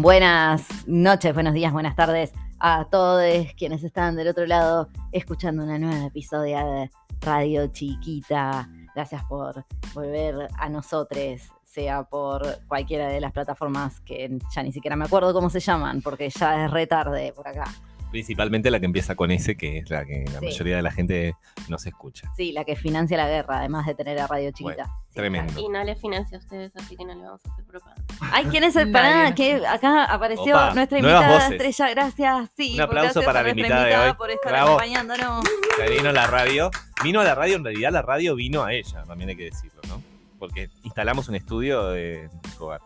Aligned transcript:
Buenas 0.00 0.86
noches, 0.86 1.34
buenos 1.34 1.54
días, 1.54 1.72
buenas 1.72 1.96
tardes 1.96 2.32
a 2.60 2.84
todos 2.84 3.24
quienes 3.56 3.82
están 3.82 4.14
del 4.14 4.28
otro 4.28 4.46
lado 4.46 4.90
escuchando 5.10 5.64
una 5.64 5.76
nueva 5.76 6.06
episodio 6.06 6.56
de 6.56 6.90
Radio 7.20 7.66
Chiquita. 7.66 8.68
Gracias 8.94 9.24
por 9.24 9.64
volver 9.94 10.50
a 10.56 10.68
nosotros, 10.68 11.40
sea 11.64 12.04
por 12.04 12.64
cualquiera 12.68 13.08
de 13.08 13.20
las 13.20 13.32
plataformas 13.32 13.98
que 14.02 14.38
ya 14.54 14.62
ni 14.62 14.70
siquiera 14.70 14.94
me 14.94 15.06
acuerdo 15.06 15.32
cómo 15.32 15.50
se 15.50 15.58
llaman, 15.58 16.00
porque 16.00 16.30
ya 16.30 16.64
es 16.64 16.70
retarde 16.70 17.32
por 17.32 17.48
acá. 17.48 17.64
Principalmente 18.10 18.70
la 18.70 18.80
que 18.80 18.86
empieza 18.86 19.14
con 19.14 19.30
S, 19.30 19.56
que 19.56 19.78
es 19.78 19.90
la 19.90 20.04
que 20.06 20.24
la 20.32 20.38
Sí. 20.40 20.46
mayoría 20.46 20.76
de 20.76 20.82
la 20.82 20.90
gente 20.90 21.34
no 21.68 21.78
se 21.78 21.90
escucha. 21.90 22.30
Sí, 22.36 22.52
la 22.52 22.64
que 22.64 22.74
financia 22.74 23.16
la 23.16 23.28
guerra, 23.28 23.58
además 23.58 23.86
de 23.86 23.94
tener 23.94 24.18
a 24.18 24.26
Radio 24.26 24.50
Chiquita. 24.50 24.84
Bueno, 24.84 25.02
Sí, 25.08 25.14
tremendo. 25.14 25.60
Y 25.60 25.68
no 25.68 25.82
le 25.84 25.94
financia 25.96 26.38
a 26.38 26.40
ustedes, 26.40 26.74
así 26.76 26.96
que 26.96 27.04
no 27.04 27.14
le 27.14 27.22
vamos 27.22 27.40
a 27.44 27.52
hacer 27.52 27.64
propaganda. 27.66 28.02
Ay, 28.32 28.44
¿quién 28.46 28.64
es 28.64 28.76
el 28.76 28.90
pará? 28.92 29.34
Que 29.34 29.66
acá 29.66 30.04
apareció 30.04 30.54
Opa, 30.56 30.74
nuestra 30.74 30.98
invitada 30.98 31.48
estrella. 31.48 31.90
Gracias. 31.90 32.50
Sí, 32.56 32.74
Un 32.74 32.80
aplauso 32.82 33.22
para 33.22 33.42
la 33.42 33.50
invitada 33.50 33.84
de 33.84 33.96
hoy. 33.98 34.12
por 34.16 34.30
estar 34.30 34.52
Bravo. 34.52 34.68
acompañándonos. 34.70 35.44
Que 35.76 35.90
vino 35.90 36.08
a 36.08 36.12
la 36.12 36.26
radio. 36.26 36.70
Vino 37.02 37.20
a 37.20 37.24
la 37.24 37.34
radio, 37.34 37.56
en 37.56 37.64
realidad 37.64 37.92
la 37.92 38.02
radio 38.02 38.34
vino 38.34 38.64
a 38.64 38.72
ella, 38.72 39.04
también 39.04 39.30
hay 39.30 39.36
que 39.36 39.44
decirlo, 39.44 39.80
¿no? 39.88 40.02
Porque 40.38 40.70
instalamos 40.82 41.28
un 41.28 41.34
estudio 41.36 41.88
de 41.90 42.24
en 42.24 42.30
su 42.56 42.64
hogar. 42.64 42.80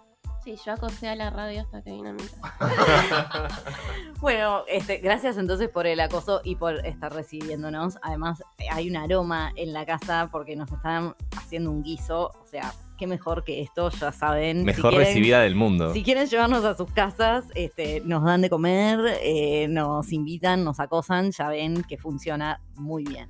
Sí, 0.45 0.56
yo 0.66 0.73
acosé 0.73 1.09
a 1.09 1.14
la 1.14 1.30
radio 1.30 1.60
hasta 1.60 1.82
que 1.82 1.92
vino 1.92 2.10
a 2.10 2.12
mi 2.12 2.23
casa. 2.23 3.48
Bueno, 4.20 4.62
este, 4.68 4.98
gracias 4.98 5.37
entonces 5.37 5.68
por 5.68 5.84
el 5.88 5.98
acoso 5.98 6.42
y 6.45 6.55
por 6.55 6.87
estar 6.87 7.12
recibiéndonos. 7.12 7.98
Además, 8.02 8.41
hay 8.70 8.88
un 8.88 8.96
aroma 8.96 9.52
en 9.56 9.73
la 9.73 9.84
casa 9.84 10.28
porque 10.30 10.55
nos 10.55 10.70
están 10.70 11.16
haciendo 11.37 11.73
un 11.73 11.82
guiso. 11.82 12.30
O 12.41 12.46
sea, 12.46 12.73
qué 12.96 13.09
mejor 13.09 13.42
que 13.42 13.62
esto, 13.62 13.91
ya 13.91 14.12
saben. 14.12 14.59
Si 14.60 14.65
Mejor 14.65 14.90
quieren- 14.90 15.09
recibida 15.09 15.40
del 15.40 15.57
mundo. 15.57 15.93
Si 15.93 16.04
quieren 16.04 16.29
llevarnos 16.29 16.65
a 16.65 16.77
sus 16.77 16.93
casas, 16.93 17.46
este, 17.56 18.01
nos 18.04 18.23
dan 18.23 18.43
de 18.43 18.51
comer, 18.51 19.01
eh, 19.23 19.66
nos 19.68 20.12
invitan, 20.12 20.62
nos 20.62 20.79
acosan, 20.79 21.32
ya 21.32 21.49
ven 21.49 21.82
que 21.82 21.99
funciona 21.99 22.60
muy 22.77 23.02
bien. 23.02 23.29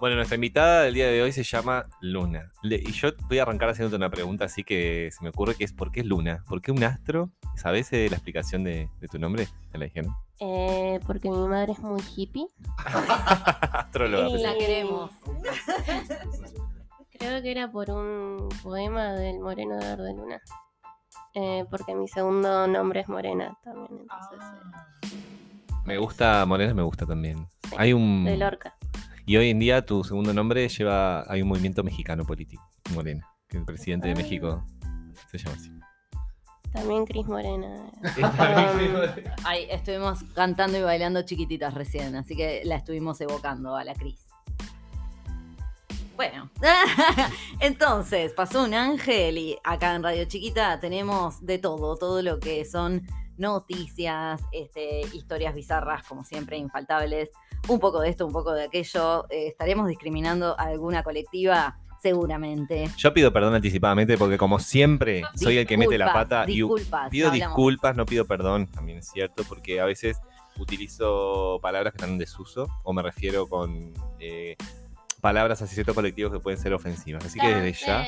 Bueno, 0.00 0.16
nuestra 0.16 0.34
invitada 0.36 0.82
del 0.82 0.94
día 0.94 1.06
de 1.08 1.22
hoy 1.22 1.32
se 1.32 1.42
llama 1.42 1.86
Luna. 2.00 2.50
Le- 2.62 2.76
y 2.76 2.92
yo 2.92 3.10
voy 3.28 3.38
a 3.38 3.42
arrancar 3.42 3.68
haciéndote 3.70 3.96
una 3.96 4.10
pregunta 4.10 4.44
así 4.46 4.64
que 4.64 5.10
se 5.12 5.22
me 5.22 5.30
ocurre 5.30 5.54
que 5.54 5.64
es 5.64 5.72
¿por 5.72 5.90
qué 5.92 6.00
es 6.00 6.06
Luna? 6.06 6.42
¿Por 6.48 6.60
qué 6.62 6.72
un 6.72 6.82
astro? 6.84 7.30
¿Sabes 7.56 7.92
eh, 7.92 8.08
la 8.10 8.16
explicación 8.16 8.64
de, 8.64 8.88
de 9.00 9.08
tu 9.08 9.18
nombre? 9.18 9.48
¿Te 9.70 9.78
la 9.78 9.84
dijeron? 9.86 10.14
Eh, 10.40 11.00
porque 11.06 11.28
mi 11.30 11.46
madre 11.48 11.72
es 11.72 11.78
muy 11.80 12.00
hippie. 12.16 12.46
Astróloga. 12.86 14.28
Y-. 14.28 14.42
La 14.42 14.54
queremos. 14.56 15.10
Creo 17.18 17.42
que 17.42 17.50
era 17.50 17.70
por 17.70 17.90
un 17.90 18.48
poema 18.62 19.12
del 19.12 19.40
Moreno 19.40 19.76
de 19.76 19.84
Verde 19.84 20.14
Luna. 20.14 20.40
Eh, 21.34 21.64
porque 21.70 21.94
mi 21.94 22.08
segundo 22.08 22.66
nombre 22.66 23.00
es 23.00 23.08
Morena 23.08 23.56
también, 23.62 24.00
entonces. 24.00 24.38
eh, 25.12 25.16
Me 25.84 25.98
gusta, 25.98 26.44
Morena 26.46 26.72
me 26.74 26.82
gusta 26.82 27.06
también. 27.06 27.46
Sí, 27.68 27.74
Hay 27.78 27.92
un... 27.92 28.24
de 28.24 28.36
Lorca. 28.36 28.74
Y 29.30 29.36
hoy 29.36 29.50
en 29.50 29.60
día 29.60 29.86
tu 29.86 30.02
segundo 30.02 30.34
nombre 30.34 30.68
lleva... 30.68 31.22
Hay 31.32 31.40
un 31.40 31.46
movimiento 31.46 31.84
mexicano 31.84 32.24
político, 32.24 32.68
Morena. 32.92 33.28
Que 33.48 33.58
el 33.58 33.64
presidente 33.64 34.08
de 34.08 34.14
Ah. 34.14 34.16
México 34.16 34.66
se 35.30 35.38
llama 35.38 35.54
así. 35.54 35.70
También 36.72 37.06
Cris 37.06 37.26
Morena. 37.28 37.92
Ahí 39.44 39.68
estuvimos 39.70 40.24
cantando 40.34 40.78
y 40.78 40.82
bailando 40.82 41.22
chiquititas 41.22 41.74
recién, 41.74 42.16
así 42.16 42.34
que 42.34 42.62
la 42.64 42.74
estuvimos 42.74 43.20
evocando 43.20 43.76
a 43.76 43.84
la 43.84 43.94
Cris. 43.94 44.26
Bueno, 46.16 46.50
entonces 47.60 48.32
pasó 48.32 48.64
un 48.64 48.74
ángel 48.74 49.38
y 49.38 49.56
acá 49.62 49.94
en 49.94 50.02
Radio 50.02 50.24
Chiquita 50.24 50.80
tenemos 50.80 51.46
de 51.46 51.58
todo, 51.58 51.96
todo 51.96 52.20
lo 52.20 52.40
que 52.40 52.64
son 52.64 53.06
noticias, 53.40 54.40
este, 54.52 55.00
historias 55.12 55.54
bizarras, 55.54 56.04
como 56.06 56.24
siempre, 56.24 56.56
infaltables, 56.58 57.30
un 57.68 57.80
poco 57.80 58.00
de 58.00 58.10
esto, 58.10 58.26
un 58.26 58.32
poco 58.32 58.52
de 58.52 58.64
aquello. 58.64 59.26
Eh, 59.30 59.48
¿Estaremos 59.48 59.88
discriminando 59.88 60.58
a 60.58 60.64
alguna 60.64 61.02
colectiva? 61.02 61.78
Seguramente. 62.02 62.88
Yo 62.96 63.12
pido 63.12 63.30
perdón 63.30 63.54
anticipadamente 63.54 64.16
porque 64.16 64.38
como 64.38 64.58
siempre 64.58 65.22
soy 65.34 65.58
el 65.58 65.66
que 65.66 65.76
mete 65.76 65.98
la 65.98 66.06
Disculpas, 66.06 66.28
pata 66.28 66.44
y 66.50 66.54
disculpas, 66.54 67.10
pido 67.10 67.28
hablamos. 67.28 67.48
disculpas, 67.48 67.96
no 67.96 68.06
pido 68.06 68.24
perdón, 68.26 68.68
también 68.68 68.98
es 68.98 69.10
cierto, 69.10 69.44
porque 69.44 69.80
a 69.80 69.84
veces 69.84 70.18
utilizo 70.58 71.58
palabras 71.60 71.92
que 71.92 71.98
están 71.98 72.12
en 72.12 72.18
desuso 72.18 72.68
o 72.84 72.92
me 72.94 73.02
refiero 73.02 73.46
con 73.48 73.92
eh, 74.18 74.56
palabras 75.20 75.60
hacia 75.60 75.74
ciertos 75.74 75.94
colectivos 75.94 76.32
que 76.32 76.40
pueden 76.40 76.58
ser 76.58 76.72
ofensivas. 76.72 77.24
Así 77.24 77.38
que 77.38 77.54
desde 77.54 77.72
ya 77.84 78.06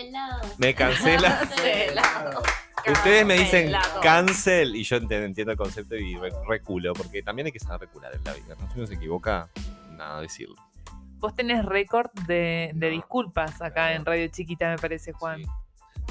me 0.56 0.74
cancela. 0.74 1.38
Cancelado. 1.50 2.42
Ustedes 2.90 3.26
me 3.26 3.34
dicen 3.38 3.72
cancel 4.02 4.74
y 4.76 4.82
yo 4.84 4.96
ent- 4.98 5.12
entiendo 5.24 5.52
el 5.52 5.58
concepto 5.58 5.94
y 5.96 6.16
re- 6.16 6.32
reculo, 6.48 6.92
porque 6.94 7.22
también 7.22 7.46
hay 7.46 7.52
que 7.52 7.60
saber 7.60 7.80
recular 7.88 8.14
en 8.14 8.24
la 8.24 8.32
vida. 8.32 8.54
¿no? 8.58 8.68
Si 8.72 8.78
uno 8.78 8.86
se 8.86 8.94
equivoca, 8.94 9.48
nada, 9.90 10.20
decirlo. 10.20 10.56
Vos 11.18 11.34
tenés 11.36 11.64
récord 11.64 12.10
de, 12.26 12.72
de 12.74 12.90
disculpas 12.90 13.62
acá 13.62 13.92
en 13.92 14.04
Radio 14.04 14.26
Chiquita, 14.28 14.70
me 14.70 14.78
parece, 14.78 15.12
Juan. 15.12 15.40
Sí. 15.40 15.46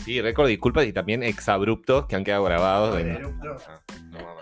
Sí, 0.05 0.21
récord, 0.21 0.47
disculpas 0.47 0.85
y 0.85 0.93
también 0.93 1.21
exabruptos 1.21 2.05
que 2.05 2.15
han 2.15 2.23
quedado 2.23 2.45
grabados. 2.45 2.95
de- 2.95 3.11
Ah, 3.13 3.79
no, 4.09 4.19
mamá. 4.19 4.41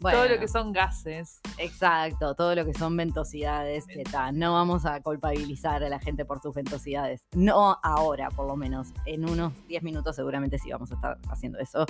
Bueno. 0.00 0.18
Todo 0.18 0.28
lo 0.28 0.38
que 0.38 0.48
son 0.48 0.72
gases. 0.72 1.40
Exacto, 1.58 2.34
todo 2.34 2.54
lo 2.54 2.64
que 2.64 2.74
son 2.74 2.96
ventosidades, 2.96 3.86
que. 3.86 4.04
No 4.32 4.54
vamos 4.54 4.86
a 4.86 5.00
culpabilizar 5.00 5.82
a 5.82 5.88
la 5.88 5.98
gente 5.98 6.24
por 6.24 6.40
sus 6.40 6.54
ventosidades. 6.54 7.26
No 7.32 7.78
ahora, 7.82 8.30
por 8.30 8.46
lo 8.46 8.56
menos. 8.56 8.88
En 9.04 9.28
unos 9.28 9.52
10 9.68 9.82
minutos 9.82 10.16
seguramente 10.16 10.58
sí 10.58 10.70
vamos 10.70 10.90
a 10.92 10.94
estar 10.94 11.18
haciendo 11.28 11.58
eso. 11.58 11.86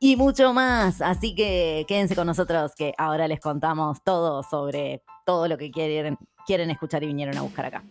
Y 0.00 0.16
mucho 0.16 0.52
más. 0.52 1.00
Así 1.02 1.34
que 1.34 1.84
quédense 1.88 2.14
con 2.14 2.26
nosotros 2.26 2.72
que 2.76 2.94
ahora 2.98 3.28
les 3.28 3.40
contamos 3.40 4.02
todo 4.04 4.42
sobre 4.42 5.02
todo 5.26 5.48
lo 5.48 5.58
que 5.58 5.70
quieren, 5.70 6.16
quieren 6.46 6.70
escuchar 6.70 7.02
y 7.02 7.06
vinieron 7.08 7.36
a 7.36 7.42
buscar 7.42 7.66
acá. 7.66 7.84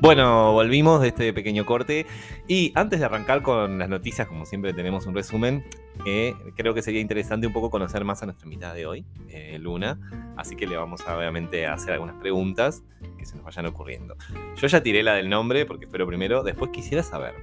Bueno, 0.00 0.54
volvimos 0.54 1.02
de 1.02 1.08
este 1.08 1.30
pequeño 1.34 1.66
corte. 1.66 2.06
Y 2.48 2.72
antes 2.74 3.00
de 3.00 3.04
arrancar 3.04 3.42
con 3.42 3.78
las 3.78 3.90
noticias, 3.90 4.26
como 4.26 4.46
siempre 4.46 4.72
tenemos 4.72 5.04
un 5.04 5.14
resumen, 5.14 5.62
eh, 6.06 6.34
creo 6.56 6.72
que 6.72 6.80
sería 6.80 7.02
interesante 7.02 7.46
un 7.46 7.52
poco 7.52 7.68
conocer 7.68 8.02
más 8.04 8.22
a 8.22 8.26
nuestra 8.26 8.46
invitada 8.46 8.72
de 8.72 8.86
hoy, 8.86 9.04
eh, 9.28 9.58
Luna, 9.60 10.00
así 10.38 10.56
que 10.56 10.66
le 10.66 10.78
vamos 10.78 11.06
a, 11.06 11.18
obviamente 11.18 11.66
a 11.66 11.74
hacer 11.74 11.92
algunas 11.92 12.16
preguntas 12.16 12.82
que 13.18 13.26
se 13.26 13.36
nos 13.36 13.44
vayan 13.44 13.66
ocurriendo. 13.66 14.16
Yo 14.56 14.66
ya 14.68 14.82
tiré 14.82 15.02
la 15.02 15.12
del 15.14 15.28
nombre 15.28 15.66
porque 15.66 15.86
fue 15.86 15.98
lo 15.98 16.06
primero, 16.06 16.42
después 16.42 16.70
quisiera 16.70 17.02
saber 17.02 17.34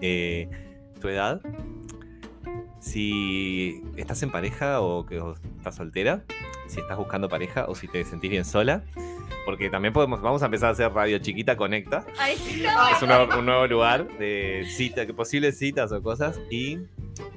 eh, 0.00 0.48
tu 0.98 1.08
edad, 1.08 1.42
si 2.86 3.82
estás 3.96 4.22
en 4.22 4.30
pareja 4.30 4.80
o 4.80 5.04
que 5.06 5.20
o 5.20 5.34
estás 5.58 5.74
soltera, 5.74 6.22
si 6.68 6.80
estás 6.80 6.96
buscando 6.96 7.28
pareja 7.28 7.66
o 7.68 7.74
si 7.74 7.88
te 7.88 8.04
sentís 8.04 8.30
bien 8.30 8.44
sola. 8.44 8.84
Porque 9.44 9.70
también 9.70 9.92
podemos, 9.92 10.20
vamos 10.20 10.42
a 10.42 10.46
empezar 10.46 10.70
a 10.70 10.72
hacer 10.72 10.92
Radio 10.92 11.18
Chiquita 11.18 11.56
Conecta. 11.56 12.04
Es 12.92 13.02
un 13.02 13.08
nuevo, 13.08 13.38
un 13.38 13.46
nuevo 13.46 13.66
lugar 13.66 14.08
de 14.18 14.66
cita, 14.76 15.06
que 15.06 15.14
posibles 15.14 15.56
citas 15.58 15.92
o 15.92 16.02
cosas. 16.02 16.40
Y, 16.50 16.78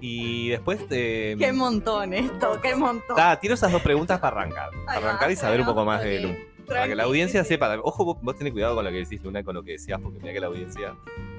y 0.01 0.49
después 0.49 0.87
te. 0.87 1.35
Qué 1.37 1.53
montón 1.53 2.13
esto, 2.13 2.59
qué 2.61 2.75
montón. 2.75 3.15
Ta, 3.15 3.39
tiro 3.39 3.53
esas 3.53 3.71
dos 3.71 3.81
preguntas 3.81 4.19
para 4.19 4.41
arrancar. 4.41 4.69
Va, 4.87 4.93
arrancar 4.93 5.31
y 5.31 5.35
saber 5.35 5.59
un 5.59 5.67
poco 5.67 5.85
más 5.85 6.03
de. 6.03 6.19
Lu. 6.19 6.35
Para 6.67 6.87
que 6.87 6.95
la 6.95 7.03
audiencia 7.03 7.43
sepa. 7.43 7.77
Ojo, 7.83 8.05
vos, 8.05 8.17
vos 8.21 8.35
tenés 8.35 8.53
cuidado 8.53 8.75
con 8.75 8.85
lo 8.85 8.91
que 8.91 8.97
decís, 8.97 9.21
Luna, 9.23 9.43
con 9.43 9.55
lo 9.55 9.63
que 9.63 9.73
decías, 9.73 9.99
porque 10.01 10.19
mira 10.19 10.33
que 10.33 10.39
la 10.39 10.47
audiencia 10.47 10.95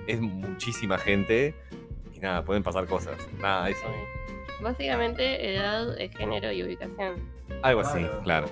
es 0.07 0.21
muchísima 0.21 0.99
gente. 0.99 1.55
Y 2.21 2.23
nada, 2.23 2.45
pueden 2.45 2.63
pasar 2.63 2.87
cosas. 2.87 3.17
Nada, 3.41 3.71
eso. 3.71 3.87
Básicamente, 4.61 5.55
edad, 5.55 5.99
eh, 5.99 6.11
género 6.11 6.53
y 6.53 6.63
ubicación. 6.63 7.15
Algo 7.63 7.81
así, 7.81 8.07
claro. 8.25 8.47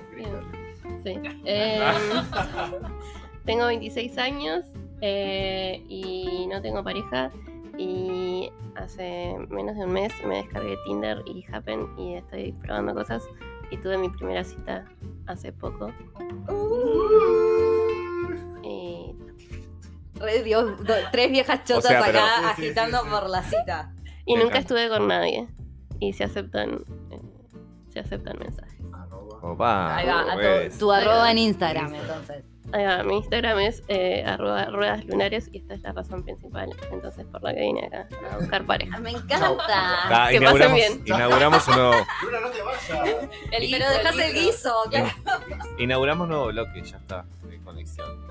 Sí. 1.03 1.19
Em, 1.45 1.81
tengo 3.45 3.67
26 3.67 4.17
años 4.17 4.65
eh, 5.01 5.83
y 5.87 6.47
no 6.47 6.61
tengo 6.61 6.83
pareja. 6.83 7.31
Y 7.77 8.51
hace 8.75 9.35
menos 9.49 9.75
de 9.77 9.85
un 9.85 9.93
mes 9.93 10.11
me 10.25 10.37
descargué 10.37 10.75
Tinder 10.85 11.21
y 11.25 11.45
Happen 11.51 11.87
y 11.97 12.15
estoy 12.15 12.51
probando 12.53 12.93
cosas. 12.93 13.23
Y 13.71 13.77
tuve 13.77 13.97
mi 13.97 14.09
primera 14.09 14.43
cita 14.43 14.85
hace 15.27 15.53
poco. 15.53 15.91
Y 16.49 17.68
Re 20.19 20.43
Dios, 20.43 20.77
do- 20.83 20.93
tres 21.11 21.31
viejas 21.31 21.63
chotas 21.63 21.85
sea, 21.85 22.03
pero- 22.05 22.19
acá 22.19 22.49
agitando 22.51 23.01
por 23.09 23.29
la 23.29 23.43
cita. 23.43 23.93
Y 24.25 24.33
Me 24.35 24.43
nunca 24.43 24.57
encanta. 24.59 24.75
estuve 24.75 24.89
con 24.89 25.07
nadie. 25.07 25.47
Y 25.99 26.13
se 26.13 26.23
aceptan, 26.23 26.83
eh, 27.11 27.19
se 27.91 27.99
aceptan 27.99 28.37
mensajes. 28.39 28.79
Opa, 29.41 29.95
Ahí 29.95 30.05
va, 30.07 30.21
a 30.33 30.69
tu- 30.69 30.77
tu, 30.77 30.91
arroba 30.91 31.31
en 31.31 31.37
Instagram, 31.37 31.95
entonces. 31.95 32.45
Ahí 32.73 32.83
va, 32.85 33.03
mi 33.03 33.17
Instagram 33.17 33.57
es 33.59 33.81
eh, 33.87 34.23
arroba 34.27 34.65
ruedas 34.65 35.05
lunares 35.05 35.49
y 35.51 35.59
esta 35.59 35.73
es 35.75 35.81
la 35.81 35.93
razón 35.93 36.23
principal. 36.23 36.69
Entonces, 36.91 37.25
por 37.25 37.41
la 37.41 37.53
que 37.53 37.61
vine 37.61 37.85
acá 37.87 38.07
a 38.31 38.37
buscar 38.37 38.65
pareja. 38.65 38.99
Me 38.99 39.11
encanta. 39.11 39.63
Ah, 39.69 40.27
que 40.29 40.39
pasen 40.41 40.41
inauguramos, 40.41 40.75
bien. 40.75 41.01
inauguramos 41.05 41.67
un 41.69 41.75
nuevo, 41.75 41.93
Luna, 42.23 42.39
no 42.41 42.49
te 42.49 42.61
vayas. 42.61 43.29
El 43.51 43.71
Pero 43.71 43.89
dejas 43.89 44.17
el 44.19 44.33
guiso. 44.33 44.73
claro. 44.89 45.07
inauguramos 45.79 46.25
un 46.25 46.29
nuevo 46.29 46.47
bloque, 46.47 46.81
ya 46.83 46.97
está, 46.97 47.25
de 47.43 47.59
conexión. 47.61 48.28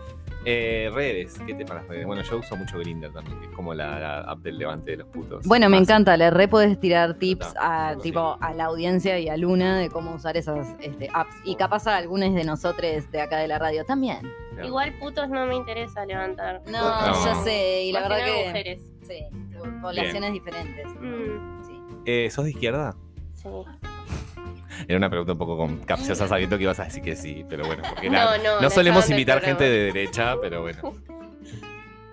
Eh, 0.51 0.89
redes, 0.95 1.39
¿qué 1.47 1.53
te 1.53 1.67
para 1.67 1.83
redes? 1.83 2.07
Bueno, 2.07 2.23
yo 2.23 2.39
uso 2.39 2.57
mucho 2.57 2.79
Grinder 2.79 3.13
también, 3.13 3.39
que 3.39 3.45
es 3.47 3.53
como 3.53 3.75
la, 3.75 3.99
la 4.01 4.19
app 4.21 4.39
del 4.39 4.57
levante 4.57 4.93
de 4.93 4.97
los 4.97 5.09
putos. 5.09 5.45
Bueno, 5.47 5.69
me 5.69 5.77
Más- 5.79 5.83
encanta, 5.87 6.17
le 6.17 6.31
re 6.31 6.49
podés 6.49 6.81
tirar 6.81 7.19
tips 7.19 7.55
a, 7.61 7.97
tipo, 8.03 8.39
a 8.41 8.55
la 8.55 8.65
audiencia 8.65 9.19
y 9.19 9.29
a 9.29 9.37
Luna 9.37 9.77
de 9.79 9.91
cómo 9.91 10.15
usar 10.15 10.39
esas 10.39 10.67
este, 10.81 11.11
apps. 11.13 11.35
Y 11.45 11.55
capaz 11.57 11.87
a 11.87 11.99
algunos 11.99 12.33
de 12.35 12.45
nosotros 12.45 13.11
de 13.11 13.21
acá 13.21 13.37
de 13.41 13.49
la 13.49 13.59
radio 13.59 13.85
también. 13.85 14.21
Claro. 14.53 14.67
Igual 14.69 14.95
putos 14.99 15.29
no 15.29 15.45
me 15.45 15.55
interesa 15.57 16.07
levantar. 16.07 16.63
No, 16.67 17.07
No. 17.07 17.25
ya 17.27 17.35
sé, 17.45 17.83
y 17.85 17.93
la 17.93 18.01
Más 18.01 18.09
verdad 18.09 18.25
que... 18.25 18.47
mujeres. 18.47 18.81
Sí, 19.07 19.25
por 19.59 19.81
poblaciones 19.83 20.33
diferentes. 20.33 20.87
Mm, 20.99 21.63
Sí. 21.67 21.83
Eh, 22.07 22.31
¿Sos 22.31 22.47
de 22.47 22.53
izquierda? 22.53 22.97
sí. 23.35 23.49
Era 24.87 24.97
una 24.99 25.11
pregunta 25.11 25.33
un 25.33 25.39
poco 25.39 25.57
con- 25.57 25.79
capciosa 25.81 26.29
sabiendo 26.29 26.57
que 26.57 26.65
ibas 26.65 26.79
a 26.81 26.85
decir 26.85 27.03
que 27.03 27.17
sí, 27.17 27.45
pero 27.49 27.67
bueno, 27.67 27.83
porque 27.89 28.09
No, 28.11 28.17
la- 28.17 28.39
no, 28.39 28.61
no 28.61 28.71
solemos 28.71 29.09
invitar 29.11 29.41
gente 29.41 29.65
de 29.65 29.85
derecha, 29.93 30.37
pero 30.41 30.63
bueno. 30.63 30.93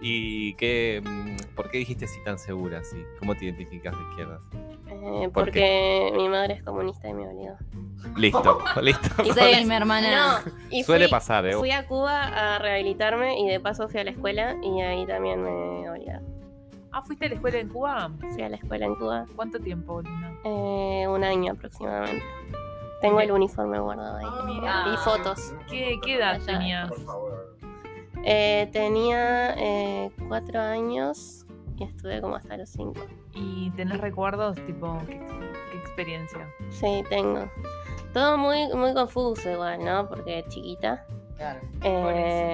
¿Y 0.01 0.53
qué, 0.55 1.01
mm, 1.03 1.55
por 1.55 1.69
qué 1.71 1.79
dijiste 1.79 2.05
así 2.05 2.19
tan 2.23 2.37
segura? 2.37 2.83
Sí? 2.83 2.97
¿Cómo 3.19 3.33
te 3.35 3.45
identificas 3.45 3.95
de 3.97 4.03
izquierdas? 4.09 4.41
Eh, 4.87 5.29
¿Por 5.33 5.45
porque 5.45 6.11
mi 6.15 6.29
madre 6.29 6.55
es 6.55 6.63
comunista 6.63 7.07
y 7.07 7.13
me 7.13 7.27
obligó. 7.27 7.55
Listo, 8.15 8.59
listo. 8.81 9.09
Y 9.23 9.29
Sí, 9.33 9.39
soy- 9.39 9.65
mi 9.65 9.75
hermana. 9.75 10.41
No, 10.45 10.51
y 10.69 10.83
Suele 10.83 11.05
fui, 11.05 11.11
pasar, 11.11 11.45
¿eh? 11.47 11.53
fui 11.55 11.71
a 11.71 11.87
Cuba 11.87 12.21
a 12.55 12.59
rehabilitarme 12.59 13.39
y 13.39 13.47
de 13.47 13.59
paso 13.59 13.87
fui 13.87 13.99
a 13.99 14.03
la 14.03 14.11
escuela 14.11 14.55
y 14.61 14.81
ahí 14.81 15.05
también 15.07 15.41
me 15.41 15.89
obligaron. 15.89 16.34
Ah, 16.97 17.01
¿fuiste 17.01 17.25
a 17.25 17.27
la 17.29 17.35
escuela 17.35 17.57
en 17.59 17.67
Cuba? 17.67 18.09
Fui 18.31 18.41
a 18.41 18.47
la 18.47 18.55
escuela 18.55 18.85
en 18.85 18.95
Cuba 18.95 19.25
¿Cuánto 19.35 19.59
tiempo, 19.59 20.01
Luna? 20.01 20.33
eh, 20.45 21.05
un 21.09 21.25
año 21.25 21.51
aproximadamente. 21.51 22.23
Tengo 23.01 23.19
el 23.19 23.31
uniforme 23.33 23.77
guardado 23.79 24.17
ahí. 24.17 24.45
Mira. 24.45 24.85
Y 24.93 24.97
fotos. 24.97 25.53
¿Qué, 25.69 25.99
qué 26.01 26.15
edad 26.15 26.35
Allá. 26.35 26.45
tenías? 26.45 26.87
Por 26.87 27.01
favor. 27.01 27.57
Eh, 28.23 28.69
tenía 28.71 29.55
eh, 29.57 30.09
cuatro 30.29 30.61
años 30.61 31.45
y 31.77 31.83
estuve 31.83 32.21
como 32.21 32.37
hasta 32.37 32.55
los 32.55 32.69
cinco. 32.69 33.01
¿Y 33.33 33.71
tenés 33.71 33.99
recuerdos? 33.99 34.55
Tipo, 34.65 34.97
¿qué, 35.05 35.19
qué 35.19 35.77
experiencia? 35.77 36.47
Sí, 36.69 37.03
tengo. 37.09 37.51
Todo 38.13 38.37
muy, 38.37 38.69
muy 38.73 38.93
confuso 38.93 39.51
igual, 39.51 39.83
¿no? 39.83 40.07
Porque 40.07 40.45
chiquita. 40.47 41.05
Claro. 41.35 41.59
Eh, 41.83 42.44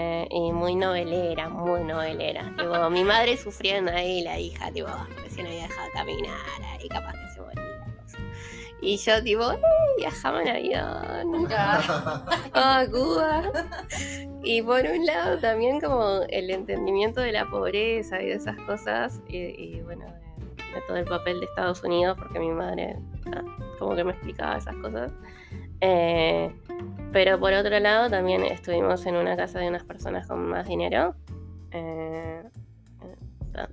muy 0.61 0.75
novelera, 0.75 1.49
muy 1.49 1.83
novelera. 1.83 2.53
Tipo, 2.55 2.87
mi 2.91 3.03
madre 3.03 3.35
sufriendo 3.35 3.91
ahí, 3.91 4.21
la 4.21 4.37
hija, 4.39 4.71
tipo, 4.71 4.89
recién 5.23 5.47
había 5.47 5.63
dejado 5.63 5.87
de 5.87 5.91
caminar, 5.93 6.37
ahí 6.79 6.87
capaz 6.87 7.13
que 7.13 7.27
se 7.33 7.41
moría. 7.41 7.63
Y 8.79 8.97
yo, 8.97 9.23
tipo, 9.23 9.51
"Eh, 9.51 9.59
viajaba 9.97 10.41
en 10.43 10.49
avión 10.49 11.47
a 12.53 12.85
Cuba. 12.91 13.43
Y 14.43 14.61
por 14.61 14.81
un 14.85 15.03
lado 15.05 15.39
también 15.39 15.81
como 15.81 16.21
el 16.29 16.51
entendimiento 16.51 17.21
de 17.21 17.31
la 17.31 17.45
pobreza 17.49 18.21
y 18.21 18.27
de 18.27 18.33
esas 18.33 18.57
cosas, 18.67 19.19
y, 19.27 19.37
y, 19.37 19.81
bueno, 19.81 20.05
de, 20.05 20.75
de 20.75 20.81
todo 20.87 20.97
el 20.97 21.05
papel 21.05 21.39
de 21.39 21.45
Estados 21.47 21.83
Unidos, 21.83 22.17
porque 22.19 22.37
mi 22.39 22.51
madre 22.51 22.97
ah, 23.35 23.41
como 23.79 23.95
que 23.95 24.03
me 24.03 24.11
explicaba 24.11 24.57
esas 24.57 24.75
cosas. 24.75 25.11
Eh, 25.83 26.53
pero 27.11 27.39
por 27.39 27.53
otro 27.53 27.79
lado, 27.79 28.09
también 28.09 28.43
estuvimos 28.45 29.05
en 29.05 29.15
una 29.15 29.35
casa 29.35 29.59
de 29.59 29.67
unas 29.67 29.83
personas 29.83 30.27
con 30.27 30.47
más 30.49 30.67
dinero. 30.67 31.15
Eh, 31.71 32.41
eh, 33.55 33.67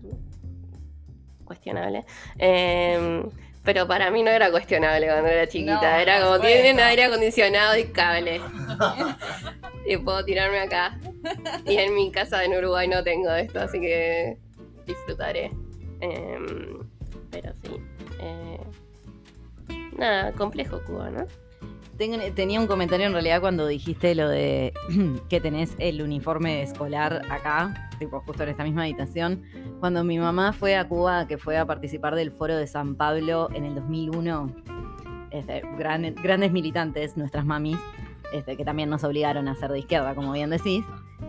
cuestionable. 1.44 2.04
Eh, 2.38 3.22
pero 3.68 3.86
para 3.86 4.10
mí 4.10 4.22
no 4.22 4.30
era 4.30 4.50
cuestionable 4.50 5.06
cuando 5.06 5.28
era 5.28 5.46
chiquita. 5.46 5.92
No, 5.92 5.98
era 5.98 6.22
como 6.22 6.40
tienen 6.40 6.80
aire 6.80 7.04
acondicionado 7.04 7.76
y 7.76 7.84
cable. 7.88 8.40
y 9.86 9.96
puedo 9.98 10.24
tirarme 10.24 10.60
acá. 10.60 10.98
Y 11.66 11.76
en 11.76 11.94
mi 11.94 12.10
casa 12.10 12.44
en 12.44 12.56
Uruguay 12.56 12.88
no 12.88 13.04
tengo 13.04 13.30
esto, 13.30 13.60
así 13.60 13.78
que 13.78 14.38
disfrutaré. 14.86 15.50
Em, 16.00 16.88
pero 17.30 17.52
sí. 17.62 17.76
eh, 18.20 18.60
nada, 19.98 20.32
complejo 20.32 20.82
Cuba, 20.84 21.10
¿no? 21.10 21.26
Tenía 21.98 22.60
un 22.60 22.68
comentario 22.68 23.06
en 23.06 23.12
realidad 23.12 23.40
cuando 23.40 23.66
dijiste 23.66 24.14
lo 24.14 24.28
de 24.28 24.72
que 25.28 25.40
tenés 25.40 25.74
el 25.78 26.00
uniforme 26.00 26.62
escolar 26.62 27.22
acá, 27.28 27.90
tipo 27.98 28.20
justo 28.20 28.44
en 28.44 28.50
esta 28.50 28.62
misma 28.62 28.82
habitación. 28.82 29.42
Cuando 29.80 30.04
mi 30.04 30.16
mamá 30.18 30.52
fue 30.52 30.76
a 30.76 30.86
Cuba, 30.86 31.26
que 31.26 31.38
fue 31.38 31.58
a 31.58 31.66
participar 31.66 32.14
del 32.14 32.30
foro 32.30 32.56
de 32.56 32.68
San 32.68 32.94
Pablo 32.94 33.48
en 33.52 33.64
el 33.64 33.74
2001, 33.74 34.54
este, 35.32 35.62
gran- 35.76 36.14
grandes 36.22 36.52
militantes, 36.52 37.16
nuestras 37.16 37.44
mamis, 37.44 37.78
este, 38.32 38.56
que 38.56 38.64
también 38.64 38.90
nos 38.90 39.02
obligaron 39.02 39.48
a 39.48 39.56
ser 39.56 39.72
de 39.72 39.80
izquierda, 39.80 40.14
como 40.14 40.30
bien 40.32 40.50
decís. 40.50 40.84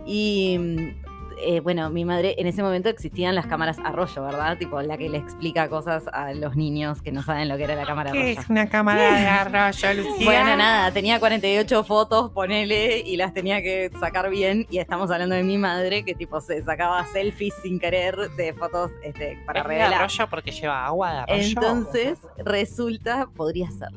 Y 0.06 0.56
mm, 0.58 1.19
eh, 1.44 1.60
bueno, 1.60 1.90
mi 1.90 2.04
madre, 2.04 2.34
en 2.38 2.46
ese 2.46 2.62
momento 2.62 2.88
existían 2.88 3.34
las 3.34 3.46
cámaras 3.46 3.78
arroyo, 3.84 4.22
¿verdad? 4.24 4.58
Tipo 4.58 4.80
la 4.82 4.96
que 4.98 5.08
le 5.08 5.18
explica 5.18 5.68
cosas 5.68 6.04
a 6.12 6.32
los 6.32 6.56
niños 6.56 7.02
que 7.02 7.12
no 7.12 7.22
saben 7.22 7.48
lo 7.48 7.56
que 7.56 7.64
era 7.64 7.74
la 7.74 7.86
cámara 7.86 8.10
arroyo. 8.10 8.40
una 8.48 8.68
cámara 8.68 9.02
de 9.20 9.26
arroyo, 9.26 9.94
Lucía? 9.94 10.24
Bueno, 10.24 10.56
nada, 10.56 10.90
tenía 10.92 11.18
48 11.20 11.84
fotos, 11.84 12.30
ponele, 12.30 12.98
y 13.00 13.16
las 13.16 13.32
tenía 13.32 13.62
que 13.62 13.90
sacar 13.98 14.30
bien. 14.30 14.66
Y 14.70 14.78
estamos 14.78 15.10
hablando 15.10 15.34
de 15.34 15.42
mi 15.42 15.58
madre, 15.58 16.04
que 16.04 16.14
tipo 16.14 16.40
se 16.40 16.62
sacaba 16.62 17.04
selfies 17.06 17.54
sin 17.62 17.78
querer 17.78 18.16
de 18.36 18.52
fotos 18.54 18.90
este, 19.02 19.38
para 19.46 19.60
¿Es 19.60 19.64
de 19.66 19.68
revelar. 19.74 19.94
arroyo 20.02 20.26
porque 20.28 20.50
lleva 20.50 20.86
agua 20.86 21.12
de 21.12 21.18
arroyo? 21.20 21.42
Entonces, 21.42 22.18
resulta, 22.38 23.28
podría 23.34 23.70
ser. 23.70 23.88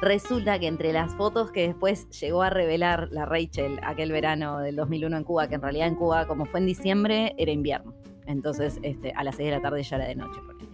Resulta 0.00 0.58
que 0.58 0.66
entre 0.66 0.92
las 0.92 1.12
fotos 1.14 1.50
que 1.50 1.66
después 1.66 2.08
llegó 2.08 2.42
a 2.42 2.48
revelar 2.48 3.08
la 3.10 3.26
Rachel 3.26 3.78
aquel 3.82 4.12
verano 4.12 4.60
del 4.60 4.76
2001 4.76 5.16
en 5.18 5.24
Cuba, 5.24 5.48
que 5.48 5.56
en 5.56 5.62
realidad 5.62 5.88
en 5.88 5.94
Cuba, 5.94 6.26
como 6.26 6.46
fue 6.46 6.60
en 6.60 6.66
diciembre, 6.66 7.34
era 7.36 7.52
invierno. 7.52 7.94
Entonces, 8.26 8.78
este, 8.82 9.12
a 9.12 9.24
las 9.24 9.36
6 9.36 9.50
de 9.50 9.56
la 9.56 9.62
tarde 9.62 9.82
ya 9.82 9.96
era 9.96 10.06
de 10.06 10.14
noche. 10.14 10.40
ponele. 10.40 10.70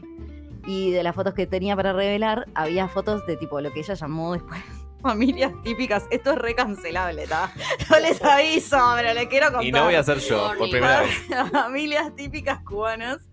Y 0.67 0.93
de 0.93 1.03
las 1.03 1.15
fotos 1.15 1.35
que 1.35 1.47
tenía 1.47 1.75
para 1.75 1.93
revelar, 1.93 2.47
había 2.55 2.89
fotos 2.89 3.27
de 3.27 3.37
tipo 3.37 3.61
lo 3.61 3.73
que 3.73 3.81
ella 3.81 3.95
llamó 3.95 4.35
después 4.35 4.61
familias 5.03 5.53
típicas. 5.63 6.05
Esto 6.11 6.33
es 6.33 6.39
recancelable, 6.39 7.25
¿está? 7.25 7.53
No 7.91 7.99
les 7.99 8.23
aviso, 8.23 8.79
pero 8.97 9.13
les 9.13 9.27
quiero 9.27 9.47
contar. 9.47 9.65
Y 9.65 9.73
no 9.73 9.85
voy 9.85 9.95
a 9.95 10.05
ser 10.05 10.19
yo, 10.19 10.53
por 10.57 10.71
primera 10.71 11.01
vez. 11.01 11.27
familias 11.53 12.15
típicas 12.15 12.61
cubanas, 12.63 13.29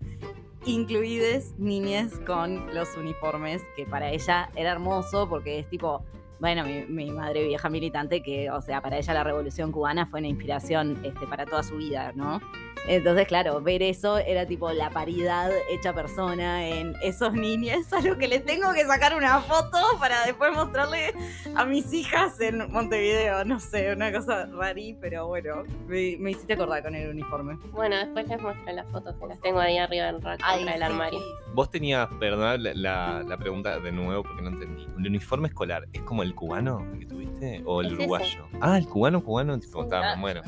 incluides 0.66 1.54
niñas 1.58 2.12
con 2.26 2.74
los 2.74 2.96
uniformes, 2.96 3.62
que 3.76 3.86
para 3.86 4.10
ella 4.10 4.50
era 4.56 4.72
hermoso 4.72 5.28
porque 5.28 5.58
es 5.58 5.68
tipo, 5.68 6.02
bueno, 6.40 6.64
mi, 6.64 7.10
madre 7.10 7.44
vieja 7.44 7.68
militante, 7.68 8.22
que, 8.22 8.50
o 8.50 8.60
sea, 8.60 8.80
para 8.80 8.98
ella 8.98 9.14
la 9.14 9.24
revolución 9.24 9.72
cubana 9.72 10.06
fue 10.06 10.20
una 10.20 10.28
inspiración 10.28 11.00
este, 11.04 11.26
para 11.26 11.46
toda 11.46 11.62
su 11.62 11.76
vida, 11.76 12.12
¿no? 12.14 12.40
Entonces, 12.86 13.26
claro, 13.26 13.60
ver 13.62 13.82
eso 13.82 14.18
era 14.18 14.44
tipo 14.46 14.70
la 14.72 14.90
paridad 14.90 15.50
hecha 15.70 15.92
persona 15.94 16.66
en 16.68 16.94
esos 17.02 17.32
niños 17.32 17.90
a 17.92 18.00
los 18.00 18.16
que 18.18 18.28
les 18.28 18.44
tengo 18.44 18.72
que 18.74 18.84
sacar 18.84 19.16
una 19.16 19.40
foto 19.40 19.78
para 19.98 20.24
después 20.26 20.52
mostrarle 20.52 21.14
a 21.54 21.64
mis 21.64 21.92
hijas 21.94 22.38
en 22.40 22.70
Montevideo. 22.70 23.44
No 23.44 23.58
sé, 23.58 23.92
una 23.92 24.12
cosa 24.12 24.46
rarí, 24.46 24.96
pero 25.00 25.26
bueno, 25.28 25.62
me, 25.86 26.16
me 26.18 26.32
hiciste 26.32 26.52
acordar 26.54 26.82
con 26.82 26.94
el 26.94 27.08
uniforme. 27.10 27.56
Bueno, 27.72 27.96
después 27.96 28.28
les 28.28 28.40
muestro 28.40 28.72
las 28.72 28.86
fotos 28.90 29.14
que 29.18 29.26
las 29.28 29.40
tengo 29.40 29.60
ahí 29.60 29.78
arriba 29.78 30.06
del 30.06 30.20
rack 30.22 30.40
contra 30.42 30.74
el 30.74 30.82
armario. 30.82 31.20
Vos 31.54 31.70
tenías, 31.70 32.08
perdón 32.20 32.62
la, 32.62 32.74
la- 32.74 33.22
la 33.26 33.36
pregunta 33.38 33.78
de 33.78 33.92
nuevo 33.92 34.22
porque 34.24 34.42
no 34.42 34.50
entendí. 34.50 34.84
¿El 34.98 35.06
uniforme 35.06 35.48
escolar 35.48 35.88
es 35.92 36.02
como 36.02 36.22
el 36.22 36.34
cubano 36.34 36.86
que 36.98 37.06
tuviste 37.06 37.62
o 37.64 37.80
el 37.80 37.86
Es 37.86 37.92
ese. 37.92 38.02
uruguayo? 38.02 38.46
Ah, 38.60 38.76
el 38.76 38.86
cubano 38.88 39.22
cubano, 39.24 39.58
tipo, 39.58 39.78
Sí. 39.80 39.84
está, 39.84 40.12
Ah, 40.12 40.16
bueno, 40.20 40.42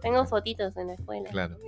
Tengo 0.00 0.24
fotitos 0.26 0.76
en 0.76 0.88
la 0.88 0.94
escuela. 0.94 1.28
claro. 1.30 1.56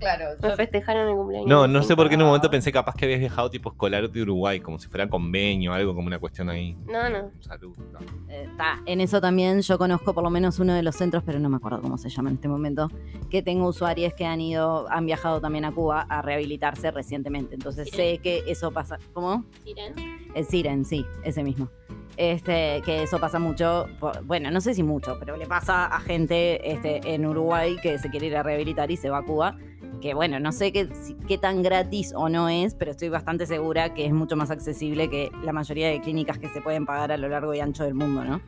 Claro, 0.00 0.24
Me 0.42 0.54
festejaron 0.56 1.08
mi 1.08 1.14
cumpleaños. 1.14 1.48
No, 1.48 1.66
no 1.66 1.82
sé 1.82 1.94
por 1.96 2.08
qué 2.08 2.14
en 2.14 2.22
un 2.22 2.28
momento 2.28 2.50
pensé 2.50 2.70
capaz 2.72 2.94
que 2.94 3.04
habías 3.04 3.20
viajado 3.20 3.50
tipo 3.50 3.70
escolar 3.70 4.08
de 4.08 4.22
Uruguay, 4.22 4.60
como 4.60 4.78
si 4.78 4.88
fuera 4.88 5.08
convenio, 5.08 5.72
algo 5.72 5.94
como 5.94 6.06
una 6.06 6.18
cuestión 6.18 6.48
ahí. 6.50 6.76
No, 6.86 7.08
no. 7.10 7.30
Salud. 7.40 7.76
no. 7.92 7.98
Está, 8.32 8.80
en 8.86 9.00
eso 9.00 9.20
también 9.20 9.60
yo 9.60 9.76
conozco 9.78 10.14
por 10.14 10.22
lo 10.24 10.30
menos 10.30 10.58
uno 10.58 10.72
de 10.74 10.82
los 10.82 10.94
centros, 10.96 11.22
pero 11.24 11.38
no 11.38 11.48
me 11.48 11.56
acuerdo 11.56 11.80
cómo 11.82 11.98
se 11.98 12.08
llama 12.10 12.30
en 12.30 12.36
este 12.36 12.48
momento, 12.48 12.88
que 13.28 13.42
tengo 13.42 13.66
usuarios 13.68 14.14
que 14.14 14.24
han 14.24 14.40
ido, 14.40 14.86
han 14.90 15.04
viajado 15.06 15.40
también 15.40 15.64
a 15.64 15.72
Cuba 15.72 16.06
a 16.08 16.22
rehabilitarse 16.22 16.90
recientemente. 16.90 17.54
Entonces 17.54 17.88
sé 17.90 18.18
que 18.18 18.44
eso 18.46 18.70
pasa. 18.70 18.98
¿Cómo? 19.12 19.44
Siren. 19.64 19.94
El 20.34 20.44
Siren, 20.44 20.84
sí, 20.84 21.04
ese 21.24 21.42
mismo. 21.42 21.68
Este, 22.16 22.82
que 22.84 23.04
eso 23.04 23.20
pasa 23.20 23.38
mucho, 23.38 23.86
por- 24.00 24.24
bueno, 24.24 24.50
no 24.50 24.60
sé 24.60 24.74
si 24.74 24.82
mucho, 24.82 25.16
pero 25.20 25.36
le 25.36 25.46
pasa 25.46 25.86
a 25.86 26.00
gente 26.00 26.72
este, 26.72 27.00
en 27.14 27.24
Uruguay 27.24 27.67
que 27.76 27.98
se 27.98 28.10
quiere 28.10 28.26
ir 28.26 28.36
a 28.36 28.42
rehabilitar 28.42 28.90
y 28.90 28.96
se 28.96 29.10
va 29.10 29.18
a 29.18 29.22
Cuba. 29.22 29.56
Que 30.00 30.14
bueno, 30.14 30.38
no 30.38 30.52
sé 30.52 30.72
qué, 30.72 30.88
qué 31.26 31.38
tan 31.38 31.62
gratis 31.62 32.12
o 32.14 32.28
no 32.28 32.48
es, 32.48 32.74
pero 32.74 32.92
estoy 32.92 33.08
bastante 33.08 33.46
segura 33.46 33.94
que 33.94 34.06
es 34.06 34.12
mucho 34.12 34.36
más 34.36 34.50
accesible 34.50 35.10
que 35.10 35.30
la 35.42 35.52
mayoría 35.52 35.88
de 35.88 36.00
clínicas 36.00 36.38
que 36.38 36.48
se 36.48 36.60
pueden 36.60 36.86
pagar 36.86 37.10
a 37.10 37.16
lo 37.16 37.28
largo 37.28 37.52
y 37.52 37.60
ancho 37.60 37.84
del 37.84 37.94
mundo, 37.94 38.24
¿no? 38.24 38.40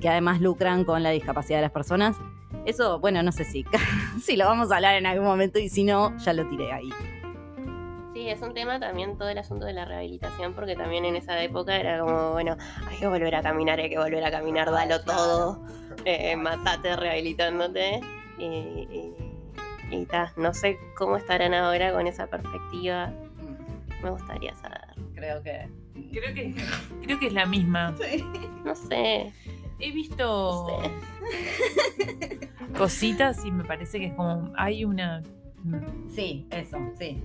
Que 0.00 0.08
además 0.08 0.40
lucran 0.40 0.84
con 0.84 1.02
la 1.02 1.10
discapacidad 1.10 1.58
de 1.58 1.62
las 1.62 1.72
personas. 1.72 2.16
Eso, 2.64 3.00
bueno, 3.00 3.22
no 3.22 3.32
sé 3.32 3.44
si, 3.44 3.64
si 4.22 4.36
lo 4.36 4.46
vamos 4.46 4.70
a 4.70 4.76
hablar 4.76 4.96
en 4.96 5.06
algún 5.06 5.26
momento 5.26 5.58
y 5.58 5.68
si 5.68 5.82
no, 5.82 6.16
ya 6.18 6.32
lo 6.32 6.46
tiré 6.46 6.72
ahí. 6.72 6.90
Sí, 8.12 8.28
es 8.28 8.42
un 8.42 8.52
tema 8.52 8.78
también 8.78 9.16
todo 9.16 9.30
el 9.30 9.38
asunto 9.38 9.64
de 9.64 9.72
la 9.72 9.86
rehabilitación, 9.86 10.52
porque 10.52 10.76
también 10.76 11.06
en 11.06 11.16
esa 11.16 11.42
época 11.42 11.76
era 11.76 11.98
como, 11.98 12.32
bueno, 12.32 12.56
hay 12.86 12.98
que 12.98 13.06
volver 13.06 13.34
a 13.34 13.42
caminar, 13.42 13.80
hay 13.80 13.88
que 13.88 13.98
volver 13.98 14.22
a 14.22 14.30
caminar, 14.30 14.70
dalo 14.70 15.00
todo, 15.00 15.62
eh, 16.04 16.36
matate 16.36 16.94
rehabilitándote. 16.94 18.00
Y, 18.42 18.46
y, 19.92 19.96
y 19.96 20.06
ta, 20.06 20.32
no 20.36 20.52
sé 20.52 20.78
cómo 20.96 21.16
estarán 21.16 21.54
ahora 21.54 21.92
con 21.92 22.06
esa 22.06 22.26
perspectiva, 22.26 23.12
me 24.02 24.10
gustaría 24.10 24.54
saber. 24.56 24.80
Creo 25.14 25.42
que. 25.42 25.68
Creo 26.10 26.34
que, 26.34 26.54
creo 27.02 27.18
que 27.18 27.26
es 27.28 27.32
la 27.32 27.46
misma. 27.46 27.94
No 28.64 28.74
sé, 28.74 29.32
He 29.78 29.90
visto 29.90 30.66
no 30.68 30.82
sé. 30.82 32.50
cositas 32.76 33.44
y 33.44 33.50
me 33.50 33.64
parece 33.64 33.98
que 34.00 34.06
es 34.06 34.14
como. 34.14 34.52
Hay 34.56 34.84
una. 34.84 35.22
Sí, 36.08 36.46
eso, 36.50 36.78
sí. 36.98 37.22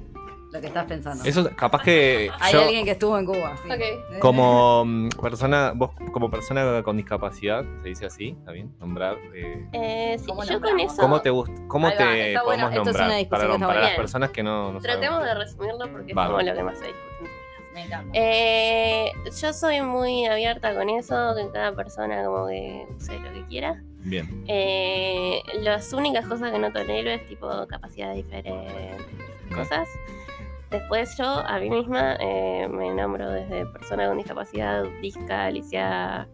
Lo 0.52 0.62
que 0.62 0.68
estás 0.68 0.86
pensando. 0.86 1.24
Eso 1.26 1.50
capaz 1.56 1.84
que 1.84 2.30
Hay 2.40 2.54
yo, 2.54 2.62
alguien 2.62 2.86
que 2.86 2.92
estuvo 2.92 3.18
en 3.18 3.26
Cuba. 3.26 3.56
sí. 3.64 3.70
Ok. 3.70 4.20
como 4.20 4.86
mm, 4.86 5.10
persona, 5.22 5.74
vos 5.76 5.92
como 6.14 6.30
persona 6.30 6.82
con 6.84 6.96
discapacidad, 6.98 7.66
se 7.84 7.90
dice 7.90 8.06
así, 8.06 8.36
¿está 8.40 8.52
bien? 8.52 8.74
Nombrar. 8.80 9.18
eh, 9.34 9.68
Eh, 9.74 10.16
sí, 10.20 10.26
¿Cómo 10.28 10.44
yo 10.46 10.62
con 10.62 10.80
eso 10.80 10.96
¿Cómo 10.98 11.22
te 11.22 11.30
gusta? 11.30 11.54
¿Cómo 11.68 11.88
Ahí 11.88 11.94
va, 11.94 11.98
te 12.00 12.28
está 12.30 12.44
bueno, 12.44 12.64
podemos 12.70 12.88
esto 12.88 12.90
es 12.90 12.96
una 12.96 13.04
nombrar? 13.06 13.20
discusión 13.20 13.60
Para, 13.60 13.68
para 13.68 13.82
las 13.82 13.96
personas 13.96 14.30
que 14.32 14.44
no, 14.44 14.72
no 14.72 14.80
tratemos 14.80 15.24
de 15.24 15.34
resumirlo 15.34 15.92
porque 15.92 16.12
es 16.12 16.16
Vamos. 16.16 16.32
como 16.38 16.50
lo 16.50 16.56
que 16.56 16.64
más 16.64 16.78
se 16.80 16.86
discute. 16.88 17.38
Eh, 18.14 19.12
yo 19.40 19.54
soy 19.54 19.82
muy 19.82 20.26
abierta 20.26 20.74
con 20.74 20.90
eso, 20.90 21.36
que 21.36 21.48
cada 21.52 21.76
persona 21.76 22.24
como 22.26 22.48
que 22.48 22.88
use 22.96 23.20
lo 23.20 23.32
que 23.34 23.46
quiera. 23.46 23.84
Bien. 24.00 24.44
Eh, 24.48 25.42
las 25.60 25.94
únicas 25.94 26.26
cosas 26.26 26.52
que 26.52 26.58
no 26.60 26.72
tolero 26.72 27.10
es 27.12 27.26
tipo 27.28 27.48
capacidad 27.68 28.14
diferentes, 28.16 28.96
cosas. 29.54 29.88
Después 30.70 31.16
yo 31.18 31.26
a 31.26 31.60
mí 31.60 31.70
misma 31.70 32.16
eh, 32.20 32.68
me 32.70 32.94
nombro 32.94 33.30
desde 33.32 33.66
persona 33.68 34.08
con 34.08 34.18
discapacidad, 34.18 34.84
disca, 35.02 35.50
lisiada. 35.50 36.28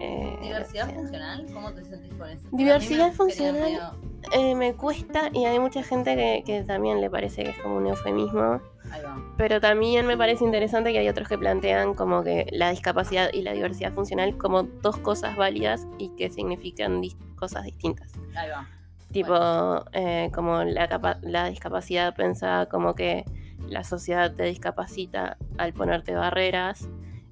eh, 0.00 0.38
¿Diversidad 0.42 0.86
sea, 0.86 0.94
funcional? 0.94 1.46
¿Cómo 1.54 1.72
te 1.72 1.84
sentís 1.84 2.12
con 2.14 2.28
eso? 2.28 2.48
Diversidad 2.52 3.06
me 3.08 3.12
funcional. 3.12 3.92
eh, 4.32 4.54
me 4.54 4.74
cuesta 4.74 5.30
y 5.32 5.46
hay 5.46 5.58
mucha 5.58 5.82
gente 5.82 6.14
que, 6.16 6.42
que 6.44 6.62
también 6.64 7.00
le 7.00 7.08
parece 7.08 7.44
que 7.44 7.50
es 7.50 7.58
como 7.58 7.76
un 7.76 7.86
eufemismo. 7.86 8.42
medio- 8.42 8.72
Ahí 8.90 9.00
va. 9.02 9.16
Pero 9.38 9.58
también 9.58 10.06
me 10.06 10.18
parece 10.18 10.44
interesante 10.44 10.92
que 10.92 10.98
hay 10.98 11.08
otros 11.08 11.26
que 11.26 11.38
plantean 11.38 11.94
como 11.94 12.22
que 12.22 12.46
la 12.52 12.70
discapacidad 12.70 13.30
y 13.32 13.40
la 13.40 13.52
diversidad 13.52 13.92
funcional 13.92 14.36
como 14.36 14.64
dos 14.64 14.98
cosas 14.98 15.34
válidas 15.36 15.86
y 15.98 16.10
que 16.10 16.28
significan 16.30 17.00
dis- 17.00 17.16
cosas 17.36 17.64
distintas. 17.64 18.12
Ahí 18.36 18.50
va. 18.50 18.66
Tipo, 19.12 19.34
eh, 19.92 20.30
como 20.34 20.62
la, 20.64 21.18
la 21.22 21.48
discapacidad 21.48 22.14
pensada 22.14 22.66
como 22.66 22.94
que 22.94 23.24
la 23.68 23.84
sociedad 23.84 24.32
te 24.34 24.44
discapacita 24.44 25.36
al 25.58 25.72
ponerte 25.72 26.14
barreras 26.14 26.88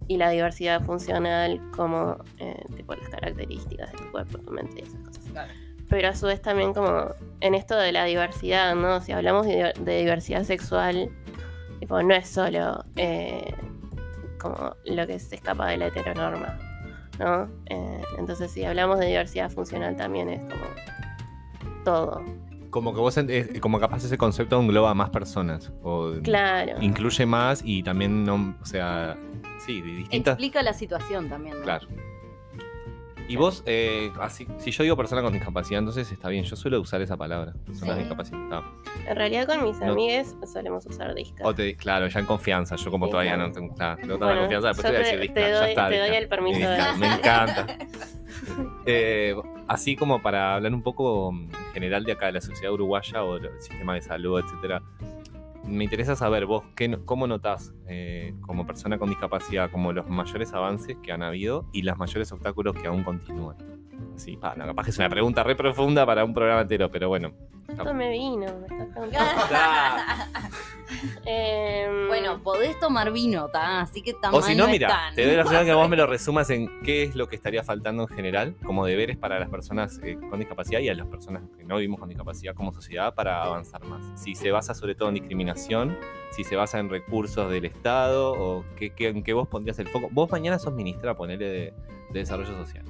y 0.09 0.17
la 0.17 0.31
diversidad 0.31 0.83
funcional 0.83 1.61
como 1.71 2.19
eh, 2.39 2.65
tipo 2.77 2.95
las 2.95 3.09
características 3.09 3.93
de 3.93 3.99
tu 3.99 4.11
cuerpo, 4.11 4.39
tu 4.39 4.51
mente 4.51 4.81
y 4.81 4.83
esas 4.83 5.01
cosas. 5.01 5.25
Claro. 5.31 5.53
Pero 5.89 6.09
a 6.09 6.15
su 6.15 6.27
vez 6.27 6.41
también 6.43 6.73
como 6.73 7.15
en 7.41 7.55
esto 7.55 7.77
de 7.77 7.93
la 7.93 8.05
diversidad, 8.05 8.75
¿no? 8.75 9.01
Si 9.01 9.13
hablamos 9.13 9.47
de, 9.47 9.73
de 9.79 9.99
diversidad 9.99 10.45
sexual, 10.45 11.11
tipo, 11.81 12.03
no 12.03 12.15
es 12.15 12.29
solo 12.29 12.85
eh, 12.97 13.55
como 14.41 14.75
lo 14.85 15.07
que 15.07 15.19
se 15.19 15.37
escapa 15.37 15.69
de 15.69 15.77
la 15.77 15.87
heteronorma, 15.87 16.59
¿no? 17.19 17.49
Eh, 17.67 18.03
entonces 18.19 18.51
si 18.51 18.65
hablamos 18.65 18.99
de 18.99 19.07
diversidad 19.07 19.51
funcional 19.51 19.97
también 19.97 20.29
es 20.29 20.41
como 20.41 20.65
todo. 21.85 22.25
Como 22.71 22.95
que 22.95 23.01
vos, 23.01 23.17
es- 23.17 23.61
como 23.61 23.79
capaz 23.81 24.05
ese 24.05 24.17
concepto 24.17 24.61
engloba 24.61 24.91
a 24.91 24.95
más 24.95 25.11
personas. 25.11 25.73
O 25.83 26.13
Claro. 26.23 26.81
incluye 26.81 27.27
más 27.27 27.63
y 27.65 27.83
también, 27.83 28.25
no, 28.25 28.55
o 28.61 28.65
sea, 28.65 29.17
sí, 29.59 29.81
distintas. 29.83 30.33
Explica 30.35 30.63
la 30.63 30.73
situación 30.73 31.29
también. 31.29 31.57
¿no? 31.59 31.63
Claro. 31.65 31.87
Y 33.31 33.37
vos, 33.37 33.63
eh, 33.65 34.11
así, 34.21 34.45
si 34.59 34.73
yo 34.73 34.83
digo 34.83 34.97
persona 34.97 35.23
con 35.23 35.33
discapacidad, 35.33 35.79
entonces 35.79 36.11
está 36.11 36.29
bien. 36.29 36.43
Yo 36.45 36.57
suelo 36.57 36.81
usar 36.81 37.01
esa 37.01 37.17
palabra, 37.17 37.53
persona 37.65 37.95
Sí. 37.95 38.01
discapacitada. 38.01 38.65
En 39.07 39.15
realidad 39.17 39.47
con 39.47 39.63
mis 39.63 39.79
No. 39.79 39.93
amigues 39.93 40.37
solemos 40.53 40.85
usar 40.87 41.15
disca. 41.15 41.47
O 41.47 41.55
te, 41.55 41.77
claro, 41.77 42.09
ya 42.09 42.19
en 42.21 42.27
confianza. 42.27 42.75
Yo 42.75 42.91
como 42.91 43.07
Sí, 43.07 43.13
todavía 43.13 43.35
claro. 43.35 43.49
no 43.49 43.55
tengo, 43.55 43.75
claro, 43.77 44.01
no 44.07 44.19
tengo 44.19 44.33
la 44.33 44.39
confianza, 44.41 44.69
después 44.69 44.85
te 44.85 44.91
voy 44.91 44.97
a 44.97 45.05
decir 45.05 45.21
disca, 45.21 45.35
te 45.35 45.41
ya 45.43 45.69
está. 45.69 45.89
te 45.89 45.99
doy 45.99 46.17
el 46.17 46.29
permiso 46.29 46.59
de- 46.69 46.77
Disca, 46.77 46.97
Me 46.97 47.07
encanta. 47.15 47.67
Eh, 48.87 49.35
así 49.69 49.95
como 49.97 50.23
para 50.23 50.55
hablar 50.55 50.73
un 50.73 50.83
poco 50.83 51.31
en 51.31 51.51
general 51.75 52.05
de 52.05 52.13
acá 52.13 52.27
de 52.27 52.33
la 52.33 52.41
sociedad 52.41 52.73
uruguaya 52.73 53.23
o 53.23 53.39
del 53.39 53.61
sistema 53.61 53.95
de 53.95 54.01
salud, 54.01 54.41
etcétera. 54.41 54.83
Me 55.71 55.85
interesa 55.85 56.17
saber 56.17 56.47
vos 56.47 56.65
qué, 56.75 56.99
cómo 57.05 57.29
notás 57.29 57.73
eh, 57.87 58.35
como 58.41 58.67
persona 58.67 58.99
con 58.99 59.09
discapacidad 59.09 59.71
como 59.71 59.93
los 59.93 60.09
mayores 60.09 60.53
avances 60.53 60.97
que 61.01 61.13
han 61.13 61.23
habido 61.23 61.69
y 61.73 61.83
los 61.83 61.97
mayores 61.97 62.33
obstáculos 62.33 62.75
que 62.75 62.89
aún 62.89 63.05
continúan. 63.05 63.57
Pa, 64.41 64.55
no, 64.57 64.67
capaz 64.67 64.85
que 64.85 64.91
es 64.91 64.99
una 64.99 65.09
pregunta 65.09 65.43
re 65.43 65.55
profunda 65.57 66.05
para 66.05 66.25
un 66.25 66.35
programa 66.35 66.61
entero, 66.63 66.91
pero 66.91 67.09
bueno. 67.09 67.33
Tome 67.77 68.11
vino, 68.11 68.47
me 68.61 68.67
preguntando. 68.67 69.11
Em, 71.25 72.09
Bueno, 72.09 72.43
podés 72.43 72.79
tomar 72.81 73.13
vino, 73.13 73.49
¿tá? 73.49 73.81
Así 73.83 74.03
que 74.03 74.13
tan 74.15 74.35
O 74.35 74.43
si 74.43 74.55
no, 74.57 74.65
no 74.67 74.71
mira, 74.73 74.89
están. 74.89 75.15
te 75.15 75.25
doy 75.27 75.37
la 75.37 75.43
opción 75.43 75.65
que 75.65 75.73
vos 75.75 75.89
me 75.89 75.97
lo 75.97 76.07
resumas 76.07 76.51
en 76.51 76.69
qué 76.83 77.05
es 77.05 77.15
lo 77.15 77.29
que 77.29 77.37
estaría 77.37 77.63
faltando 77.63 78.03
en 78.03 78.09
general, 78.09 78.57
como 78.65 78.85
deberes 78.85 79.17
para 79.17 79.39
las 79.39 79.49
personas 79.49 80.01
eh, 80.03 80.19
con 80.29 80.39
discapacidad 80.41 80.81
y 80.81 80.89
a 80.89 80.95
las 80.95 81.07
personas 81.07 81.45
que 81.57 81.65
no 81.65 81.77
vivimos 81.77 82.01
con 82.01 82.09
discapacidad 82.09 82.55
como 82.55 82.73
sociedad 82.73 83.15
para 83.15 83.43
avanzar 83.45 83.85
más. 83.85 84.03
Si 84.21 84.35
se 84.35 84.51
basa 84.51 84.75
sobre 84.75 84.95
todo 84.97 85.09
en 85.09 85.15
discriminación, 85.15 85.97
si 86.33 86.43
se 86.45 86.57
basa 86.57 86.79
en 86.81 86.91
recursos 86.91 87.51
del 87.51 87.65
Estado 87.65 88.33
o 88.33 88.65
qué, 88.77 88.91
qué- 88.91 89.09
en 89.09 89.23
qué 89.23 89.33
vos 89.33 89.47
pondrías 89.49 89.79
el 89.79 89.89
foco. 89.89 90.09
Vos 90.11 90.31
mañana 90.31 90.59
sos 90.59 90.75
ministra, 90.75 91.15
ponele, 91.17 91.45
de, 91.49 91.61
de 92.11 92.19
Desarrollo 92.19 92.55
Social. 92.57 92.85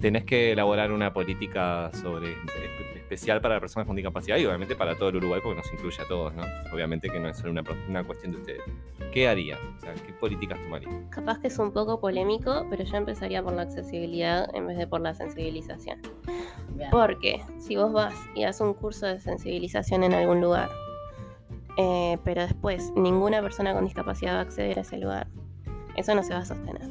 Tenés 0.00 0.24
que 0.24 0.52
elaborar 0.52 0.92
una 0.92 1.12
política 1.12 1.90
sobre 1.92 2.32
espe- 2.34 2.96
especial 2.96 3.40
para 3.40 3.60
personas 3.60 3.86
con 3.86 3.96
discapacidad 3.96 4.36
y 4.38 4.46
obviamente 4.46 4.74
para 4.76 4.96
todo 4.96 5.08
el 5.10 5.16
Uruguay 5.16 5.40
porque 5.42 5.56
nos 5.60 5.72
incluye 5.72 6.00
a 6.02 6.06
todos, 6.08 6.34
¿no? 6.34 6.44
Obviamente 6.72 7.08
que 7.10 7.18
no 7.20 7.28
es 7.28 7.36
solo 7.36 7.50
una, 7.52 7.62
una 7.88 8.04
cuestión 8.04 8.32
de 8.32 8.38
ustedes. 8.38 8.62
¿Qué 9.12 9.28
harías? 9.28 9.58
O 9.76 9.80
sea, 9.80 9.92
¿qué 9.94 10.12
políticas 10.12 10.60
tomarías? 10.62 10.92
Capaz 11.10 11.40
que 11.40 11.48
es 11.48 11.58
un 11.58 11.72
poco 11.72 12.00
polémico, 12.00 12.66
pero 12.70 12.84
yo 12.84 12.96
empezaría 12.96 13.42
por 13.42 13.52
la 13.52 13.62
accesibilidad 13.62 14.48
en 14.54 14.68
vez 14.68 14.78
de 14.78 14.86
por 14.86 15.00
la 15.00 15.12
sensibilización. 15.14 16.00
Bien. 16.76 16.90
Porque 16.90 17.42
si 17.58 17.76
vos 17.76 17.92
vas 17.92 18.14
y 18.34 18.44
haces 18.44 18.60
un 18.60 18.74
curso 18.74 19.06
de 19.06 19.18
sensibilización 19.20 20.04
en 20.04 20.14
algún 20.14 20.40
lugar, 20.40 20.70
eh, 21.76 22.16
pero 22.24 22.42
después 22.42 22.92
ninguna 22.94 23.42
persona 23.42 23.74
con 23.74 23.84
discapacidad 23.84 24.34
va 24.34 24.38
a 24.38 24.42
acceder 24.42 24.78
a 24.78 24.82
ese 24.82 24.98
lugar, 24.98 25.26
eso 25.96 26.14
no 26.14 26.22
se 26.22 26.32
va 26.32 26.38
a 26.40 26.44
sostener. 26.44 26.88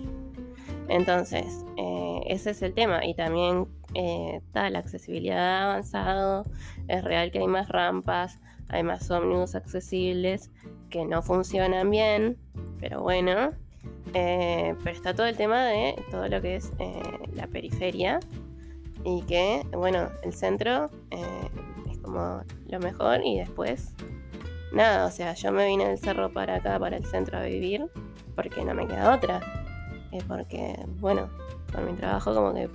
Entonces, 0.89 1.65
eh, 1.77 2.21
ese 2.25 2.51
es 2.51 2.61
el 2.61 2.73
tema. 2.73 3.05
Y 3.05 3.13
también 3.13 3.67
eh, 3.93 4.41
está 4.43 4.69
la 4.69 4.79
accesibilidad 4.79 5.71
avanzado, 5.71 6.45
es 6.87 7.03
real 7.03 7.31
que 7.31 7.39
hay 7.39 7.47
más 7.47 7.69
rampas, 7.69 8.39
hay 8.67 8.83
más 8.83 9.09
ómnibus 9.09 9.55
accesibles 9.55 10.51
que 10.89 11.05
no 11.05 11.21
funcionan 11.21 11.89
bien, 11.89 12.37
pero 12.79 13.01
bueno. 13.01 13.51
Eh, 14.13 14.75
pero 14.83 14.95
está 14.95 15.13
todo 15.13 15.27
el 15.27 15.37
tema 15.37 15.65
de 15.65 15.95
todo 16.09 16.27
lo 16.27 16.41
que 16.41 16.55
es 16.55 16.73
la 17.33 17.47
periferia 17.47 18.19
y 19.05 19.21
que, 19.21 19.63
bueno, 19.71 20.09
el 20.23 20.33
centro 20.33 20.89
es 21.11 21.97
como 21.99 22.41
lo 22.67 22.79
mejor 22.79 23.21
y 23.23 23.37
después 23.37 23.93
nada, 24.73 25.05
o 25.05 25.11
sea, 25.11 25.33
yo 25.35 25.51
me 25.51 25.67
vine 25.67 25.87
del 25.87 25.99
cerro 25.99 26.33
para 26.33 26.55
acá, 26.55 26.79
para 26.79 26.97
el 26.97 27.05
centro 27.05 27.37
a 27.37 27.43
vivir 27.43 27.85
porque 28.35 28.65
no 28.65 28.73
me 28.73 28.87
queda 28.87 29.15
otra. 29.15 29.41
Eh, 30.11 30.21
porque, 30.27 30.75
bueno, 30.99 31.29
con 31.73 31.85
mi 31.85 31.93
trabajo 31.93 32.33
como 32.33 32.53
que 32.53 32.67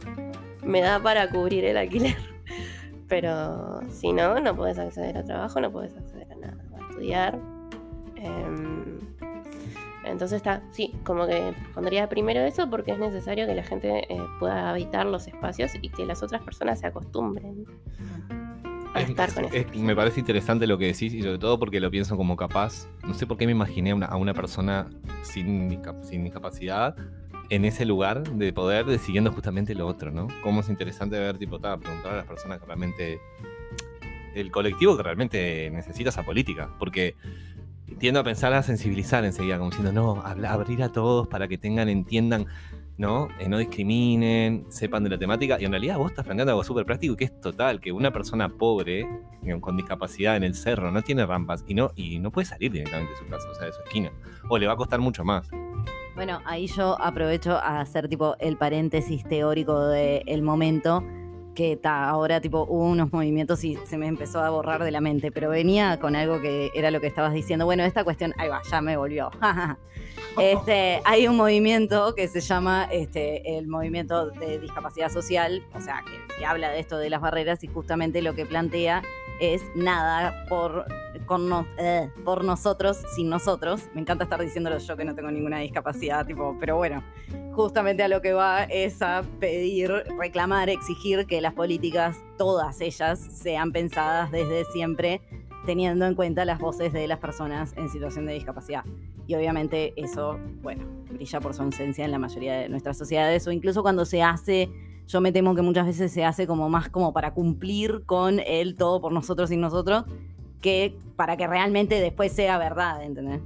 me 0.64 0.80
da 0.80 1.00
para 1.02 1.28
cubrir 1.30 1.64
el 1.64 1.76
alquiler. 1.76 2.16
Pero 3.08 3.80
si 3.90 4.12
no, 4.12 4.40
no 4.40 4.54
puedes 4.56 4.78
acceder 4.78 5.18
a 5.18 5.24
trabajo, 5.24 5.60
no 5.60 5.70
puedes 5.70 5.94
acceder 5.96 6.26
a 6.32 6.36
nada, 6.36 6.56
a 6.78 6.88
estudiar. 6.90 7.38
Em, 8.16 8.98
entonces 10.06 10.36
está, 10.36 10.62
sí, 10.70 10.94
como 11.04 11.26
que 11.26 11.54
pondría 11.74 12.08
primero 12.08 12.40
eso 12.40 12.68
porque 12.70 12.92
es 12.92 12.98
necesario 12.98 13.46
que 13.46 13.54
la 13.54 13.62
gente 13.62 14.12
eh, 14.12 14.18
pueda 14.38 14.70
habitar 14.70 15.06
los 15.06 15.26
espacios 15.26 15.72
y 15.82 15.88
que 15.90 16.06
las 16.06 16.22
otras 16.22 16.42
personas 16.42 16.80
se 16.80 16.86
acostumbren 16.86 17.66
a 18.94 19.00
Es- 19.02 19.10
estar 19.10 19.32
con 19.34 19.44
es- 19.46 19.54
eso. 19.54 19.70
es- 19.72 19.80
me 19.80 19.94
parece 19.96 20.20
interesante 20.20 20.66
lo 20.66 20.78
que 20.78 20.86
decís 20.86 21.12
y 21.14 21.22
sobre 21.22 21.38
todo 21.38 21.58
porque 21.58 21.80
lo 21.80 21.90
pienso 21.90 22.16
como 22.16 22.36
capaz. 22.36 22.86
No 23.06 23.12
sé 23.14 23.26
por 23.26 23.36
qué 23.36 23.44
me 23.46 23.52
imaginé 23.52 23.90
a 23.90 23.94
una, 23.96 24.06
a 24.06 24.16
una 24.16 24.32
persona 24.34 24.88
sin, 25.22 25.78
sin 26.02 26.24
discapacidad 26.24 26.96
en 27.50 27.64
ese 27.64 27.84
lugar 27.84 28.22
de 28.22 28.52
poder 28.52 28.86
decidiendo 28.86 29.32
justamente 29.32 29.74
lo 29.74 29.86
otro, 29.86 30.10
¿no? 30.10 30.28
Cómo 30.42 30.60
es 30.60 30.68
interesante 30.68 31.18
ver, 31.18 31.38
tipo, 31.38 31.58
ta, 31.58 31.76
preguntar 31.76 32.12
a 32.12 32.16
las 32.16 32.26
personas 32.26 32.60
que 32.60 32.66
realmente. 32.66 33.20
El 34.34 34.50
colectivo 34.50 34.96
que 34.96 35.02
realmente 35.04 35.70
necesita 35.70 36.10
esa 36.10 36.24
política. 36.24 36.68
Porque 36.78 37.14
tiendo 37.98 38.18
a 38.20 38.24
pensar 38.24 38.52
a 38.52 38.62
sensibilizar 38.64 39.24
enseguida, 39.24 39.58
como 39.58 39.70
diciendo, 39.70 39.92
no, 39.92 40.22
abrir 40.24 40.82
a 40.82 40.90
todos 40.90 41.28
para 41.28 41.46
que 41.46 41.56
tengan, 41.56 41.88
entiendan. 41.88 42.46
¿no? 42.96 43.28
Eh, 43.40 43.48
no 43.48 43.58
discriminen, 43.58 44.66
sepan 44.68 45.04
de 45.04 45.10
la 45.10 45.18
temática. 45.18 45.60
Y 45.60 45.64
en 45.64 45.72
realidad 45.72 45.98
vos 45.98 46.10
estás 46.10 46.24
planteando 46.24 46.52
algo 46.52 46.64
súper 46.64 46.86
práctico 46.86 47.16
que 47.16 47.24
es 47.24 47.40
total, 47.40 47.80
que 47.80 47.92
una 47.92 48.12
persona 48.12 48.48
pobre, 48.48 49.06
con 49.60 49.76
discapacidad 49.76 50.36
en 50.36 50.44
el 50.44 50.54
cerro, 50.54 50.90
no 50.90 51.02
tiene 51.02 51.26
rampas 51.26 51.64
y 51.66 51.74
no, 51.74 51.92
y 51.96 52.18
no 52.18 52.30
puede 52.30 52.46
salir 52.46 52.72
directamente 52.72 53.12
de 53.12 53.18
su 53.18 53.26
casa, 53.26 53.48
o 53.50 53.54
sea, 53.54 53.66
de 53.66 53.72
su 53.72 53.80
esquina. 53.82 54.12
O 54.48 54.58
le 54.58 54.66
va 54.66 54.74
a 54.74 54.76
costar 54.76 55.00
mucho 55.00 55.24
más. 55.24 55.48
Bueno, 56.14 56.40
ahí 56.44 56.68
yo 56.68 56.96
aprovecho 57.00 57.56
a 57.56 57.80
hacer 57.80 58.08
tipo 58.08 58.36
el 58.38 58.56
paréntesis 58.56 59.24
teórico 59.24 59.88
del 59.88 60.42
momento, 60.42 61.02
que 61.56 61.76
ta, 61.76 62.08
ahora 62.08 62.40
tipo 62.40 62.66
hubo 62.68 62.84
unos 62.84 63.12
movimientos 63.12 63.64
y 63.64 63.76
se 63.84 63.98
me 63.98 64.06
empezó 64.06 64.40
a 64.40 64.50
borrar 64.50 64.84
de 64.84 64.92
la 64.92 65.00
mente, 65.00 65.32
pero 65.32 65.50
venía 65.50 65.98
con 65.98 66.14
algo 66.14 66.40
que 66.40 66.70
era 66.74 66.92
lo 66.92 67.00
que 67.00 67.08
estabas 67.08 67.32
diciendo. 67.32 67.64
Bueno, 67.64 67.82
esta 67.82 68.04
cuestión, 68.04 68.32
ahí 68.38 68.48
va, 68.48 68.62
ya 68.70 68.80
me 68.80 68.96
volvió. 68.96 69.30
este, 70.40 71.00
hay 71.04 71.26
un 71.26 71.36
movimiento 71.36 72.14
que 72.14 72.28
se 72.28 72.40
llama 72.40 72.88
este, 72.92 73.58
el 73.58 73.66
movimiento 73.66 74.30
de 74.30 74.60
discapacidad 74.60 75.10
social, 75.10 75.64
o 75.74 75.80
sea, 75.80 76.04
que 76.38 76.46
habla 76.46 76.70
de 76.70 76.78
esto 76.78 76.96
de 76.96 77.10
las 77.10 77.20
barreras 77.20 77.64
y 77.64 77.66
justamente 77.66 78.22
lo 78.22 78.34
que 78.34 78.46
plantea 78.46 79.02
es 79.40 79.62
nada 79.74 80.46
por, 80.48 80.86
con 81.26 81.48
no- 81.48 81.66
eh, 81.78 82.10
por 82.24 82.44
nosotros, 82.44 82.98
sin 83.14 83.28
nosotros. 83.28 83.82
Me 83.94 84.00
encanta 84.00 84.24
estar 84.24 84.40
diciéndolo 84.40 84.78
yo 84.78 84.96
que 84.96 85.04
no 85.04 85.14
tengo 85.14 85.30
ninguna 85.30 85.58
discapacidad, 85.58 86.26
tipo, 86.26 86.56
pero 86.60 86.76
bueno, 86.76 87.02
justamente 87.52 88.02
a 88.02 88.08
lo 88.08 88.20
que 88.20 88.32
va 88.32 88.64
es 88.64 89.00
a 89.02 89.22
pedir, 89.40 89.90
reclamar, 90.18 90.68
exigir 90.68 91.26
que 91.26 91.40
las 91.40 91.54
políticas, 91.54 92.16
todas 92.36 92.80
ellas, 92.80 93.18
sean 93.18 93.72
pensadas 93.72 94.30
desde 94.30 94.64
siempre 94.66 95.20
teniendo 95.66 96.04
en 96.06 96.14
cuenta 96.14 96.44
las 96.44 96.58
voces 96.58 96.92
de 96.92 97.08
las 97.08 97.18
personas 97.20 97.72
en 97.76 97.88
situación 97.88 98.26
de 98.26 98.34
discapacidad. 98.34 98.84
Y 99.26 99.34
obviamente 99.34 99.94
eso, 99.96 100.38
bueno, 100.60 100.84
brilla 101.10 101.40
por 101.40 101.54
su 101.54 101.62
ausencia 101.62 102.04
en 102.04 102.10
la 102.10 102.18
mayoría 102.18 102.54
de 102.56 102.68
nuestras 102.68 102.98
sociedades 102.98 103.46
o 103.46 103.52
incluso 103.52 103.82
cuando 103.82 104.04
se 104.04 104.22
hace, 104.22 104.68
yo 105.06 105.22
me 105.22 105.32
temo 105.32 105.54
que 105.54 105.62
muchas 105.62 105.86
veces 105.86 106.12
se 106.12 106.22
hace 106.24 106.46
como 106.46 106.68
más 106.68 106.90
como 106.90 107.14
para 107.14 107.32
cumplir 107.32 108.02
con 108.04 108.40
el 108.40 108.76
todo 108.76 109.00
por 109.00 109.12
nosotros 109.12 109.50
y 109.52 109.56
nosotros, 109.56 110.04
que 110.64 110.96
para 111.14 111.36
que 111.36 111.46
realmente 111.46 112.00
después 112.00 112.32
sea 112.32 112.56
verdad, 112.56 113.02
¿entendés? 113.02 113.42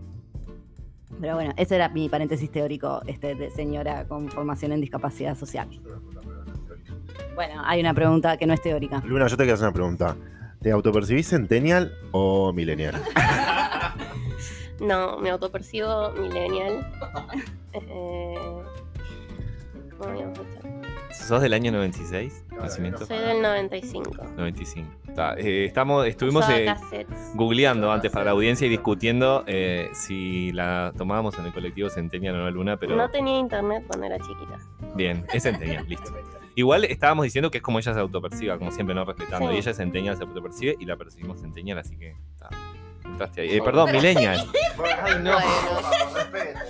Pero 1.21 1.35
bueno, 1.35 1.53
ese 1.57 1.75
era 1.75 1.89
mi 1.89 2.09
paréntesis 2.09 2.49
teórico 2.49 3.03
este, 3.09 3.35
de 3.35 3.51
señora 3.51 4.07
con 4.07 4.29
formación 4.29 4.71
en 4.71 4.81
discapacidad 4.81 5.37
social. 5.37 5.69
Bueno, 7.35 7.61
hay 7.65 7.81
una 7.81 7.93
pregunta 7.93 8.37
que 8.37 8.47
no 8.47 8.55
es 8.55 8.63
teórica. 8.63 9.03
Luna, 9.05 9.27
yo 9.27 9.37
te 9.37 9.43
quiero 9.43 9.55
hacer 9.55 9.67
una 9.67 9.75
pregunta. 9.75 10.17
¿Te 10.63 10.71
autopercibís 10.71 11.29
centennial 11.29 11.93
o 12.13 12.53
millennial? 12.53 12.95
No, 14.81 15.19
me 15.19 15.31
autopercibo 15.31 16.13
millennial. 16.13 16.87
Eh, 17.75 18.35
¿Cómo 19.99 20.11
habíamos 20.11 20.39
dicho? 20.39 20.58
¿Sos 21.27 21.43
del 21.43 21.53
año 21.53 21.73
96? 21.73 22.45
¿Nacimiento? 22.61 23.05
Soy 23.07 23.19
del 23.19 23.43
95. 23.43 24.11
95. 24.37 24.89
Está, 25.09 25.35
eh, 25.37 25.65
estamos, 25.67 26.07
estuvimos 26.07 26.49
eh, 26.49 26.75
googleando 27.35 27.91
antes 27.93 28.11
para 28.11 28.27
la 28.27 28.31
audiencia 28.31 28.67
y 28.67 28.71
discutiendo 28.71 29.45
eh, 29.47 29.91
si 29.93 30.53
la 30.53 30.93
tomábamos 30.97 31.39
en 31.39 31.47
el 31.47 31.53
colectivo 31.53 31.91
Centennial 31.91 32.35
o 32.37 32.39
no 32.39 32.51
Luna, 32.51 32.77
pero 32.77 32.97
No 32.97 33.11
tenía 33.11 33.39
internet 33.39 33.85
cuando 33.87 34.07
era 34.07 34.19
chiquita. 34.19 34.59
bien, 34.95 35.27
es 35.33 35.43
Centennial, 35.43 35.85
listo. 35.89 36.13
Igual 36.55 36.85
estábamos 36.85 37.25
diciendo 37.25 37.51
que 37.51 37.59
es 37.59 37.63
como 37.63 37.79
ella 37.79 37.95
se 37.95 38.01
autoperciba, 38.01 38.59
como 38.59 38.71
siempre, 38.73 38.95
no 38.95 39.05
respetando. 39.05 39.49
Sí. 39.51 39.55
Y 39.55 39.59
ella 39.59 39.71
es 39.71 39.77
Centennial, 39.77 40.17
se 40.17 40.25
autopercibe 40.25 40.77
y 40.79 40.85
la 40.87 40.97
percibimos 40.97 41.41
Centennial, 41.41 41.79
así 41.79 41.97
que 41.97 42.15
está. 42.33 42.49
Entraste 43.13 43.41
ahí. 43.43 43.57
Eh, 43.57 43.63
perdón, 43.63 43.93
Millennial. 43.93 44.47
Ay, 45.03 45.15
no. 45.21 45.39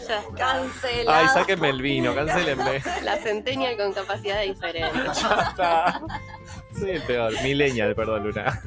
Ya. 0.09 0.23
Cancelado. 0.39 1.11
Ay, 1.11 1.27
sáquenme 1.35 1.69
el 1.69 1.83
vino, 1.83 2.15
cancelenme. 2.15 2.81
La 3.05 3.19
centennial 3.19 3.77
con 3.77 3.93
capacidad 3.93 4.41
diferente. 4.43 4.99
Ya 5.05 5.49
está. 5.51 6.01
Soy 6.79 6.91
el 6.93 7.03
peor. 7.03 7.35
Millennial, 7.43 7.95
perdón, 7.95 8.25
Luna. 8.25 8.63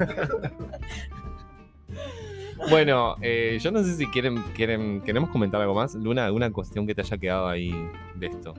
Bueno, 2.69 3.15
eh, 3.21 3.57
yo 3.59 3.71
no 3.71 3.83
sé 3.83 3.95
si 3.95 4.05
quieren, 4.07 4.43
quieren, 4.53 5.01
queremos 5.01 5.31
comentar 5.31 5.59
algo 5.61 5.73
más. 5.73 5.95
Luna, 5.95 6.25
alguna 6.25 6.51
cuestión 6.51 6.85
que 6.85 6.93
te 6.93 7.01
haya 7.01 7.17
quedado 7.17 7.47
ahí 7.47 7.73
de 8.13 8.27
esto. 8.27 8.53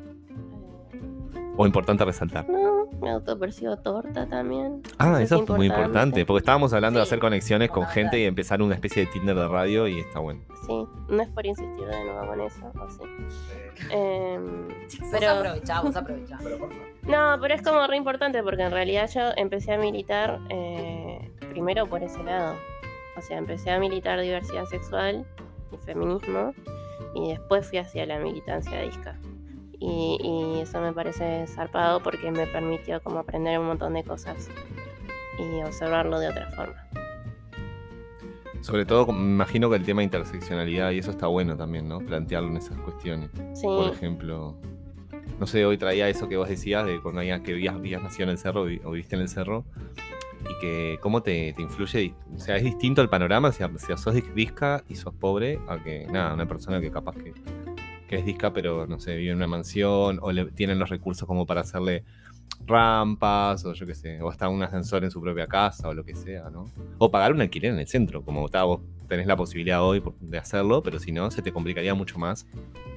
O 1.57 1.67
importante 1.67 2.05
resaltar. 2.05 2.49
No, 2.49 2.87
me 3.01 3.11
autopercibo 3.11 3.77
torta 3.77 4.27
también. 4.27 4.83
Ah, 4.99 5.13
es 5.19 5.31
eso 5.31 5.43
es 5.43 5.49
muy 5.51 5.67
importante. 5.67 6.25
Porque 6.25 6.39
estábamos 6.39 6.73
hablando 6.73 6.99
de 6.99 7.03
hacer 7.03 7.19
conexiones 7.19 7.71
con 7.71 7.87
gente 7.87 8.19
y 8.19 8.25
empezar 8.25 8.63
una 8.63 8.75
especie 8.75 9.05
de 9.05 9.13
Tinder 9.13 9.37
de 9.37 9.49
radio 9.49 9.87
y 9.87 10.01
está 10.01 10.21
bueno. 10.21 10.41
Sí, 10.67 10.87
no 11.09 11.23
es 11.23 11.29
por 11.29 11.45
insistir 11.45 11.87
de 11.87 12.05
nuevo 12.05 12.27
con 12.27 12.41
eso, 12.41 12.73
o 12.81 12.91
sí. 12.91 13.03
Pero 13.89 15.11
pero 15.11 15.31
aprovechamos, 15.31 15.97
aprovechamos. 15.97 16.45
no, 17.03 17.37
pero 17.41 17.55
es 17.55 17.63
como 17.63 17.87
re 17.87 17.97
importante 17.97 18.43
porque 18.43 18.63
en 18.63 18.71
realidad 18.71 19.11
yo 19.13 19.21
empecé 19.37 19.73
a 19.73 19.79
militar 19.79 20.39
eh, 20.51 21.31
primero 21.51 21.87
por 21.87 22.03
ese 22.03 22.23
lado. 22.23 22.55
O 23.17 23.21
sea, 23.21 23.39
empecé 23.39 23.71
a 23.71 23.79
militar 23.79 24.21
diversidad 24.21 24.65
sexual 24.67 25.27
y 25.73 25.77
feminismo 25.79 26.55
y 27.15 27.31
después 27.31 27.67
fui 27.69 27.79
hacia 27.79 28.07
la 28.07 28.19
militancia 28.19 28.81
disca. 28.81 29.19
Y, 29.85 30.17
y 30.23 30.61
eso 30.61 30.81
me 30.81 30.93
parece 30.93 31.45
zarpado 31.49 32.01
porque 32.01 32.31
me 32.31 32.47
permitió 32.47 33.03
como 33.03 33.19
aprender 33.19 33.59
un 33.59 33.67
montón 33.67 33.95
de 33.95 34.05
cosas 34.05 34.49
y 35.41 35.61
observarlo 35.63 36.21
de 36.21 36.29
otra 36.29 36.49
forma. 36.53 36.87
Sobre 38.61 38.85
todo, 38.85 39.07
me 39.13 39.21
imagino 39.25 39.69
que 39.69 39.75
el 39.77 39.83
tema 39.83 40.03
de 40.03 40.05
interseccionalidad 40.05 40.93
y 40.93 40.99
eso 40.99 41.11
está 41.11 41.27
bueno 41.27 41.57
también, 41.57 41.89
¿no? 41.89 41.99
Plantearlo 41.99 42.49
en 42.51 42.59
esas 42.59 42.79
cuestiones. 42.79 43.31
Sí, 43.55 43.67
Por 43.67 43.93
ejemplo, 43.93 44.55
no 45.41 45.47
sé, 45.49 45.65
hoy 45.67 45.77
traía 45.79 46.09
eso 46.09 46.29
que 46.29 46.37
vos 46.37 46.49
decías 46.49 46.87
de 46.87 47.01
cuando 47.01 47.21
habías, 47.23 47.41
que 47.41 47.51
habías, 47.51 47.75
habías 47.75 48.01
nacido 48.05 48.25
en 48.25 48.31
el 48.31 48.39
cerro 48.39 48.63
o 48.63 48.67
viviste 48.67 49.17
en 49.17 49.23
el 49.23 49.29
cerro 49.29 49.65
y 50.49 50.61
que 50.61 50.99
cómo 51.01 51.25
te, 51.25 51.53
te 51.55 51.63
influye, 51.63 52.15
o 52.37 52.39
sea, 52.39 52.57
es 52.57 52.63
distinto 52.63 53.03
el 53.03 53.09
panorama 53.09 53.51
si, 53.51 53.65
si 53.79 53.87
sos 53.97 54.15
dis- 54.15 54.33
disca 54.35 54.85
y 54.89 54.95
sos 54.95 55.13
pobre 55.15 55.59
a 55.69 55.83
que, 55.83 56.07
nada, 56.07 56.33
una 56.35 56.47
persona 56.47 56.81
que 56.81 56.91
capaz 56.93 57.17
que, 57.17 57.33
que 58.13 58.19
es 58.19 58.27
disca 58.27 58.53
pero, 58.53 58.87
no 58.87 59.01
sé, 59.01 59.17
vive 59.17 59.31
en 59.31 59.39
una 59.39 59.47
mansión 59.47 60.19
o 60.21 60.33
le, 60.33 60.45
tienen 60.53 60.79
los 60.79 60.91
recursos 60.91 61.27
como 61.27 61.47
para 61.47 61.63
hacerle 61.63 62.05
rampas 62.67 63.65
o 63.65 63.73
yo 63.73 63.87
qué 63.87 63.95
sé, 63.95 64.21
o 64.21 64.29
hasta 64.29 64.51
un 64.51 64.63
ascensor 64.63 65.03
en 65.03 65.11
su 65.11 65.19
propia 65.21 65.47
casa 65.47 65.89
o 65.89 65.95
lo 65.95 66.05
que 66.05 66.15
sea, 66.15 66.51
¿no? 66.51 66.69
O 66.99 67.11
pagar 67.11 67.33
un 67.33 67.41
alquiler 67.41 67.73
en 67.73 67.79
el 67.79 67.87
centro, 67.89 68.23
como 68.23 68.47
ta, 68.51 68.65
vos 68.65 68.81
tenés 69.09 69.27
la 69.27 69.35
posibilidad 69.37 69.83
hoy 69.83 70.03
de 70.21 70.37
hacerlo, 70.39 70.83
pero 70.83 70.99
si 70.99 71.11
no, 71.11 71.31
se 71.31 71.41
te 71.41 71.53
complicaría 71.53 71.95
mucho 71.95 72.19
más 72.19 72.47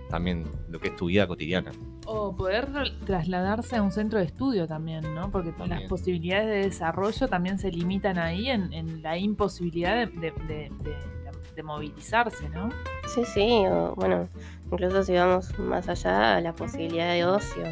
también 0.10 0.44
lo 0.70 0.80
que 0.80 0.90
es 0.90 0.96
tu 0.98 1.06
vida 1.06 1.26
cotidiana. 1.28 1.72
O 2.06 2.36
poder 2.36 2.68
tra- 2.72 3.00
trasladarse 3.06 3.78
a 3.78 3.82
un 3.82 3.92
centro 3.94 4.20
de 4.20 4.26
estudio 4.26 4.68
también, 4.68 5.16
¿no? 5.16 5.32
Porque 5.32 5.52
También. 5.54 5.80
las 5.80 5.90
posibilidades 5.90 6.48
de 6.48 6.58
desarrollo 6.58 7.28
también 7.30 7.58
se 7.58 7.72
limitan 7.72 8.20
ahí 8.20 8.50
en, 8.50 8.72
en 8.74 9.02
la 9.02 9.18
imposibilidad 9.18 9.96
de, 9.96 10.08
de- 10.08 10.32
de- 10.48 10.70
de- 10.84 11.16
de 11.56 11.64
movilizarse, 11.64 12.50
¿no? 12.50 12.70
Sí, 13.08 13.22
sí, 13.34 13.64
o, 13.66 13.94
bueno, 13.96 14.28
incluso 14.72 15.04
si 15.04 15.14
vamos 15.14 15.58
más 15.60 15.88
allá, 15.90 16.40
la 16.42 16.54
posibilidad 16.54 17.14
de 17.14 17.26
ocio. 17.26 17.64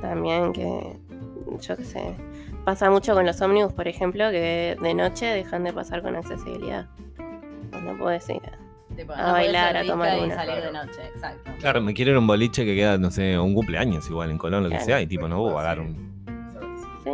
También 0.00 0.52
que, 0.52 0.98
yo 1.60 1.76
qué 1.76 1.84
sé, 1.84 2.14
pasa 2.64 2.90
mucho 2.90 3.14
con 3.14 3.24
los 3.26 3.40
ómnibus, 3.40 3.72
por 3.72 3.88
ejemplo, 3.88 4.30
que 4.30 4.76
de 4.80 4.94
noche 4.94 5.26
dejan 5.26 5.64
de 5.64 5.72
pasar 5.72 6.02
con 6.02 6.16
accesibilidad. 6.16 6.86
Pues 7.70 7.82
no 7.82 7.96
puedes 7.96 8.28
ir. 8.28 8.40
Tipo, 8.96 9.12
A 9.12 9.16
no 9.26 9.32
bailar, 9.32 9.76
a 9.76 9.84
tomar 9.84 10.18
una. 10.18 10.34
salir 10.34 10.62
de 10.64 10.72
noche, 10.72 11.00
exacto. 11.14 11.50
Claro, 11.60 11.80
me 11.82 11.92
quiero 11.92 12.12
ir 12.12 12.16
a 12.16 12.20
un 12.20 12.26
boliche 12.26 12.64
que 12.64 12.74
queda, 12.74 12.96
no 12.96 13.10
sé, 13.10 13.38
un 13.38 13.54
cumpleaños 13.54 14.08
igual 14.08 14.30
en 14.30 14.38
Colón, 14.38 14.62
lo 14.62 14.68
que 14.70 14.76
Claro. 14.76 14.86
sea, 14.86 15.00
y 15.02 15.06
tipo, 15.06 15.28
no 15.28 15.38
voy 15.40 15.50
a 15.52 15.54
pagar 15.54 15.80
un. 15.80 16.06
Sí, 17.04 17.10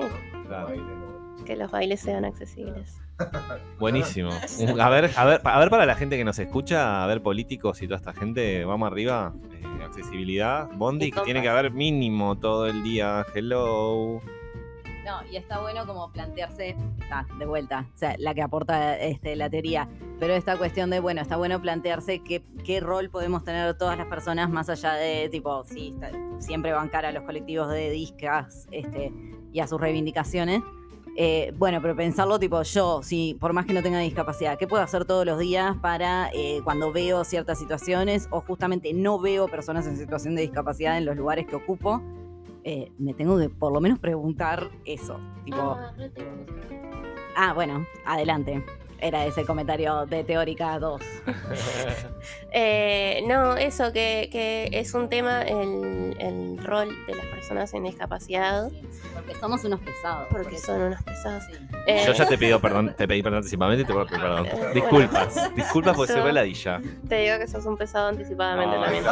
que 1.45 1.57
los 1.57 1.71
bailes 1.71 2.01
sean 2.01 2.25
accesibles. 2.25 3.01
Buenísimo. 3.79 4.31
Un- 4.61 4.81
A 4.81 4.89
ver, 4.89 5.11
a 5.17 5.25
ver, 5.25 5.41
a 5.45 5.59
ver 5.59 5.71
para 5.71 5.87
la 5.87 5.95
gente 5.95 6.17
que 6.17 6.25
nos 6.25 6.39
escucha, 6.39 7.03
a 7.03 7.07
ver 7.07 7.23
políticos 7.23 7.81
y 7.83 7.87
toda 7.87 7.97
esta 7.97 8.13
gente, 8.13 8.65
vamos 8.65 8.87
arriba. 8.87 9.33
eh, 9.53 9.85
accesibilidad, 9.85 10.69
Bondi, 10.75 11.11
que 11.11 11.21
tiene 11.23 11.43
que 11.43 11.49
haber 11.49 11.71
mínimo 11.71 12.39
todo 12.39 12.67
el 12.67 12.83
día. 12.83 13.27
Hello. 13.35 14.21
No, 15.05 15.21
y 15.31 15.37
está 15.37 15.61
bueno 15.61 15.85
como 15.85 16.13
plantearse, 16.13 16.77
está, 17.01 17.27
de 17.39 17.45
vuelta, 17.45 17.87
o 17.93 17.97
sea, 17.97 18.15
la 18.19 18.35
que 18.35 18.43
aporta 18.43 18.97
este, 18.97 19.35
la 19.35 19.51
teoría, 19.51 19.89
pero 20.21 20.33
esta 20.35 20.57
cuestión 20.57 20.91
de, 20.91 21.01
bueno, 21.01 21.21
está 21.21 21.37
bueno 21.37 21.61
plantearse 21.61 22.21
qué, 22.21 22.45
qué 22.65 22.79
rol 22.79 23.11
podemos 23.11 23.43
tener 23.43 23.77
todas 23.77 23.99
las 23.99 24.07
personas 24.07 24.49
más 24.49 24.69
allá 24.71 24.93
de, 24.95 25.29
tipo, 25.29 25.65
sí, 25.65 25.89
está- 25.93 26.13
siempre 26.39 26.73
bancar 26.73 27.05
a 27.05 27.11
los 27.11 27.25
colectivos 27.25 27.69
de 27.69 27.91
discas 27.91 28.69
este, 28.71 29.13
y 29.53 29.59
a 29.59 29.67
sus 29.67 29.81
reivindicaciones. 29.81 30.63
Eh, 31.17 31.53
bueno, 31.59 31.81
pero 31.83 31.95
pensarlo 31.95 32.39
tipo 32.39 32.63
yo, 32.63 33.03
si 33.03 33.35
por 33.39 33.53
más 33.53 33.67
que 33.67 33.75
no 33.75 33.83
tenga 33.83 33.99
discapacidad, 33.99 34.57
¿qué 34.59 34.67
puedo 34.67 34.83
hacer 34.83 35.05
todos 35.05 35.27
los 35.27 35.39
días 35.39 35.77
para 35.83 36.31
eh, 36.33 36.61
cuando 36.65 36.91
veo 36.91 37.23
ciertas 37.25 37.59
situaciones 37.59 38.29
o 38.31 38.41
justamente 38.41 38.95
no 38.95 39.19
veo 39.19 39.47
personas 39.49 39.87
en 39.87 39.97
situación 39.99 40.35
de 40.35 40.43
discapacidad 40.43 40.97
en 40.97 41.05
los 41.05 41.17
lugares 41.17 41.47
que 41.47 41.57
ocupo? 41.57 42.03
eh, 42.65 42.93
me 42.99 43.15
tengo 43.15 43.39
que 43.39 43.49
por 43.49 43.73
lo 43.73 43.81
menos 43.81 43.99
preguntar 43.99 44.71
eso. 44.85 45.19
Tipo, 45.45 45.59
Ah, 45.59 45.93
ah, 47.37 47.53
bueno, 47.55 47.87
adelante. 48.05 48.65
Era 49.03 49.27
ese 49.27 49.45
comentario 49.45 50.07
de 50.07 50.25
Teórica 50.25 50.79
2? 50.79 51.03
Eh, 52.55 53.23
no, 53.27 53.57
eso 53.57 53.93
que, 53.95 54.29
que 54.31 54.69
es 54.73 54.93
un 54.93 55.09
tema, 55.09 55.41
el, 55.43 56.15
el 56.21 56.59
rol 56.63 56.89
de 57.07 57.15
las 57.15 57.25
personas 57.27 57.73
en 57.73 57.85
discapacidad, 57.85 58.69
Porque 59.15 59.35
somos 59.41 59.65
unos 59.65 59.81
pesados. 59.81 60.27
porque 60.31 60.59
son 60.59 60.83
unos 60.83 61.03
pesados. 61.03 61.45
Sí. 61.47 61.55
Eh, 61.87 62.05
Yo 62.07 62.13
ya 62.13 62.27
te 62.29 62.37
pido 62.37 62.61
perdón, 62.61 62.95
te 62.99 63.09
pedí 63.09 63.23
perdón 63.23 63.39
anticipadamente 63.39 63.85
y 63.85 63.87
te 63.87 63.93
voy 63.95 64.03
a 64.03 64.07
pedir 64.07 64.21
perdón. 64.21 64.47
Eh, 64.47 64.71
Disculpas, 64.75 65.55
disculpas 65.57 65.97
por 65.97 66.07
ser 66.07 66.23
veladilla. 66.23 66.81
te 67.09 67.17
digo 67.23 67.39
que 67.39 67.49
sos 67.49 67.65
un 67.65 67.77
pesado 67.79 68.09
anticipadamente 68.09 68.77
No, 68.77 68.83
también. 68.85 69.05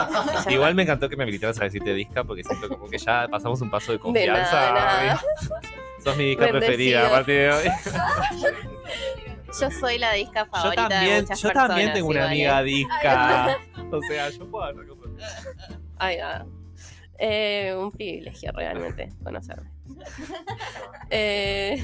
Igual 0.50 0.74
me 0.74 0.82
encantó 0.82 1.08
que 1.08 1.16
me 1.16 1.22
habilitaras 1.22 1.58
a 1.62 1.64
decirte 1.64 1.94
disca 1.94 2.22
porque 2.22 2.44
siento 2.44 2.68
como 2.68 2.88
que 2.90 2.98
ya 2.98 3.26
pasamos 3.30 3.60
un 3.62 3.70
paso 3.70 3.90
de 3.92 3.96
De 3.98 4.02
confianza. 4.02 4.52
nada, 4.52 4.72
nada. 4.74 5.20
Sos 6.04 6.16
mi 6.16 6.24
disca 6.26 6.48
preferida 6.48 7.06
a 7.06 7.10
partir 7.10 7.34
de 7.36 7.52
hoy. 7.52 7.64
Yo 9.60 9.70
soy 9.70 9.98
la 9.98 10.12
disca 10.12 10.44
Yo 10.44 10.50
favorita 10.50 10.82
de 10.84 10.88
también, 10.88 11.20
muchas 11.22 11.40
yo 11.40 11.48
personas. 11.48 11.68
también 11.68 11.92
tengo 11.92 12.08
una 12.08 12.26
amiga 12.26 12.60
¿eh? 12.60 12.64
disca. 12.64 13.58
O 13.92 14.00
sea, 14.02 14.30
yo 14.30 14.48
puedo 14.50 14.64
hablar 14.64 14.86
con- 14.86 15.16
Ay, 15.98 16.18
va. 16.18 16.46
Eh, 17.18 17.74
un 17.76 17.90
privilegio 17.90 18.52
realmente 18.52 19.12
conocerme. 19.22 19.70
Eh, 21.12 21.82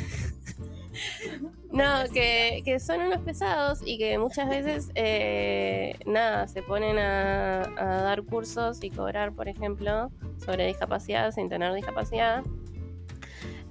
no, 1.72 2.04
que, 2.14 2.62
que 2.64 2.78
son 2.78 3.00
unos 3.02 3.18
pesados 3.22 3.80
y 3.84 3.98
que 3.98 4.18
muchas 4.18 4.48
veces, 4.48 4.90
eh, 4.94 5.98
nada, 6.06 6.46
se 6.46 6.62
ponen 6.62 6.96
a, 6.98 7.62
a 7.76 8.02
dar 8.02 8.22
cursos 8.22 8.78
y 8.84 8.90
cobrar, 8.90 9.32
por 9.32 9.48
ejemplo, 9.48 10.10
sobre 10.44 10.68
discapacidad 10.68 11.32
sin 11.32 11.48
tener 11.48 11.74
discapacidad. 11.74 12.44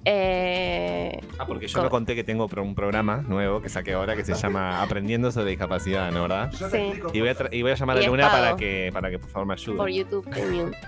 Eh, 0.05 1.19
Ah, 1.39 1.45
porque 1.47 1.67
yo 1.67 1.81
no 1.81 1.89
conté 1.89 2.15
que 2.15 2.23
tengo 2.23 2.47
un 2.61 2.75
programa 2.75 3.17
nuevo 3.27 3.59
que 3.61 3.69
saqué 3.69 3.93
ahora 3.93 4.15
que 4.15 4.23
se 4.23 4.33
llama 4.35 4.81
Aprendiendo 4.81 5.31
sobre 5.31 5.49
discapacidad, 5.51 6.11
¿no 6.11 6.21
verdad? 6.21 6.51
sí, 6.53 6.93
Y 7.13 7.19
voy 7.19 7.29
a, 7.29 7.35
tra- 7.35 7.49
y 7.51 7.61
voy 7.63 7.71
a 7.71 7.75
llamar 7.75 7.97
Y 8.01 8.05
a 8.05 8.07
Luna 8.07 8.31
para 8.31 8.55
que, 8.55 8.91
para 8.93 9.09
que 9.09 9.17
por 9.19 9.29
favor 9.29 9.47
me 9.47 9.53
ayude. 9.53 9.77
por 9.77 9.89
YouTube 9.89 10.29
Premium. 10.29 10.71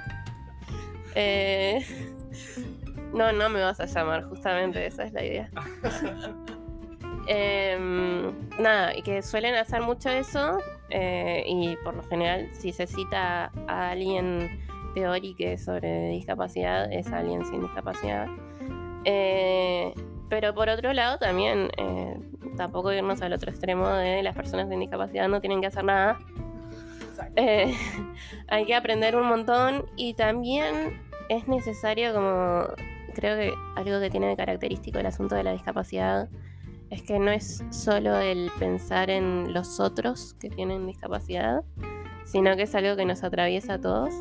Eh, 1.20 1.84
no, 3.12 3.32
no 3.32 3.50
me 3.50 3.60
vas 3.64 3.80
a 3.80 3.86
llamar, 3.86 4.26
justamente, 4.26 4.86
esa 4.86 5.04
es 5.04 5.14
la 5.14 5.24
idea. 5.26 5.50
Em, 7.30 8.32
nada, 8.60 8.96
y 8.96 9.02
que 9.02 9.22
suelen 9.22 9.56
hacer 9.56 9.82
mucho 9.82 10.10
eso, 10.10 10.60
eh, 10.92 11.44
y 11.48 11.76
por 11.84 11.94
lo 11.96 12.04
general, 12.04 12.48
si 12.54 12.72
se 12.72 12.88
cita 12.88 13.52
a 13.68 13.90
alguien 13.90 14.62
teórico 14.94 15.58
sobre 15.58 16.10
discapacidad, 16.12 16.92
es 16.94 17.08
alguien 17.12 17.44
sin 17.46 17.62
discapacidad. 17.62 18.28
Eh, 19.06 19.94
pero 20.30 20.54
por 20.54 20.70
otro 20.70 20.94
lado, 20.94 21.18
también 21.18 21.70
eh, 21.78 22.20
tampoco 22.58 22.92
irnos 22.92 23.22
al 23.22 23.34
otro 23.34 23.52
extremo 23.52 23.88
de 23.88 24.22
las 24.24 24.36
personas 24.36 24.70
sin 24.70 24.80
discapacidad 24.80 25.28
no 25.30 25.40
tienen 25.40 25.62
que 25.62 25.68
hacer 25.68 25.84
nada. 25.84 26.20
Eh, 27.36 27.74
hay 28.48 28.66
que 28.66 28.76
aprender 28.76 29.16
un 29.16 29.28
montón 29.28 29.86
y 29.96 30.14
también 30.14 31.02
es 31.30 31.48
necesario 31.48 32.14
como 32.14 32.64
creo 33.16 33.38
que 33.38 33.54
algo 33.76 34.00
que 34.00 34.10
tiene 34.10 34.28
de 34.28 34.38
característico 34.38 35.00
el 35.00 35.08
asunto 35.08 35.36
de 35.36 35.44
la 35.44 35.52
discapacidad 35.52 36.30
es 36.90 37.02
que 37.02 37.20
no 37.20 37.32
es 37.32 37.64
solo 37.70 38.18
el 38.18 38.52
pensar 38.60 39.10
en 39.10 39.54
los 39.54 39.80
otros 39.80 40.36
que 40.40 40.50
tienen 40.50 40.86
discapacidad, 40.86 41.64
sino 42.26 42.56
que 42.56 42.64
es 42.64 42.76
algo 42.76 42.96
que 42.96 43.06
nos 43.06 43.24
atraviesa 43.24 43.74
a 43.74 43.82
todos, 43.82 44.14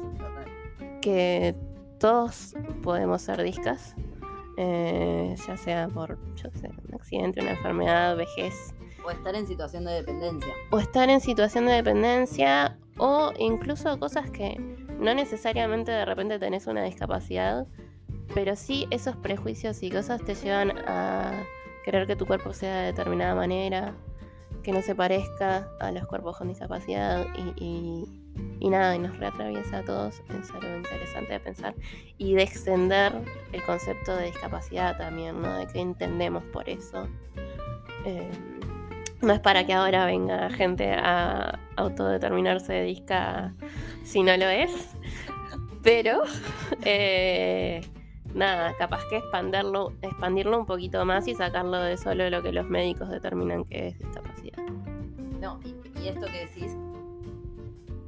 que 1.00 1.54
todos 1.98 2.54
podemos 2.82 3.22
ser 3.22 3.42
discas, 3.42 3.94
eh, 4.56 5.34
ya 5.46 5.56
sea 5.56 5.88
por 5.88 6.18
yo 6.36 6.50
qué 6.50 6.58
sé, 6.58 6.68
un 6.68 6.94
accidente, 6.94 7.40
una 7.42 7.50
enfermedad, 7.52 8.16
vejez, 8.16 8.74
O 9.04 9.10
estar 9.10 9.34
en 9.34 9.46
situación 9.46 9.84
de 9.84 9.92
dependencia. 9.92 10.52
o 10.70 10.78
estar 10.78 11.08
en 11.10 11.20
situación 11.20 11.66
de 11.66 11.72
dependencia 11.72 12.78
o 12.98 13.32
incluso 13.38 13.98
cosas 14.00 14.30
que 14.30 14.56
no 14.98 15.14
necesariamente 15.14 15.92
de 15.92 16.04
repente 16.06 16.38
tenés 16.38 16.66
una 16.66 16.82
discapacidad, 16.84 17.66
pero 18.34 18.56
sí 18.56 18.86
esos 18.90 19.14
prejuicios 19.16 19.82
y 19.82 19.90
cosas 19.90 20.22
te 20.24 20.34
llevan 20.34 20.72
a 20.88 21.44
querer 21.84 22.06
que 22.06 22.16
tu 22.16 22.26
cuerpo 22.26 22.52
sea 22.52 22.78
de 22.80 22.86
determinada 22.86 23.34
manera, 23.34 23.94
que 24.62 24.72
no 24.72 24.82
se 24.82 24.94
parezca 24.96 25.68
a 25.78 25.92
los 25.92 26.06
cuerpos 26.08 26.36
con 26.38 26.48
discapacidad 26.48 27.26
y, 27.36 27.64
y- 27.64 28.22
y 28.60 28.70
nada, 28.70 28.96
y 28.96 28.98
nos 28.98 29.16
reatraviesa 29.18 29.78
a 29.78 29.84
todos, 29.84 30.22
es 30.40 30.50
algo 30.50 30.76
interesante 30.76 31.32
de 31.32 31.40
pensar 31.40 31.74
y 32.18 32.34
de 32.34 32.42
extender 32.42 33.12
el 33.52 33.62
concepto 33.64 34.16
de 34.16 34.26
discapacidad 34.26 34.96
también, 34.96 35.40
¿no? 35.40 35.56
De 35.56 35.66
qué 35.66 35.80
entendemos 35.80 36.42
por 36.44 36.68
eso. 36.68 37.08
Eh, 38.04 38.30
no 39.22 39.32
es 39.32 39.40
para 39.40 39.66
que 39.66 39.72
ahora 39.72 40.06
venga 40.06 40.50
gente 40.50 40.92
a 40.92 41.58
autodeterminarse 41.76 42.72
de 42.72 42.82
disca 42.82 43.54
si 44.04 44.22
no 44.22 44.36
lo 44.36 44.46
es. 44.46 44.94
Pero, 45.82 46.22
eh, 46.82 47.80
nada, 48.34 48.74
capaz 48.76 49.04
que 49.08 49.18
expandirlo, 49.18 49.92
expandirlo 50.02 50.58
un 50.58 50.66
poquito 50.66 51.04
más 51.04 51.28
y 51.28 51.34
sacarlo 51.34 51.78
de 51.78 51.96
solo 51.96 52.28
lo 52.28 52.42
que 52.42 52.52
los 52.52 52.68
médicos 52.68 53.08
determinan 53.08 53.64
que 53.64 53.88
es 53.88 53.98
discapacidad. 53.98 54.62
No, 55.40 55.60
y, 55.64 55.74
y 56.00 56.08
esto 56.08 56.26
que 56.26 56.46
decís, 56.46 56.76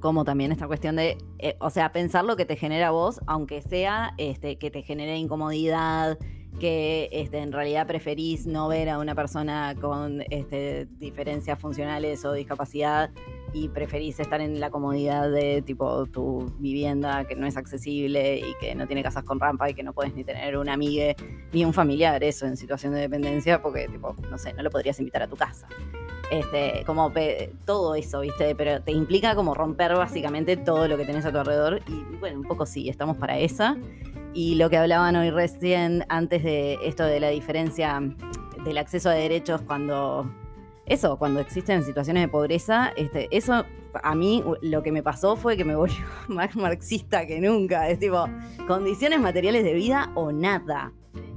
como 0.01 0.25
también 0.25 0.53
esta 0.53 0.67
cuestión 0.67 0.97
de, 0.97 1.19
eh, 1.39 1.57
o 1.61 1.71
sea, 1.71 1.93
pensar 1.93 2.25
lo 2.25 2.37
que 2.37 2.45
te 2.45 2.57
genera 2.57 2.91
vos, 2.91 3.21
aunque 3.27 3.63
sea 3.63 4.15
este, 4.19 4.59
que 4.59 4.71
te 4.71 4.83
genere 4.83 5.17
incomodidad, 5.17 6.19
que 6.59 7.09
este, 7.13 7.39
en 7.39 7.53
realidad 7.53 7.87
preferís 7.87 8.47
no 8.47 8.69
ver 8.69 8.89
a 8.89 8.99
una 8.99 9.15
persona 9.15 9.75
con 9.81 10.23
este, 10.31 10.87
diferencias 10.99 11.59
funcionales 11.59 12.25
o 12.25 12.33
discapacidad 12.33 13.11
y 13.53 13.69
preferís 13.69 14.21
estar 14.21 14.41
en 14.41 14.61
la 14.61 14.71
comodidad 14.71 15.31
de 15.31 15.63
tipo 15.63 16.07
tu 16.07 16.53
vivienda 16.59 17.25
que 17.25 17.35
no 17.35 17.47
es 17.47 17.57
accesible 17.57 18.39
y 18.39 18.55
que 18.61 18.75
no 18.75 18.87
tiene 18.87 19.03
casas 19.03 19.25
con 19.25 19.41
rampa 19.41 19.71
y 19.71 19.75
que 19.75 19.83
no 19.83 19.93
puedes 19.93 20.15
ni 20.15 20.25
tener 20.25 20.57
una 20.57 20.75
amiga 20.75 21.15
ni 21.53 21.65
un 21.65 21.73
familiar 21.73 22.23
eso 22.23 22.47
en 22.47 22.57
situación 22.57 22.95
de 22.95 23.01
dependencia 23.01 23.63
porque 23.63 23.89
tipo, 23.89 24.15
no 24.31 24.39
sé, 24.39 24.53
no 24.53 24.63
lo 24.63 24.71
podrías 24.71 24.99
invitar 24.99 25.23
a 25.23 25.29
tu 25.29 25.37
casa 25.37 25.69
este, 26.31 26.83
como 26.85 27.13
todo 27.65 27.95
eso, 27.95 28.21
¿viste? 28.21 28.55
Pero 28.55 28.83
te 28.83 28.93
implica 28.93 29.35
como 29.35 29.55
romper 29.55 29.95
básicamente 29.95 30.57
todo 30.57 30.89
lo 30.89 30.97
que 30.97 31.05
tenés 31.05 31.25
a 31.25 31.33
tu 31.33 31.39
alrededor. 31.39 31.81
Y 31.87 32.17
bueno, 32.17 32.39
un 32.41 32.45
poco 32.45 32.67
sí, 32.67 32.89
estamos 32.89 33.17
para 33.17 33.39
esa. 33.39 33.77
Y 34.35 34.57
lo 34.57 34.69
que 34.69 34.77
hablaban 34.77 35.17
hoy 35.17 35.31
recién, 35.31 36.05
antes 36.09 36.43
de 36.45 36.79
esto 36.85 37.05
de 37.05 37.21
la 37.21 37.29
diferencia 37.31 38.01
del 38.65 38.79
acceso 38.79 39.09
a 39.11 39.13
derechos 39.13 39.63
cuando. 39.63 40.31
Eso, 40.89 41.19
cuando 41.19 41.41
existen 41.41 41.83
situaciones 41.83 42.23
de 42.23 42.29
pobreza, 42.29 42.93
este, 42.97 43.29
eso 43.37 43.65
a 44.03 44.15
mí 44.15 44.43
lo 44.63 44.83
que 44.83 44.93
me 44.93 45.03
pasó 45.03 45.37
fue 45.37 45.57
que 45.57 45.65
me 45.65 45.77
volvió 45.77 46.05
más 46.29 46.55
marxista 46.57 47.27
que 47.27 47.41
nunca. 47.41 47.89
Es 47.89 47.99
tipo, 47.99 48.27
condiciones 48.67 49.21
materiales 49.21 49.65
de 49.65 49.75
vida 49.75 50.11
o 50.15 50.33
nada 50.33 50.93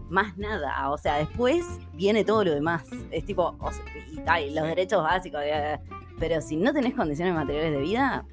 más 0.10 0.38
nada. 0.38 0.90
O 0.90 0.98
sea, 0.98 1.16
después 1.16 1.66
viene 1.94 2.24
todo 2.24 2.44
lo 2.44 2.54
demás. 2.54 2.84
Es 3.12 3.26
tipo, 3.26 3.56
o 3.60 3.72
sea, 3.72 3.84
y 4.12 4.18
tal, 4.18 4.54
los 4.54 4.66
derechos 4.68 5.02
básicos. 5.04 5.42
eh, 5.44 5.80
Pero 6.20 6.42
si 6.42 6.58
no 6.58 6.74
tenés 6.74 6.94
condiciones 6.94 7.34
materiales 7.34 7.72
de 7.72 7.80
vida, 7.80 8.26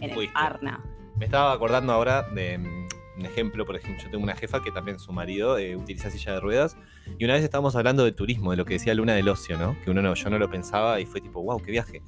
en 0.00 0.10
el 0.10 0.30
arna. 0.34 0.82
Me 1.16 1.24
estaba 1.26 1.52
acordando 1.52 1.92
ahora 1.92 2.22
de 2.22 2.58
mm, 2.58 2.85
un 3.16 3.24
ejemplo, 3.24 3.64
por 3.64 3.76
ejemplo, 3.76 4.02
yo 4.02 4.10
tengo 4.10 4.22
una 4.22 4.36
jefa 4.36 4.62
que 4.62 4.70
también 4.70 4.98
su 4.98 5.12
marido 5.12 5.58
eh, 5.58 5.76
utiliza 5.76 6.10
silla 6.10 6.32
de 6.32 6.40
ruedas 6.40 6.76
y 7.18 7.24
una 7.24 7.34
vez 7.34 7.44
estábamos 7.44 7.74
hablando 7.76 8.04
de 8.04 8.12
turismo, 8.12 8.50
de 8.50 8.58
lo 8.58 8.64
que 8.64 8.74
decía 8.74 8.94
Luna 8.94 9.14
del 9.14 9.28
ocio, 9.28 9.58
¿no? 9.58 9.76
Que 9.84 9.90
uno 9.90 10.02
no, 10.02 10.14
yo 10.14 10.30
no 10.30 10.38
lo 10.38 10.50
pensaba 10.50 11.00
y 11.00 11.06
fue 11.06 11.20
tipo, 11.20 11.42
wow, 11.42 11.60
qué 11.60 11.70
viaje. 11.70 12.02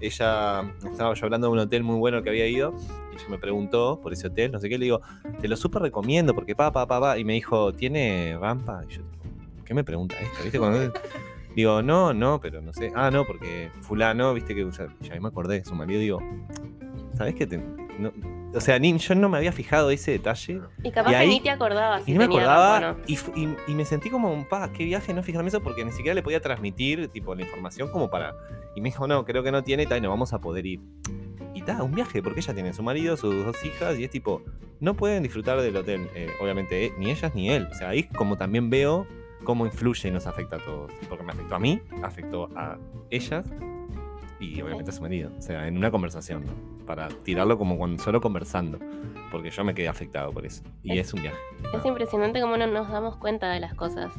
Ella, 0.00 0.62
estaba 0.90 1.14
yo 1.14 1.24
hablando 1.24 1.48
de 1.48 1.52
un 1.52 1.58
hotel 1.58 1.82
muy 1.82 1.96
bueno 1.96 2.22
que 2.22 2.30
había 2.30 2.46
ido 2.46 2.74
y 3.12 3.16
ella 3.16 3.28
me 3.28 3.38
preguntó 3.38 4.00
por 4.00 4.12
ese 4.12 4.28
hotel, 4.28 4.52
no 4.52 4.60
sé 4.60 4.68
qué, 4.68 4.78
le 4.78 4.84
digo, 4.84 5.00
te 5.40 5.48
lo 5.48 5.56
súper 5.56 5.82
recomiendo 5.82 6.34
porque 6.34 6.54
pa, 6.54 6.72
pa, 6.72 6.86
pa, 6.86 7.00
pa, 7.00 7.18
y 7.18 7.24
me 7.24 7.34
dijo, 7.34 7.72
¿tiene 7.72 8.36
rampa? 8.40 8.84
Y 8.88 8.94
yo, 8.94 9.02
¿qué 9.64 9.74
me 9.74 9.84
pregunta 9.84 10.16
esto? 10.20 10.42
¿Viste? 10.42 10.58
Digo, 11.58 11.82
no, 11.82 12.14
no, 12.14 12.40
pero 12.40 12.60
no 12.60 12.72
sé. 12.72 12.92
Ah, 12.94 13.10
no, 13.10 13.24
porque 13.24 13.72
fulano, 13.80 14.32
viste 14.32 14.54
que 14.54 14.64
usa. 14.64 14.94
Ya 15.00 15.14
ahí 15.14 15.20
me 15.20 15.26
acordé 15.26 15.58
de 15.58 15.64
su 15.64 15.74
marido, 15.74 15.98
digo, 15.98 16.20
¿sabés 17.14 17.34
qué? 17.34 17.48
O 18.54 18.60
sea, 18.60 18.78
ni, 18.78 18.96
yo 18.98 19.14
no 19.14 19.28
me 19.28 19.36
había 19.38 19.52
fijado 19.52 19.90
ese 19.90 20.12
detalle 20.12 20.60
Y 20.82 20.90
capaz 20.90 21.10
Y 21.12 21.14
ahí- 21.14 21.28
que 21.28 21.34
ni 21.34 21.40
te 21.40 21.50
acordabas. 21.50 22.04
si 22.04 22.10
y 22.10 22.14
no 22.14 22.18
me 22.20 22.24
acordaba 22.26 22.80
no. 22.80 22.96
y, 23.06 23.14
y- 23.36 23.56
y 23.68 23.74
me 23.74 23.84
sentí 23.84 24.08
como 24.10 24.32
un 24.32 24.44
pa, 24.46 24.72
qué 24.72 24.84
viaje 24.84 25.12
no 25.14 25.22
fijarme 25.22 25.48
eso 25.48 25.62
porque 25.62 25.84
ni 25.84 25.92
siquiera 25.92 26.14
le 26.14 26.22
podía 26.22 26.40
transmitir 26.40 27.08
tipo 27.08 27.34
la 27.34 27.42
información 27.42 27.90
como 27.90 28.08
para. 28.10 28.34
Y 28.74 28.80
me 28.80 28.88
dijo, 28.90 29.06
no, 29.06 29.24
creo 29.24 29.42
que 29.42 29.50
no 29.52 29.62
tiene, 29.64 29.82
y 29.82 29.86
tal, 29.86 29.98
y 29.98 30.00
no 30.02 30.08
vamos 30.10 30.32
a 30.32 30.40
poder 30.40 30.64
ir. 30.66 30.80
Y 31.54 31.62
tal, 31.62 31.82
un 31.82 31.92
viaje, 31.92 32.22
porque 32.22 32.40
ella 32.40 32.54
tiene 32.54 32.72
su 32.72 32.82
marido, 32.82 33.16
sus 33.16 33.44
dos 33.44 33.64
hijas, 33.64 33.98
y 33.98 34.04
es 34.04 34.10
tipo, 34.10 34.42
no 34.80 34.94
pueden 34.94 35.22
disfrutar 35.24 35.60
del 35.60 35.76
hotel, 35.76 36.08
eh, 36.14 36.28
obviamente, 36.40 36.86
eh, 36.86 36.92
ni 36.98 37.10
ellas 37.10 37.34
ni 37.34 37.50
él. 37.50 37.66
O 37.70 37.74
sea, 37.74 37.88
ahí 37.88 38.04
como 38.04 38.36
también 38.36 38.70
veo 38.70 39.06
cómo 39.44 39.66
influye 39.66 40.08
y 40.08 40.12
nos 40.12 40.26
afecta 40.28 40.56
a 40.56 40.58
todos. 40.60 40.92
Porque 41.08 41.24
me 41.24 41.32
afectó 41.32 41.56
a 41.56 41.58
mí, 41.58 41.80
afectó 42.02 42.48
a 42.56 42.78
ellas 43.10 43.46
y 44.40 44.60
obviamente 44.62 44.90
a 44.90 44.94
su 44.94 45.02
marido. 45.02 45.30
O 45.38 45.42
sea, 45.42 45.66
en 45.66 45.76
una 45.76 45.90
conversación, 45.90 46.44
¿no? 46.46 46.86
Para 46.86 47.08
tirarlo 47.08 47.58
como 47.58 47.76
cuando 47.76 48.02
solo 48.02 48.20
conversando. 48.20 48.78
Porque 49.30 49.50
yo 49.50 49.62
me 49.64 49.74
quedé 49.74 49.88
afectado 49.88 50.32
por 50.32 50.46
eso. 50.46 50.62
Y 50.82 50.98
Es- 50.98 51.08
es 51.08 51.14
un 51.14 51.22
viaje. 51.22 51.36
Es 51.74 51.84
impresionante 51.84 52.40
cómo 52.40 52.56
no 52.56 52.66
nos 52.66 52.88
damos 52.88 53.16
cuenta 53.16 53.50
de 53.50 53.60
las 53.60 53.74
cosas. 53.74 54.10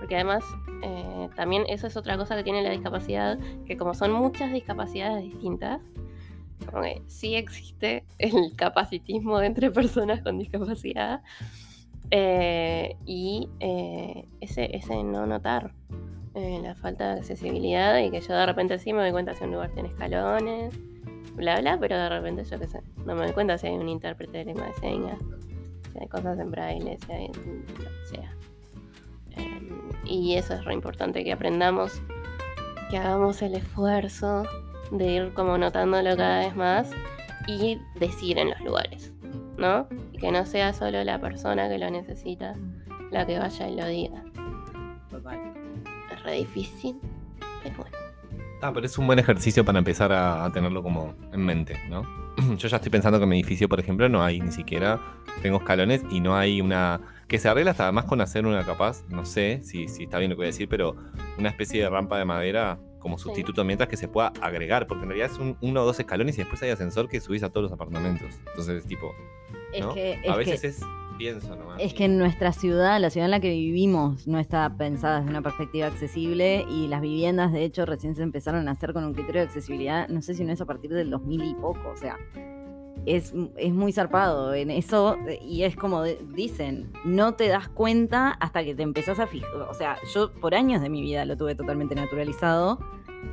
Porque 0.00 0.16
además, 0.16 0.44
eh, 0.82 1.04
eh, 1.06 1.28
también 1.36 1.64
eso 1.68 1.86
es 1.86 1.96
otra 1.96 2.16
cosa 2.16 2.36
que 2.36 2.42
tiene 2.42 2.62
la 2.62 2.70
discapacidad, 2.70 3.38
que 3.66 3.76
como 3.76 3.94
son 3.94 4.12
muchas 4.12 4.52
discapacidades 4.52 5.22
distintas, 5.24 5.80
como 6.70 6.82
que 6.82 7.02
sí 7.06 7.34
existe 7.36 8.04
el 8.18 8.54
capacitismo 8.56 9.40
entre 9.40 9.70
personas 9.70 10.20
con 10.22 10.38
discapacidad 10.38 11.22
eh, 12.10 12.96
y 13.04 13.48
eh, 13.60 14.26
ese, 14.40 14.74
ese 14.76 15.02
no 15.02 15.26
notar 15.26 15.72
eh, 16.36 16.60
la 16.62 16.74
falta 16.74 17.14
de 17.14 17.20
accesibilidad 17.20 17.98
y 17.98 18.10
que 18.10 18.20
yo 18.20 18.34
de 18.34 18.44
repente 18.44 18.78
sí 18.78 18.92
me 18.92 19.00
doy 19.00 19.10
cuenta 19.10 19.32
si 19.32 19.44
un 19.44 19.52
lugar 19.52 19.70
tiene 19.70 19.88
escalones, 19.88 20.74
bla 21.34 21.58
bla, 21.60 21.78
pero 21.80 21.96
de 21.96 22.10
repente 22.10 22.44
yo 22.44 22.58
qué 22.58 22.66
sé, 22.66 22.82
no 23.06 23.14
me 23.14 23.22
doy 23.22 23.32
cuenta 23.32 23.56
si 23.56 23.68
hay 23.68 23.74
un 23.74 23.88
intérprete 23.88 24.36
de 24.36 24.44
lengua 24.44 24.66
de 24.66 24.74
señas, 24.74 25.18
si 25.92 25.98
hay 25.98 26.06
cosas 26.08 26.38
en 26.38 26.50
braille, 26.50 26.98
si 27.06 27.10
hay 27.10 27.28
lo 27.28 27.32
que 27.32 28.04
sea. 28.04 28.36
Eh, 29.38 29.70
y 30.04 30.34
eso 30.34 30.52
es 30.52 30.64
re 30.66 30.74
importante 30.74 31.24
que 31.24 31.32
aprendamos, 31.32 32.02
que 32.90 32.98
hagamos 32.98 33.40
el 33.40 33.54
esfuerzo 33.54 34.44
de 34.90 35.06
ir 35.06 35.32
como 35.32 35.56
notándolo 35.56 36.18
cada 36.18 36.40
vez 36.40 36.54
más 36.54 36.90
y 37.48 37.80
decir 37.98 38.36
en 38.36 38.50
los 38.50 38.60
lugares, 38.60 39.14
¿no? 39.56 39.88
Y 40.12 40.18
que 40.18 40.30
no 40.30 40.44
sea 40.44 40.74
solo 40.74 41.02
la 41.02 41.18
persona 41.18 41.66
que 41.70 41.78
lo 41.78 41.90
necesita 41.90 42.56
la 43.10 43.24
que 43.24 43.38
vaya 43.38 43.68
y 43.68 43.74
lo 43.74 43.86
diga. 43.86 44.22
Re 46.26 46.34
difícil, 46.34 46.96
pero 47.62 47.76
bueno. 47.76 47.96
Ah, 48.62 48.72
pero 48.72 48.86
es 48.86 48.96
un 48.98 49.06
buen 49.06 49.18
ejercicio 49.18 49.64
para 49.64 49.78
empezar 49.78 50.12
a, 50.12 50.44
a 50.44 50.50
tenerlo 50.52 50.82
como 50.82 51.14
en 51.32 51.40
mente, 51.44 51.78
¿no? 51.88 52.02
Yo 52.56 52.68
ya 52.68 52.76
estoy 52.76 52.90
pensando 52.90 53.18
que 53.18 53.24
en 53.24 53.28
mi 53.30 53.36
edificio, 53.40 53.68
por 53.68 53.80
ejemplo, 53.80 54.08
no 54.08 54.22
hay 54.22 54.40
ni 54.40 54.50
siquiera, 54.52 55.00
tengo 55.42 55.58
escalones 55.58 56.02
y 56.10 56.20
no 56.20 56.36
hay 56.36 56.60
una... 56.60 57.00
Que 57.28 57.38
se 57.38 57.48
arregla 57.48 57.72
hasta 57.72 57.90
más 57.92 58.04
con 58.04 58.20
hacer 58.20 58.46
una 58.46 58.64
capaz, 58.64 59.02
no 59.08 59.24
sé 59.26 59.60
si, 59.62 59.88
si 59.88 60.04
está 60.04 60.18
bien 60.18 60.30
lo 60.30 60.36
que 60.36 60.40
voy 60.40 60.46
a 60.46 60.48
decir, 60.48 60.68
pero 60.68 60.96
una 61.38 61.48
especie 61.48 61.82
de 61.82 61.90
rampa 61.90 62.18
de 62.18 62.24
madera 62.24 62.78
como 63.00 63.18
sustituto 63.18 63.64
mientras 63.64 63.88
que 63.88 63.96
se 63.96 64.08
pueda 64.08 64.32
agregar, 64.40 64.86
porque 64.86 65.02
en 65.04 65.10
realidad 65.10 65.30
es 65.32 65.38
un, 65.38 65.56
uno 65.60 65.82
o 65.82 65.84
dos 65.84 65.98
escalones 66.00 66.36
y 66.36 66.38
después 66.38 66.62
hay 66.62 66.70
ascensor 66.70 67.08
que 67.08 67.20
subís 67.20 67.42
a 67.42 67.50
todos 67.50 67.64
los 67.64 67.72
apartamentos. 67.72 68.28
Entonces, 68.46 68.84
tipo, 68.86 69.12
Es 69.72 69.84
¿no? 69.84 69.92
que, 69.94 70.12
es 70.14 70.18
a 70.28 70.32
que- 70.32 70.38
veces 70.38 70.64
es 70.64 70.82
pienso 71.18 71.56
nomás. 71.56 71.80
Es 71.80 71.94
que 71.94 72.04
en 72.04 72.18
nuestra 72.18 72.52
ciudad, 72.52 73.00
la 73.00 73.10
ciudad 73.10 73.26
en 73.26 73.30
la 73.30 73.40
que 73.40 73.50
vivimos, 73.50 74.26
no 74.26 74.38
está 74.38 74.68
pensada 74.76 75.18
desde 75.18 75.30
una 75.30 75.42
perspectiva 75.42 75.86
accesible 75.86 76.64
y 76.70 76.88
las 76.88 77.00
viviendas, 77.00 77.52
de 77.52 77.64
hecho, 77.64 77.86
recién 77.86 78.14
se 78.14 78.22
empezaron 78.22 78.68
a 78.68 78.72
hacer 78.72 78.92
con 78.92 79.04
un 79.04 79.14
criterio 79.14 79.40
de 79.42 79.46
accesibilidad, 79.48 80.08
no 80.08 80.22
sé 80.22 80.34
si 80.34 80.44
no 80.44 80.52
es 80.52 80.60
a 80.60 80.64
partir 80.66 80.92
del 80.92 81.10
2000 81.10 81.44
y 81.44 81.54
poco, 81.54 81.88
o 81.92 81.96
sea, 81.96 82.16
es, 83.04 83.32
es 83.56 83.72
muy 83.72 83.92
zarpado 83.92 84.52
en 84.54 84.70
eso 84.70 85.16
y 85.40 85.62
es 85.62 85.76
como 85.76 86.02
de- 86.02 86.18
dicen, 86.34 86.90
no 87.04 87.34
te 87.34 87.46
das 87.48 87.68
cuenta 87.68 88.30
hasta 88.30 88.64
que 88.64 88.74
te 88.74 88.82
empezás 88.82 89.20
a 89.20 89.26
fijar, 89.28 89.54
o 89.54 89.74
sea, 89.74 89.96
yo 90.14 90.32
por 90.32 90.54
años 90.54 90.80
de 90.82 90.88
mi 90.88 91.02
vida 91.02 91.24
lo 91.24 91.36
tuve 91.36 91.54
totalmente 91.54 91.94
naturalizado. 91.94 92.78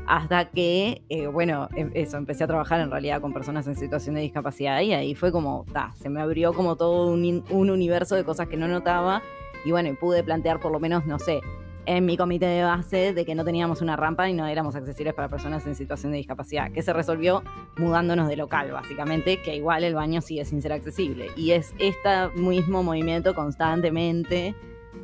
Hasta 0.06 0.50
que, 0.50 1.04
eh, 1.10 1.28
bueno, 1.28 1.70
em- 1.76 1.92
eso, 1.94 2.18
empecé 2.18 2.44
a 2.44 2.48
trabajar 2.48 2.82
en 2.82 2.92
realidad 2.92 3.22
con 3.22 3.34
personas 3.34 3.68
en 3.68 3.76
situación 3.76 4.16
de 4.16 4.22
discapacidad 4.22 4.82
y 4.82 4.94
ahí 4.94 5.16
fue 5.16 5.32
como, 5.32 5.66
ta, 5.72 5.94
se 5.96 6.10
me 6.10 6.22
abrió 6.22 6.54
como 6.54 6.76
todo 6.76 7.08
un, 7.08 7.44
universo 7.50 8.16
de 8.16 8.24
cosas 8.24 8.48
que 8.48 8.58
no 8.58 8.68
notaba 8.68 9.22
y 9.66 9.72
bueno, 9.72 9.96
pude 10.00 10.24
plantear 10.24 10.60
por 10.60 10.72
lo 10.72 10.80
menos, 10.80 11.06
no 11.06 11.20
sé, 11.20 11.42
en 11.86 12.06
mi 12.06 12.18
comité 12.18 12.46
de 12.46 12.64
base 12.64 13.14
de 13.14 13.26
que 13.26 13.36
no 13.36 13.44
teníamos 13.44 13.82
una 13.82 13.96
rampa 13.96 14.30
y 14.30 14.34
no 14.34 14.46
éramos 14.46 14.76
accesibles 14.76 15.14
para 15.14 15.30
personas 15.30 15.66
en 15.68 15.76
situación 15.76 16.12
de 16.12 16.18
discapacidad, 16.18 16.72
que 16.72 16.82
se 16.82 16.94
resolvió 16.94 17.44
mudándonos 17.78 18.28
de 18.28 18.36
local, 18.36 18.72
básicamente, 18.72 19.42
que 19.42 19.56
igual 19.56 19.84
el 19.84 19.96
baño 19.96 20.22
sigue 20.22 20.46
sin 20.46 20.62
ser 20.62 20.74
accesible. 20.74 21.28
Y 21.36 21.52
es 21.52 21.74
este 21.80 22.30
mismo 22.36 22.84
movimiento 22.84 23.34
constantemente 23.36 24.56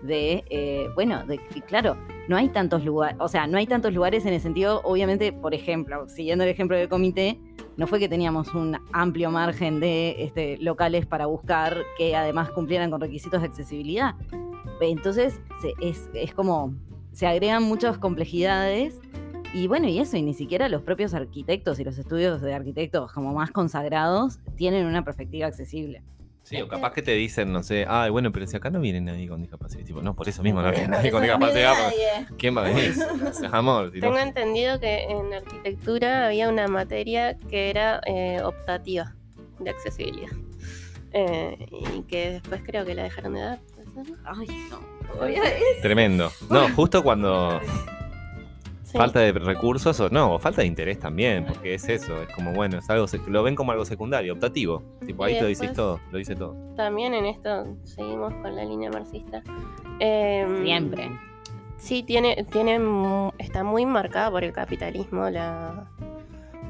de, 0.04 0.44
eh, 0.50 0.90
bueno, 0.96 1.24
claro, 1.68 1.98
no 2.28 2.38
hay 2.38 2.50
tantos 2.50 2.86
lugares, 2.86 3.18
o 3.20 3.28
sea, 3.28 3.48
no 3.48 3.58
hay 3.58 3.68
tantos 3.68 3.94
lugares 3.94 4.26
en 4.26 4.34
el 4.34 4.40
sentido, 4.42 4.82
obviamente, 4.84 5.34
por 5.34 5.54
ejemplo, 5.54 6.08
siguiendo 6.08 6.44
el 6.44 6.50
ejemplo 6.50 6.78
del 6.78 6.88
comité, 6.90 7.40
no 7.78 7.88
fue 7.88 8.00
que 8.00 8.10
teníamos 8.10 8.54
un 8.54 8.78
amplio 8.92 9.32
margen 9.32 9.80
de 9.80 10.24
este, 10.24 10.58
locales 10.58 11.06
para 11.06 11.26
buscar 11.28 11.78
que 11.98 12.16
además 12.16 12.50
cumplieran 12.52 12.92
con 12.92 13.00
requisitos 13.02 13.42
de 13.42 13.48
accesibilidad. 13.48 14.16
Entonces, 14.82 15.40
se- 15.62 15.74
es, 15.82 16.10
es 16.14 16.34
como, 16.34 16.74
se 17.12 17.28
agregan 17.28 17.64
muchas 17.64 17.98
complejidades 17.98 19.00
y 19.54 19.68
bueno, 19.68 19.88
y 19.88 20.00
eso, 20.00 20.16
y 20.16 20.22
ni 20.22 20.34
siquiera 20.34 20.70
los 20.70 20.82
propios 20.84 21.14
arquitectos 21.14 21.80
y 21.80 21.84
los 21.84 21.98
estudios 21.98 22.42
de 22.42 22.54
arquitectos 22.54 23.12
como 23.12 23.34
más 23.34 23.52
consagrados 23.52 24.40
tienen 24.56 24.86
una 24.86 25.04
perspectiva 25.04 25.48
accesible. 25.48 26.04
Sí, 26.50 26.60
o 26.62 26.68
capaz 26.68 26.94
que 26.94 27.04
te 27.04 27.12
dicen, 27.12 27.54
no 27.54 27.62
sé, 27.62 27.86
ay, 27.88 28.10
bueno, 28.10 28.32
pero 28.32 28.48
si 28.48 28.58
acá 28.58 28.72
no 28.72 28.80
viene 28.80 29.00
nadie 29.02 29.28
con 29.28 29.40
discapacidad. 29.42 29.84
Tipo, 29.86 30.02
no, 30.02 30.16
por 30.16 30.28
eso 30.28 30.42
mismo 30.42 30.64
no 30.64 30.72
viene 30.72 30.88
nadie 30.88 31.12
con 31.12 31.22
no 31.22 31.28
discapacidad. 31.28 31.76
¿Quién 32.40 32.58
va 32.58 32.62
a 32.66 32.70
venir? 32.70 32.94
Amor, 33.52 33.92
Tengo 33.92 34.18
entendido 34.18 34.80
que 34.80 35.04
en 35.04 35.32
arquitectura 35.32 36.26
había 36.26 36.50
una 36.50 36.68
materia 36.68 37.38
que 37.50 37.70
era 37.70 38.02
eh, 38.08 38.42
optativa 38.44 39.14
de 39.60 39.70
accesibilidad. 39.70 40.32
Eh, 41.14 41.68
y 41.96 42.02
que 42.04 42.32
después 42.32 42.62
creo 42.64 42.84
que 42.86 42.96
la 42.96 43.04
dejaron 43.04 43.34
de 43.36 43.42
dar. 43.42 43.60
Ay, 44.26 44.48
no. 44.72 44.80
todavía 45.14 45.44
es- 45.44 45.82
Tremendo. 45.82 46.32
No, 46.50 46.68
justo 46.70 47.04
cuando 47.04 47.60
Sí. 48.92 48.98
falta 48.98 49.20
de 49.20 49.32
recursos 49.34 50.00
o 50.00 50.10
no, 50.10 50.34
o 50.34 50.40
falta 50.40 50.62
de 50.62 50.68
interés 50.68 51.00
también, 51.00 51.46
porque 51.46 51.76
es 51.76 51.88
eso, 51.90 52.22
es 52.24 52.34
como, 52.34 52.54
bueno, 52.54 52.80
es 52.80 52.90
algo, 52.90 53.06
lo 53.28 53.44
ven 53.44 53.56
como 53.56 53.72
algo 53.72 53.86
secundario, 53.86 54.34
optativo. 54.34 54.82
Tipo, 55.06 55.24
ahí 55.24 55.34
Y 55.34 55.36
te 55.38 55.42
lo 55.44 55.48
dices 55.48 55.74
todo, 55.74 56.00
lo 56.12 56.18
dice 56.18 56.36
todo. 56.36 56.56
También 56.76 57.14
en 57.14 57.26
esto 57.26 57.68
seguimos 57.84 58.34
con 58.36 58.56
la 58.56 58.66
línea 58.66 58.90
marxista. 58.90 59.44
Em, 60.00 60.64
Siempre. 60.64 61.12
Sí, 61.78 62.04
tiene, 62.04 62.46
tiene, 62.52 62.80
mu- 62.80 63.32
está 63.38 63.64
muy 63.64 63.86
marcada 63.86 64.32
por 64.32 64.44
el 64.44 64.52
capitalismo 64.54 65.30
la, 65.30 65.88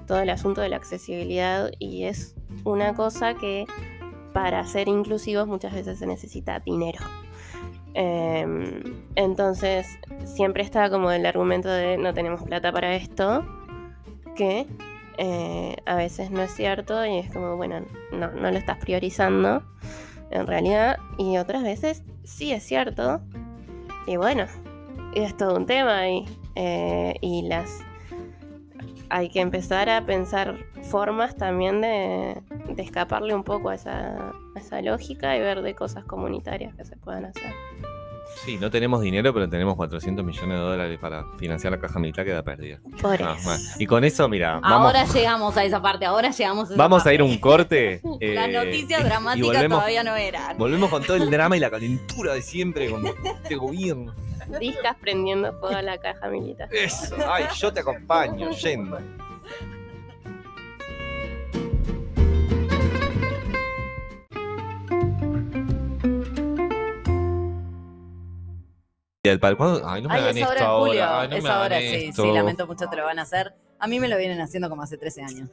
todo 0.05 0.19
el 0.19 0.29
asunto 0.29 0.61
de 0.61 0.69
la 0.69 0.75
accesibilidad 0.75 1.71
y 1.79 2.03
es 2.03 2.35
una 2.63 2.93
cosa 2.95 3.33
que 3.33 3.65
para 4.33 4.65
ser 4.67 4.87
inclusivos 4.87 5.47
muchas 5.47 5.73
veces 5.73 5.97
se 5.99 6.05
necesita 6.05 6.59
dinero. 6.59 6.99
Em, 7.93 8.83
entonces 9.15 9.99
siempre 10.25 10.63
está 10.63 10.89
como 10.89 11.11
el 11.11 11.25
argumento 11.25 11.69
de 11.69 11.97
no 11.97 12.13
tenemos 12.13 12.43
plata 12.43 12.71
para 12.71 12.95
esto, 12.95 13.45
que 14.35 14.67
eh, 15.17 15.75
a 15.85 15.95
veces 15.95 16.31
no 16.31 16.41
es 16.41 16.51
cierto 16.51 17.05
y 17.05 17.17
es 17.17 17.31
como, 17.31 17.57
bueno, 17.57 17.85
no, 18.11 18.31
no 18.31 18.51
lo 18.51 18.57
estás 18.57 18.77
priorizando 18.77 19.63
en 20.31 20.47
realidad 20.47 20.97
y 21.17 21.37
otras 21.37 21.63
veces 21.63 22.03
sí 22.23 22.51
es 22.51 22.63
cierto 22.63 23.21
y 24.07 24.17
bueno, 24.17 24.45
es 25.13 25.35
todo 25.35 25.55
un 25.55 25.65
tema 25.65 26.07
y, 26.07 26.25
eh, 26.55 27.15
y 27.21 27.43
las 27.43 27.81
hay 29.09 29.29
que 29.29 29.41
empezar 29.41 29.89
a 29.89 30.05
pensar 30.05 30.55
formas 30.83 31.35
también 31.35 31.81
de, 31.81 32.41
de 32.75 32.83
escaparle 32.83 33.33
un 33.35 33.43
poco 33.43 33.69
a 33.69 33.75
esa, 33.75 34.17
a 34.55 34.59
esa 34.59 34.81
lógica 34.81 35.35
y 35.37 35.39
ver 35.41 35.61
de 35.61 35.75
cosas 35.75 36.03
comunitarias 36.05 36.75
que 36.75 36.85
se 36.85 36.95
puedan 36.97 37.25
hacer. 37.25 37.53
Sí, 38.45 38.57
no 38.57 38.69
tenemos 38.69 39.01
dinero, 39.01 39.33
pero 39.33 39.49
tenemos 39.49 39.75
400 39.75 40.23
millones 40.23 40.49
de 40.59 40.63
dólares 40.63 40.99
para 41.01 41.25
financiar 41.37 41.73
la 41.73 41.79
caja 41.79 41.99
militar 41.99 42.23
que 42.23 42.31
da 42.31 42.43
perdida. 42.43 42.79
Por 43.01 43.21
Ah, 43.21 43.35
eso. 43.37 43.49
Y 43.79 43.85
con 43.87 44.03
eso, 44.03 44.29
mira, 44.29 44.59
vamos, 44.59 44.87
Ahora 44.95 45.03
llegamos 45.05 45.57
a 45.57 45.63
esa 45.63 45.81
parte, 45.81 46.05
ahora 46.05 46.29
llegamos 46.29 46.69
a 46.69 46.73
esa 46.73 46.81
vamos 46.81 47.05
a 47.05 47.13
ir 47.13 47.21
a 47.21 47.23
un 47.23 47.37
corte. 47.39 48.01
Las 48.03 48.17
eh, 48.21 48.51
noticias 48.53 49.01
y 49.01 49.03
dramáticas 49.03 49.47
volvemos- 49.47 49.77
todavía 49.79 50.03
no 50.03 50.15
eran. 50.15 50.57
Volvemos 50.57 50.89
con 50.89 51.03
todo 51.03 51.17
el 51.17 51.29
drama 51.29 51.57
y 51.57 51.59
la 51.59 51.69
calentura 51.71 52.33
de 52.35 52.41
siempre 52.41 52.89
con 52.89 53.05
este 53.05 53.55
gobierno. 53.55 54.13
Discas 54.59 54.95
prendiendo 55.01 55.51
fuego 55.59 55.75
a 55.75 55.81
la 55.81 55.97
caja 55.97 56.29
militar. 56.29 56.69
Eso, 56.71 57.15
ay, 57.27 57.45
yo 57.57 57.73
te 57.73 57.81
acompaño, 57.81 58.51
yendo. 58.51 58.99
Y 69.21 69.27
el 69.27 69.39
pal- 69.41 69.57
¿cuándo? 69.57 69.81
Ay, 69.85 70.01
no 70.01 70.07
me 70.07 70.15
Ay, 70.15 70.21
hagan 70.21 70.37
es 70.37 70.43
esto 70.43 70.47
ahora 70.49 70.61
en 70.61 70.87
julio. 70.87 71.03
ahora. 71.03 71.19
Ay, 71.21 71.27
no 71.27 71.35
es 71.35 71.43
me 71.43 71.49
hagan 71.49 71.61
ahora, 71.61 71.79
sí. 71.79 71.85
esto. 72.05 72.23
Sí, 72.23 72.31
lamento 72.31 72.67
mucho, 72.67 72.87
te 72.89 72.95
lo 72.95 73.03
van 73.03 73.19
a 73.19 73.23
hacer. 73.23 73.53
A 73.77 73.87
mí 73.87 73.99
me 73.99 74.07
lo 74.07 74.17
vienen 74.17 74.39
haciendo 74.39 74.69
como 74.69 74.81
hace 74.83 74.97
13 74.97 75.23
años. 75.23 75.49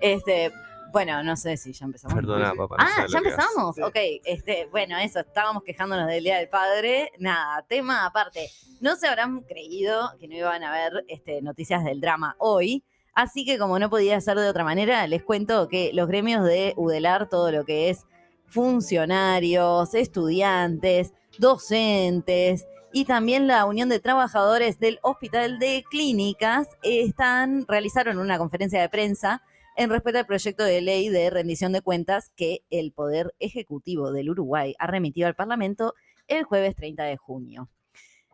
Este, 0.00 0.50
bueno, 0.92 1.22
no 1.22 1.36
sé 1.36 1.56
si 1.56 1.72
ya 1.72 1.84
empezamos. 1.86 2.16
Perdona, 2.16 2.54
papá. 2.56 2.76
no 2.78 2.84
Ah, 2.84 3.06
ya 3.08 3.18
empezamos. 3.18 3.76
Ok, 3.78 3.94
este, 4.24 4.66
bueno, 4.72 4.98
eso, 4.98 5.20
estábamos 5.20 5.62
quejándonos 5.62 6.08
del 6.08 6.24
Día 6.24 6.38
del 6.38 6.48
Padre. 6.48 7.12
Nada, 7.20 7.64
tema 7.68 8.04
aparte. 8.04 8.50
No 8.80 8.96
se 8.96 9.06
habrán 9.06 9.42
creído 9.42 10.10
que 10.18 10.26
no 10.26 10.34
iban 10.34 10.64
a 10.64 10.72
ver 10.72 11.04
este, 11.06 11.40
noticias 11.42 11.84
del 11.84 12.00
drama 12.00 12.34
hoy. 12.40 12.82
Así 13.14 13.44
que 13.44 13.58
como 13.58 13.78
no 13.78 13.88
podía 13.88 14.20
ser 14.20 14.36
de 14.36 14.48
otra 14.48 14.64
manera, 14.64 15.06
les 15.06 15.22
cuento 15.22 15.68
que 15.68 15.92
los 15.92 16.08
gremios 16.08 16.44
de 16.44 16.74
UDELAR, 16.76 17.28
todo 17.28 17.52
lo 17.52 17.64
que 17.64 17.88
es 17.90 18.04
funcionarios, 18.46 19.94
estudiantes, 19.94 21.12
docentes 21.38 22.66
y 22.92 23.04
también 23.04 23.46
la 23.46 23.64
Unión 23.66 23.88
de 23.88 24.00
Trabajadores 24.00 24.78
del 24.78 24.98
Hospital 25.02 25.58
de 25.58 25.84
Clínicas 25.90 26.68
están, 26.82 27.66
realizaron 27.66 28.18
una 28.18 28.38
conferencia 28.38 28.80
de 28.80 28.88
prensa 28.88 29.42
en 29.76 29.90
respeto 29.90 30.18
al 30.18 30.26
proyecto 30.26 30.64
de 30.64 30.80
ley 30.80 31.08
de 31.08 31.30
rendición 31.30 31.72
de 31.72 31.82
cuentas 31.82 32.32
que 32.34 32.62
el 32.70 32.92
Poder 32.92 33.34
Ejecutivo 33.38 34.10
del 34.10 34.30
Uruguay 34.30 34.74
ha 34.78 34.86
remitido 34.86 35.28
al 35.28 35.36
Parlamento 35.36 35.94
el 36.26 36.44
jueves 36.44 36.74
30 36.76 37.04
de 37.04 37.16
junio. 37.16 37.68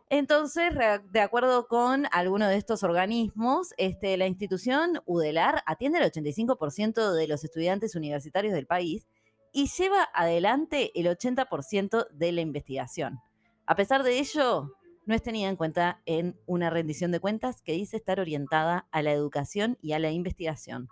Entonces, 0.09 0.73
de 1.11 1.19
acuerdo 1.19 1.67
con 1.67 2.07
alguno 2.11 2.47
de 2.47 2.57
estos 2.57 2.83
organismos, 2.83 3.73
este, 3.77 4.17
la 4.17 4.27
institución 4.27 5.01
UDELAR 5.05 5.63
atiende 5.65 5.97
al 5.97 6.11
85% 6.11 7.13
de 7.13 7.27
los 7.27 7.43
estudiantes 7.43 7.95
universitarios 7.95 8.53
del 8.53 8.67
país 8.67 9.07
y 9.55 9.67
lleva 9.67 10.09
adelante 10.13 10.91
el 10.99 11.07
80% 11.07 12.09
de 12.11 12.31
la 12.33 12.41
investigación. 12.41 13.21
A 13.65 13.77
pesar 13.77 14.03
de 14.03 14.19
ello, 14.19 14.73
no 15.05 15.15
es 15.15 15.23
tenida 15.23 15.47
en 15.47 15.55
cuenta 15.55 16.01
en 16.05 16.37
una 16.45 16.69
rendición 16.69 17.13
de 17.13 17.21
cuentas 17.21 17.61
que 17.61 17.71
dice 17.71 17.95
estar 17.95 18.19
orientada 18.19 18.89
a 18.91 19.01
la 19.01 19.13
educación 19.13 19.77
y 19.81 19.93
a 19.93 19.99
la 19.99 20.11
investigación. 20.11 20.89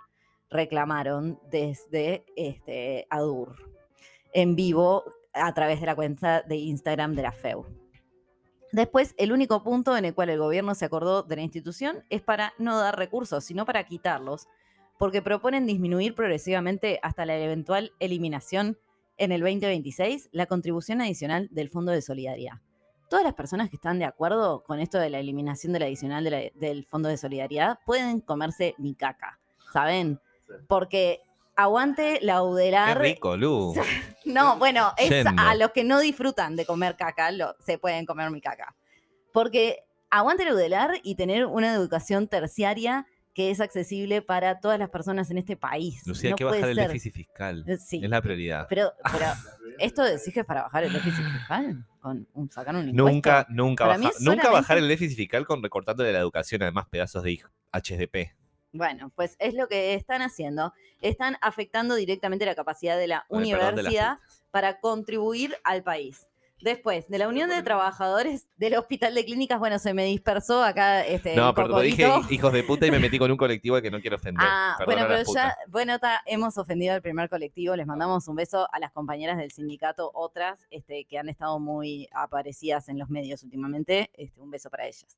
Reclamaron 0.49 1.41
desde 1.51 2.25
este, 2.37 3.05
ADUR 3.09 3.57
en 4.33 4.55
vivo 4.55 5.03
a 5.33 5.53
través 5.53 5.81
de 5.81 5.87
la 5.87 5.95
cuenta 5.95 6.41
de 6.41 6.55
Instagram 6.55 7.15
de 7.15 7.21
la 7.21 7.33
FEU. 7.33 7.65
Después, 8.71 9.13
el 9.17 9.33
único 9.33 9.61
punto 9.61 9.97
en 9.97 10.05
el 10.05 10.15
cual 10.15 10.29
el 10.29 10.39
gobierno 10.39 10.73
se 10.73 10.85
acordó 10.85 11.21
de 11.23 11.35
la 11.35 11.41
institución 11.41 12.05
es 12.09 12.21
para 12.21 12.53
no 12.57 12.79
dar 12.79 12.97
recursos, 12.97 13.43
sino 13.43 13.65
para 13.65 13.83
quitarlos, 13.83 14.47
porque 14.97 15.21
proponen 15.21 15.65
disminuir 15.65 16.15
progresivamente 16.15 16.99
hasta 17.03 17.25
la 17.25 17.37
eventual 17.37 17.91
eliminación 17.99 18.77
en 19.17 19.31
el 19.31 19.41
2026 19.41 20.29
la 20.31 20.45
contribución 20.45 21.01
adicional 21.01 21.47
del 21.51 21.69
Fondo 21.69 21.91
de 21.91 22.01
Solidaridad. 22.01 22.55
Todas 23.09 23.25
las 23.25 23.33
personas 23.35 23.69
que 23.69 23.75
están 23.75 23.99
de 23.99 24.05
acuerdo 24.05 24.63
con 24.63 24.79
esto 24.79 24.97
de 24.97 25.09
la 25.09 25.19
eliminación 25.19 25.73
del 25.73 25.83
adicional 25.83 26.23
de 26.23 26.31
la- 26.31 26.41
del 26.55 26.85
Fondo 26.85 27.09
de 27.09 27.17
Solidaridad 27.17 27.79
pueden 27.85 28.21
comerse 28.21 28.73
mi 28.77 28.95
caca, 28.95 29.39
¿saben? 29.71 30.19
Porque 30.67 31.21
aguante 31.55 32.19
la 32.21 32.35
Qué 32.35 32.41
UDELAR. 32.41 32.99
rico, 33.01 33.37
Lu. 33.37 33.73
No, 34.25 34.57
bueno, 34.57 34.93
es 34.97 35.09
Yendo. 35.09 35.31
a 35.37 35.53
los 35.55 35.71
que 35.71 35.83
no 35.83 35.99
disfrutan 35.99 36.55
de 36.55 36.65
comer 36.65 36.95
caca, 36.95 37.29
lo- 37.31 37.55
se 37.59 37.77
pueden 37.77 38.05
comer 38.05 38.31
mi 38.31 38.41
caca. 38.41 38.75
Porque 39.31 39.83
aguante 40.09 40.43
el 40.43 40.53
UDELAR 40.53 40.99
y 41.03 41.15
tener 41.15 41.45
una 41.45 41.73
educación 41.73 42.27
terciaria 42.27 43.05
que 43.33 43.49
es 43.51 43.59
accesible 43.59 44.21
para 44.21 44.59
todas 44.59 44.77
las 44.79 44.89
personas 44.89 45.31
en 45.31 45.37
este 45.39 45.55
país. 45.57 46.05
Lucía, 46.05 46.27
hay 46.27 46.31
No 46.31 46.35
que 46.37 46.43
bajar 46.43 46.69
el 46.69 46.75
déficit 46.75 47.13
fiscal. 47.13 47.63
Eh, 47.67 47.77
Sí, 47.77 47.99
Es 48.03 48.09
la 48.09 48.21
prioridad. 48.21 48.67
pero, 48.69 48.93
pero 49.11 49.25
¿esto 49.79 50.03
decís 50.03 50.33
que 50.33 50.41
es 50.41 50.45
para 50.45 50.63
bajar 50.63 50.83
el 50.83 50.93
déficit 50.93 51.23
fiscal? 51.25 51.85
Con 51.99 52.27
un, 52.33 52.51
sacar 52.51 52.75
un 52.75 52.89
impuesto. 52.89 53.11
Nunca, 53.11 53.45
nunca, 53.49 53.85
baja- 53.87 54.11
nunca 54.19 54.49
bajar 54.51 54.77
el 54.77 54.87
déficit 54.87 55.17
fiscal 55.17 55.45
con 55.45 55.63
recortando 55.63 56.03
de 56.03 56.13
la 56.13 56.19
educación, 56.19 56.61
además 56.61 56.85
pedazos 56.89 57.23
de 57.23 57.39
HDP. 57.71 58.35
Bueno, 58.75 59.11
pues 59.15 59.35
es 59.39 59.53
lo 59.53 59.67
que 59.67 59.93
están 59.93 60.21
haciendo. 60.21 60.73
Están 60.99 61.37
afectando 61.41 61.95
directamente 61.95 62.45
la 62.45 62.55
capacidad 62.55 62.97
de 62.97 63.07
la 63.07 63.25
Con 63.29 63.43
de 63.43 63.53
universidad 63.53 64.17
para 64.51 64.79
contribuir 64.79 65.55
al 65.63 65.83
país. 65.83 66.27
Después, 66.63 67.09
de 67.09 67.17
la 67.17 67.27
Unión 67.27 67.49
de 67.49 67.61
Trabajadores 67.61 68.47
del 68.55 68.75
Hospital 68.75 69.13
de 69.13 69.25
Clínicas, 69.25 69.59
bueno, 69.59 69.79
se 69.79 69.93
me 69.93 70.05
dispersó 70.05 70.63
acá 70.63 71.05
este 71.05 71.35
No, 71.35 71.53
pero 71.53 71.77
dije 71.81 72.09
hijos 72.29 72.53
de 72.53 72.63
puta 72.63 72.87
y 72.87 72.91
me 72.91 72.99
metí 72.99 73.19
con 73.19 73.29
un 73.29 73.35
colectivo 73.43 73.81
que 73.81 73.91
no 73.91 73.99
quiero 73.99 74.15
ofender. 74.15 74.47
Ah, 74.47 74.75
Perdón 74.77 74.95
bueno, 74.95 75.07
pero 75.09 75.33
ya, 75.33 75.57
bueno, 75.67 75.99
ta, 75.99 76.21
hemos 76.25 76.57
ofendido 76.57 76.93
al 76.93 77.01
primer 77.01 77.27
colectivo. 77.27 77.75
Les 77.75 77.85
mandamos 77.85 78.29
un 78.29 78.37
beso 78.37 78.65
a 78.71 78.79
las 78.79 78.93
compañeras 78.93 79.37
del 79.37 79.51
sindicato, 79.51 80.09
otras 80.13 80.65
este, 80.69 81.03
que 81.03 81.17
han 81.17 81.27
estado 81.27 81.59
muy 81.59 82.07
aparecidas 82.13 82.87
en 82.87 82.97
los 82.97 83.09
medios 83.09 83.43
últimamente. 83.43 84.09
Este, 84.13 84.39
un 84.39 84.49
beso 84.49 84.69
para 84.69 84.85
ellas. 84.87 85.17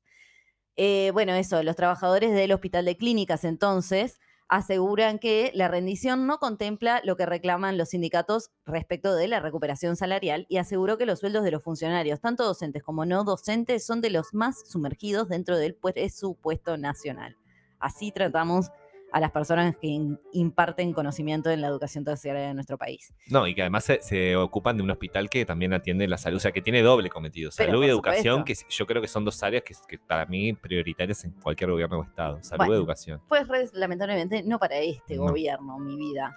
Eh, 0.74 1.12
bueno, 1.12 1.32
eso, 1.34 1.62
los 1.62 1.76
trabajadores 1.76 2.32
del 2.34 2.50
Hospital 2.50 2.84
de 2.86 2.96
Clínicas 2.96 3.44
entonces 3.44 4.18
aseguran 4.48 5.18
que 5.18 5.50
la 5.54 5.68
rendición 5.68 6.26
no 6.26 6.38
contempla 6.38 7.00
lo 7.04 7.16
que 7.16 7.26
reclaman 7.26 7.76
los 7.78 7.90
sindicatos 7.90 8.50
respecto 8.64 9.14
de 9.14 9.28
la 9.28 9.40
recuperación 9.40 9.96
salarial 9.96 10.46
y 10.48 10.58
aseguró 10.58 10.98
que 10.98 11.06
los 11.06 11.20
sueldos 11.20 11.44
de 11.44 11.50
los 11.50 11.62
funcionarios, 11.62 12.20
tanto 12.20 12.44
docentes 12.44 12.82
como 12.82 13.04
no 13.04 13.24
docentes, 13.24 13.84
son 13.84 14.00
de 14.00 14.10
los 14.10 14.34
más 14.34 14.68
sumergidos 14.68 15.28
dentro 15.28 15.58
del 15.58 15.74
presupuesto 15.74 16.76
nacional. 16.76 17.36
Así 17.78 18.12
tratamos 18.12 18.70
a 19.12 19.20
las 19.20 19.30
personas 19.30 19.76
que 19.76 19.86
in- 19.86 20.18
imparten 20.32 20.92
conocimiento 20.92 21.50
en 21.50 21.60
la 21.60 21.68
educación 21.68 22.04
terciaria 22.04 22.42
de 22.48 22.54
nuestro 22.54 22.76
país. 22.76 23.14
No, 23.28 23.46
y 23.46 23.54
que 23.54 23.62
además 23.62 23.84
se, 23.84 24.00
se 24.02 24.36
ocupan 24.36 24.76
de 24.76 24.82
un 24.82 24.90
hospital 24.90 25.30
que 25.30 25.44
también 25.46 25.72
atiende 25.72 26.06
la 26.08 26.18
salud, 26.18 26.36
o 26.36 26.40
sea, 26.40 26.52
que 26.52 26.60
tiene 26.60 26.82
doble 26.82 27.08
cometido. 27.08 27.50
Pero, 27.56 27.70
Salud 27.72 27.84
y 27.84 27.88
educación, 27.88 28.40
supuesto. 28.40 28.66
que 28.68 28.74
yo 28.74 28.86
creo 28.86 29.00
que 29.02 29.08
son 29.08 29.24
dos 29.24 29.42
áreas 29.42 29.62
que, 29.62 29.74
que 29.88 29.98
para 29.98 30.26
mí 30.26 30.52
prioritarias 30.52 31.24
en 31.24 31.30
cualquier 31.32 31.70
gobierno 31.70 31.98
o 32.00 32.02
estado. 32.04 32.42
Salud 32.42 32.58
Bueno. 32.58 32.74
y 32.74 32.76
educación. 32.76 33.22
Pues 33.28 33.46
lamentablemente 33.72 34.42
no 34.42 34.58
para 34.58 34.78
este 34.78 35.16
No. 35.16 35.22
gobierno, 35.22 35.78
mi 35.78 35.96
vida. 35.96 36.36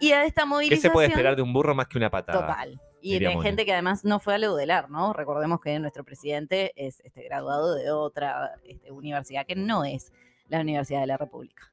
Y 0.00 0.12
a 0.12 0.24
esta 0.24 0.42
¿Qué 0.42 0.48
movilización... 0.48 0.82
se 0.82 0.90
puede 0.90 1.08
esperar 1.08 1.34
de 1.36 1.42
un 1.42 1.52
burro 1.52 1.74
más 1.74 1.88
que 1.88 1.96
una 1.98 2.10
patada? 2.10 2.40
Total. 2.40 2.80
Y 3.00 3.18
de 3.18 3.36
gente 3.40 3.64
que 3.64 3.72
además 3.72 4.04
no 4.04 4.20
fue 4.20 4.34
a 4.34 4.38
Leudelar, 4.38 4.88
¿no? 4.88 5.12
Recordemos 5.12 5.60
que 5.60 5.76
nuestro 5.80 6.04
presidente 6.04 6.72
es 6.76 7.00
este, 7.00 7.24
graduado 7.24 7.74
de 7.74 7.90
otra 7.90 8.52
este, 8.64 8.92
universidad 8.92 9.44
que 9.44 9.56
no 9.56 9.84
es 9.84 10.12
la 10.48 10.60
Universidad 10.60 11.00
de 11.00 11.06
la 11.08 11.16
República. 11.16 11.71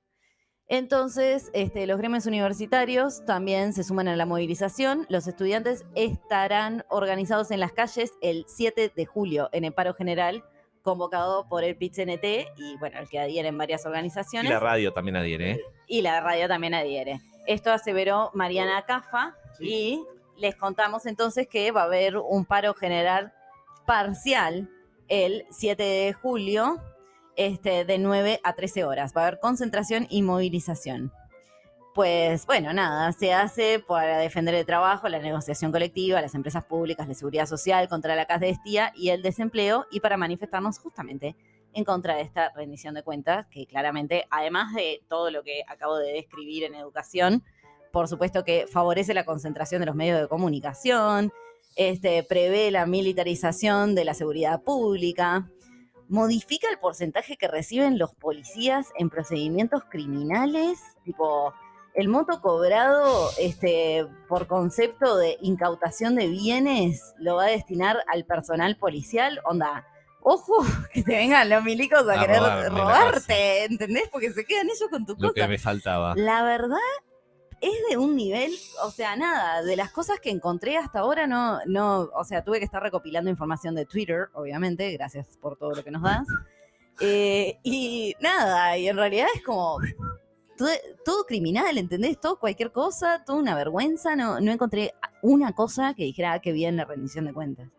Entonces, 0.71 1.49
este, 1.53 1.87
los 1.87 1.97
gremios 1.97 2.27
universitarios 2.27 3.25
también 3.25 3.73
se 3.73 3.83
suman 3.83 4.07
a 4.07 4.15
la 4.15 4.27
movilización. 4.27 5.07
Los 5.09 5.27
estudiantes 5.27 5.83
estarán 5.95 6.85
organizados 6.89 7.49
en 7.49 7.59
las 7.59 7.71
calles 7.71 8.13
el 8.21 8.45
7 8.47 8.93
de 8.95 9.05
julio 9.07 9.49
en 9.51 9.63
el 9.65 9.73
paro 9.73 9.95
general 9.95 10.43
convocado 10.83 11.47
por 11.49 11.63
el 11.63 11.75
PIT-CNT 11.75 12.53
y, 12.55 12.77
bueno, 12.77 12.99
el 12.99 13.09
que 13.09 13.19
adhiere 13.19 13.47
en 13.49 13.57
varias 13.57 13.83
Y 13.83 13.87
organizaciones 13.87 14.51
la 14.51 14.59
radio 14.59 14.93
también 14.93 15.17
adhiere, 15.17 15.51
¿eh? 15.51 15.61
y 15.87 16.03
la 16.03 16.21
radio 16.21 16.47
también 16.47 16.75
adhiere. 16.75 17.19
Esto 17.47 17.71
aseveró 17.71 18.29
Mariana 18.35 18.85
Cafa 18.85 19.35
y 19.59 20.03
les 20.37 20.55
contamos 20.55 21.07
entonces 21.07 21.47
que 21.47 21.71
va 21.71 21.81
a 21.81 21.85
haber 21.85 22.17
un 22.17 22.45
paro 22.45 22.75
general 22.75 23.33
parcial 23.87 24.69
el 25.07 25.45
7 25.49 25.81
de 25.81 26.13
julio 26.13 26.79
este, 27.39 27.85
de 27.85 27.97
9 27.97 28.41
a 28.43 28.53
13 28.53 28.83
horas. 28.83 29.13
Va 29.15 29.21
a 29.21 29.27
haber 29.27 29.39
concentración 29.39 30.07
y 30.09 30.23
movilización. 30.23 31.13
Pues 31.95 32.45
bueno, 32.45 32.73
nada, 32.73 33.13
se 33.13 33.33
hace 33.33 33.79
para 33.79 34.17
defender 34.17 34.53
el 34.55 34.65
trabajo, 34.65 35.07
la 35.07 35.19
negociación 35.19 35.71
colectiva, 35.71 36.21
las 36.21 36.35
empresas 36.35 36.65
públicas, 36.65 37.07
la 37.07 37.13
seguridad 37.13 37.45
social, 37.45 37.87
contra 37.87 38.17
la 38.17 38.25
castestía 38.25 38.91
y 38.93 39.09
el 39.09 39.21
desempleo 39.21 39.85
y 39.89 40.01
para 40.01 40.17
manifestarnos 40.17 40.79
justamente 40.79 41.37
en 41.71 41.85
contra 41.85 42.15
de 42.15 42.23
esta 42.23 42.51
rendición 42.53 42.93
de 42.93 43.03
cuentas, 43.03 43.47
que 43.47 43.65
claramente, 43.65 44.25
además 44.29 44.73
de 44.73 45.01
todo 45.07 45.31
lo 45.31 45.41
que 45.41 45.63
acabo 45.67 45.97
de 45.97 46.11
describir 46.11 46.65
en 46.65 46.75
educación, 46.75 47.43
por 47.93 48.09
supuesto 48.09 48.43
que 48.43 48.67
favorece 48.67 49.13
la 49.13 49.23
concentración 49.23 49.79
de 49.79 49.85
los 49.85 49.95
medios 49.95 50.19
de 50.19 50.27
comunicación, 50.27 51.31
este, 51.77 52.21
prevé 52.23 52.69
la 52.69 52.85
militarización 52.85 53.95
de 53.95 54.03
la 54.03 54.13
seguridad 54.13 54.61
pública, 54.61 55.49
modifica 56.09 56.67
el 56.69 56.79
porcentaje 56.79 57.37
que 57.37 57.47
reciben 57.47 57.97
los 57.97 58.13
policías 58.15 58.87
en 58.97 59.09
procedimientos 59.09 59.83
criminales, 59.89 60.79
tipo 61.05 61.53
el 61.93 62.07
monto 62.07 62.41
cobrado 62.41 63.29
este, 63.39 64.07
por 64.27 64.47
concepto 64.47 65.17
de 65.17 65.37
incautación 65.41 66.15
de 66.15 66.27
bienes 66.27 67.13
lo 67.17 67.35
va 67.35 67.45
a 67.45 67.49
destinar 67.49 67.97
al 68.11 68.25
personal 68.25 68.75
policial, 68.77 69.39
onda. 69.45 69.85
Ojo, 70.21 70.53
que 70.93 71.03
te 71.03 71.15
vengan 71.15 71.49
los 71.49 71.63
milicos 71.63 72.07
a, 72.07 72.13
A 72.13 72.19
querer 72.19 72.39
robarme 72.39 72.69
robarte, 72.69 73.63
¿entendés? 73.65 74.09
Porque 74.11 74.31
se 74.31 74.45
quedan 74.45 74.67
ellos 74.67 74.89
con 74.89 75.05
tu 75.05 75.13
Lo 75.13 75.29
cosa. 75.29 75.33
que 75.33 75.47
me 75.47 75.57
faltaba. 75.57 76.13
La 76.15 76.43
verdad 76.43 76.77
es 77.61 77.73
de 77.89 77.97
un 77.97 78.15
nivel, 78.15 78.51
o 78.83 78.91
sea, 78.91 79.15
nada, 79.15 79.61
de 79.61 79.75
las 79.75 79.91
cosas 79.91 80.19
que 80.19 80.29
encontré 80.29 80.77
hasta 80.77 80.99
ahora 80.99 81.27
no, 81.27 81.59
no, 81.65 82.09
o 82.13 82.23
sea, 82.23 82.43
tuve 82.43 82.59
que 82.59 82.65
estar 82.65 82.81
recopilando 82.81 83.29
información 83.29 83.75
de 83.75 83.85
Twitter, 83.85 84.29
obviamente, 84.33 84.91
gracias 84.91 85.37
por 85.41 85.57
todo 85.57 85.71
lo 85.71 85.83
que 85.83 85.91
nos 85.91 86.01
das. 86.01 86.27
Eh, 87.01 87.59
y 87.63 88.15
nada, 88.19 88.77
y 88.77 88.87
en 88.87 88.97
realidad 88.97 89.27
es 89.33 89.41
como 89.43 89.79
todo, 90.57 90.69
todo 91.05 91.25
criminal, 91.25 91.77
¿entendés? 91.77 92.19
Todo 92.19 92.39
cualquier 92.39 92.71
cosa, 92.71 93.23
toda 93.25 93.39
una 93.39 93.55
vergüenza, 93.55 94.15
no, 94.15 94.39
no 94.39 94.51
encontré 94.51 94.93
una 95.21 95.53
cosa 95.53 95.93
que 95.93 96.03
dijera 96.03 96.33
ah, 96.33 96.39
que 96.39 96.51
bien 96.51 96.75
la 96.75 96.85
rendición 96.85 97.25
de 97.25 97.33
cuentas. 97.33 97.69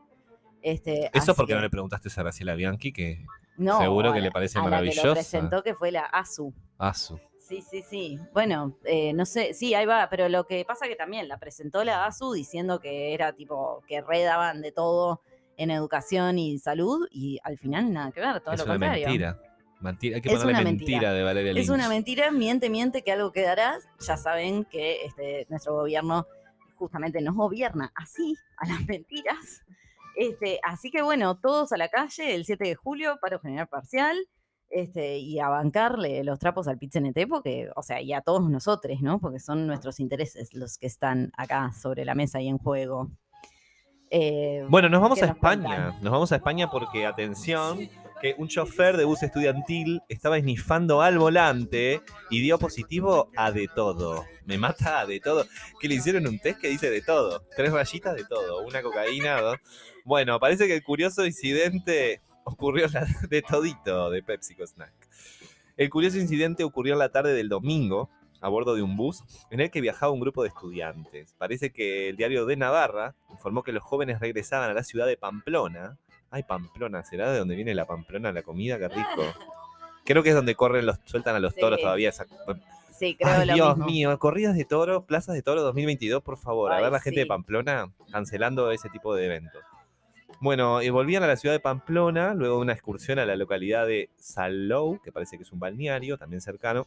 Este, 0.62 1.10
Eso 1.16 1.34
porque 1.34 1.54
no 1.54 1.60
le 1.60 1.70
preguntaste 1.70 2.08
a 2.14 2.22
Graciela 2.22 2.54
Bianchi, 2.54 2.92
que 2.92 3.24
no, 3.56 3.78
seguro 3.78 4.10
a 4.10 4.14
que 4.14 4.20
le 4.20 4.30
parece 4.30 4.58
a 4.58 4.68
la 4.68 4.82
que 4.82 4.94
lo 4.94 5.12
presentó 5.12 5.62
que 5.62 5.74
fue 5.74 5.90
la 5.90 6.02
ASU. 6.04 6.52
Asu. 6.78 7.20
Sí, 7.50 7.62
sí, 7.68 7.82
sí. 7.82 8.18
Bueno, 8.32 8.76
eh, 8.84 9.12
no 9.12 9.26
sé, 9.26 9.54
sí, 9.54 9.74
ahí 9.74 9.84
va, 9.84 10.06
pero 10.08 10.28
lo 10.28 10.46
que 10.46 10.64
pasa 10.64 10.86
que 10.86 10.94
también 10.94 11.26
la 11.26 11.36
presentó 11.38 11.82
la 11.82 12.06
ASU 12.06 12.32
diciendo 12.32 12.78
que 12.78 13.12
era 13.12 13.32
tipo 13.32 13.82
que 13.88 14.00
redaban 14.02 14.62
de 14.62 14.70
todo 14.70 15.20
en 15.56 15.72
educación 15.72 16.38
y 16.38 16.58
salud 16.60 17.08
y 17.10 17.40
al 17.42 17.58
final 17.58 17.92
nada 17.92 18.12
que 18.12 18.20
ver, 18.20 18.40
todo 18.40 18.54
Es 18.54 18.60
lo 18.60 18.64
una 18.66 18.74
contrario. 18.74 19.06
mentira. 19.08 19.40
Mentira, 19.80 20.16
Hay 20.16 20.22
que 20.22 20.28
Es 20.32 20.44
una 20.44 20.62
mentira. 20.62 20.62
mentira. 20.62 21.12
de 21.12 21.22
Valeria 21.24 21.50
Es 21.50 21.56
Lynch. 21.56 21.70
una 21.70 21.88
mentira, 21.88 22.30
miente, 22.30 22.70
miente 22.70 23.02
que 23.02 23.10
algo 23.12 23.32
quedará. 23.32 23.78
Ya 23.98 24.16
saben 24.16 24.64
que 24.66 25.04
este, 25.06 25.46
nuestro 25.50 25.74
gobierno 25.74 26.26
justamente 26.76 27.20
nos 27.20 27.34
gobierna 27.34 27.90
así, 27.96 28.36
a 28.58 28.68
las 28.68 28.86
mentiras. 28.86 29.62
Este, 30.14 30.60
así 30.62 30.90
que 30.92 31.02
bueno, 31.02 31.36
todos 31.38 31.72
a 31.72 31.76
la 31.78 31.88
calle 31.88 32.34
el 32.34 32.44
7 32.44 32.62
de 32.62 32.74
julio, 32.76 33.18
paro 33.20 33.40
general 33.40 33.66
parcial, 33.68 34.16
este, 34.70 35.18
y 35.18 35.38
a 35.40 35.48
bancarle 35.48 36.22
los 36.24 36.38
trapos 36.38 36.68
al 36.68 36.78
PIT-CNT, 36.78 37.26
porque, 37.28 37.70
o 37.74 37.82
sea, 37.82 38.00
y 38.00 38.12
a 38.12 38.20
todos 38.20 38.48
nosotros, 38.48 39.00
¿no? 39.02 39.18
Porque 39.18 39.40
son 39.40 39.66
nuestros 39.66 40.00
intereses 40.00 40.54
los 40.54 40.78
que 40.78 40.86
están 40.86 41.32
acá 41.36 41.72
sobre 41.72 42.04
la 42.04 42.14
mesa 42.14 42.40
y 42.40 42.48
en 42.48 42.58
juego. 42.58 43.10
Eh, 44.10 44.64
Bueno, 44.68 44.88
nos 44.88 45.00
vamos 45.00 45.18
¿Qué 45.18 45.24
a 45.24 45.28
nos 45.28 45.36
España. 45.36 45.62
cuentan? 45.62 46.02
Nos 46.02 46.12
vamos 46.12 46.32
a 46.32 46.36
España 46.36 46.70
porque, 46.70 47.06
atención, 47.06 47.88
que 48.20 48.34
un 48.38 48.48
chofer 48.48 48.96
de 48.96 49.04
bus 49.04 49.22
estudiantil 49.22 50.02
estaba 50.08 50.36
esnifando 50.36 51.00
al 51.00 51.18
volante 51.18 52.02
y 52.28 52.40
dio 52.40 52.58
positivo 52.58 53.30
a 53.36 53.50
de 53.52 53.68
todo. 53.74 54.24
Me 54.46 54.58
mata 54.58 55.00
a 55.00 55.06
de 55.06 55.20
todo. 55.20 55.46
Que 55.80 55.88
le 55.88 55.94
hicieron 55.94 56.26
un 56.26 56.38
test 56.38 56.60
que 56.60 56.68
dice 56.68 56.90
de 56.90 57.02
todo. 57.02 57.44
Tres 57.56 57.72
rayitas 57.72 58.16
de 58.16 58.24
todo. 58.24 58.62
Una 58.66 58.82
cocaína, 58.82 59.40
dos. 59.40 59.58
Bueno, 60.04 60.38
parece 60.40 60.66
que 60.66 60.74
el 60.74 60.82
curioso 60.82 61.24
incidente 61.24 62.20
ocurrió 62.44 62.86
la- 62.88 63.06
de 63.28 63.42
todito 63.42 64.10
de 64.10 64.22
PepsiCo 64.22 64.66
Snack. 64.66 64.92
El 65.76 65.88
curioso 65.90 66.18
incidente 66.18 66.64
ocurrió 66.64 66.94
la 66.96 67.08
tarde 67.10 67.32
del 67.34 67.48
domingo 67.48 68.10
a 68.42 68.48
bordo 68.48 68.74
de 68.74 68.82
un 68.82 68.96
bus 68.96 69.22
en 69.50 69.60
el 69.60 69.70
que 69.70 69.80
viajaba 69.80 70.12
un 70.12 70.20
grupo 70.20 70.42
de 70.42 70.48
estudiantes. 70.48 71.34
Parece 71.38 71.70
que 71.72 72.08
el 72.08 72.16
diario 72.16 72.46
de 72.46 72.56
Navarra 72.56 73.14
informó 73.30 73.62
que 73.62 73.72
los 73.72 73.82
jóvenes 73.82 74.18
regresaban 74.20 74.70
a 74.70 74.74
la 74.74 74.82
ciudad 74.82 75.06
de 75.06 75.16
Pamplona. 75.16 75.98
Ay, 76.30 76.42
Pamplona, 76.44 77.02
¿será 77.02 77.30
de 77.32 77.38
donde 77.38 77.56
viene 77.56 77.74
la 77.74 77.86
Pamplona, 77.86 78.32
la 78.32 78.42
comida? 78.42 78.78
Qué 78.78 78.88
rico. 78.88 79.22
Creo 80.04 80.22
que 80.22 80.30
es 80.30 80.34
donde 80.34 80.54
corren 80.54 80.86
los, 80.86 80.98
sueltan 81.04 81.36
a 81.36 81.38
los 81.40 81.54
Sí. 81.54 81.60
toros 81.60 81.80
todavía. 81.80 82.08
esa- 82.08 82.26
Sí, 82.98 83.16
creo 83.16 83.32
Ay, 83.32 83.46
lo 83.46 83.54
Dios 83.54 83.76
mismo. 83.78 83.86
mío, 83.86 84.18
corridas 84.18 84.54
de 84.54 84.64
toro, 84.66 85.06
plazas 85.06 85.34
de 85.34 85.40
toro 85.42 85.62
2022, 85.62 86.22
por 86.22 86.36
favor. 86.36 86.70
a 86.72 86.80
ver 86.82 86.92
la 86.92 87.00
gente 87.00 87.20
de. 87.20 87.26
Pamplona 87.26 87.90
cancelando 88.12 88.70
ese 88.72 88.90
tipo 88.90 89.14
de 89.14 89.24
eventos. 89.26 89.62
Bueno, 90.40 90.80
y 90.80 90.88
volvían 90.88 91.22
a 91.22 91.26
la 91.26 91.36
ciudad 91.36 91.54
de 91.54 91.60
Pamplona, 91.60 92.32
luego 92.32 92.56
de 92.56 92.62
una 92.62 92.72
excursión 92.72 93.18
a 93.18 93.26
la 93.26 93.36
localidad 93.36 93.86
de 93.86 94.08
Salou, 94.16 94.98
que 95.02 95.12
parece 95.12 95.36
que 95.36 95.42
es 95.42 95.52
un 95.52 95.60
balneario, 95.60 96.16
también 96.16 96.40
cercano, 96.40 96.86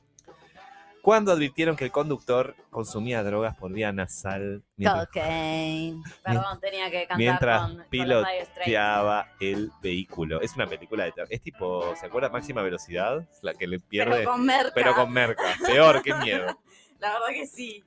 cuando 1.04 1.34
advirtieron 1.34 1.76
que 1.76 1.84
el 1.84 1.92
conductor 1.92 2.56
consumía 2.72 3.22
drogas 3.24 3.56
por 3.58 3.72
vía 3.72 3.92
nasal 3.92 4.64
mientras 4.78 5.06
Cocaine. 5.08 6.02
Perdón, 6.24 6.60
tenía 6.62 6.90
que 6.90 7.02
cantar 7.02 7.18
mientras 7.18 7.62
con, 7.62 7.76
con 7.76 9.26
el 9.42 9.72
vehículo. 9.82 10.42
Es 10.42 10.56
una 10.56 10.66
película 10.66 11.04
de 11.04 11.12
terror. 11.12 11.28
Es 11.30 11.42
tipo, 11.42 11.94
¿se 11.98 12.06
acuerda 12.06 12.30
Máxima 12.30 12.62
Velocidad? 12.62 13.28
La 13.42 13.54
que 13.54 13.68
le 13.68 13.82
pierde. 13.82 14.20
Pero 14.20 14.32
con 14.32 14.46
merca. 14.46 14.72
pero 14.74 14.96
con 14.96 15.12
merca. 15.12 15.44
Peor, 15.64 16.02
qué 16.02 16.16
miedo. 16.16 16.58
La 17.00 17.12
verdad 17.12 17.28
que 17.34 17.48
sí. 17.48 17.84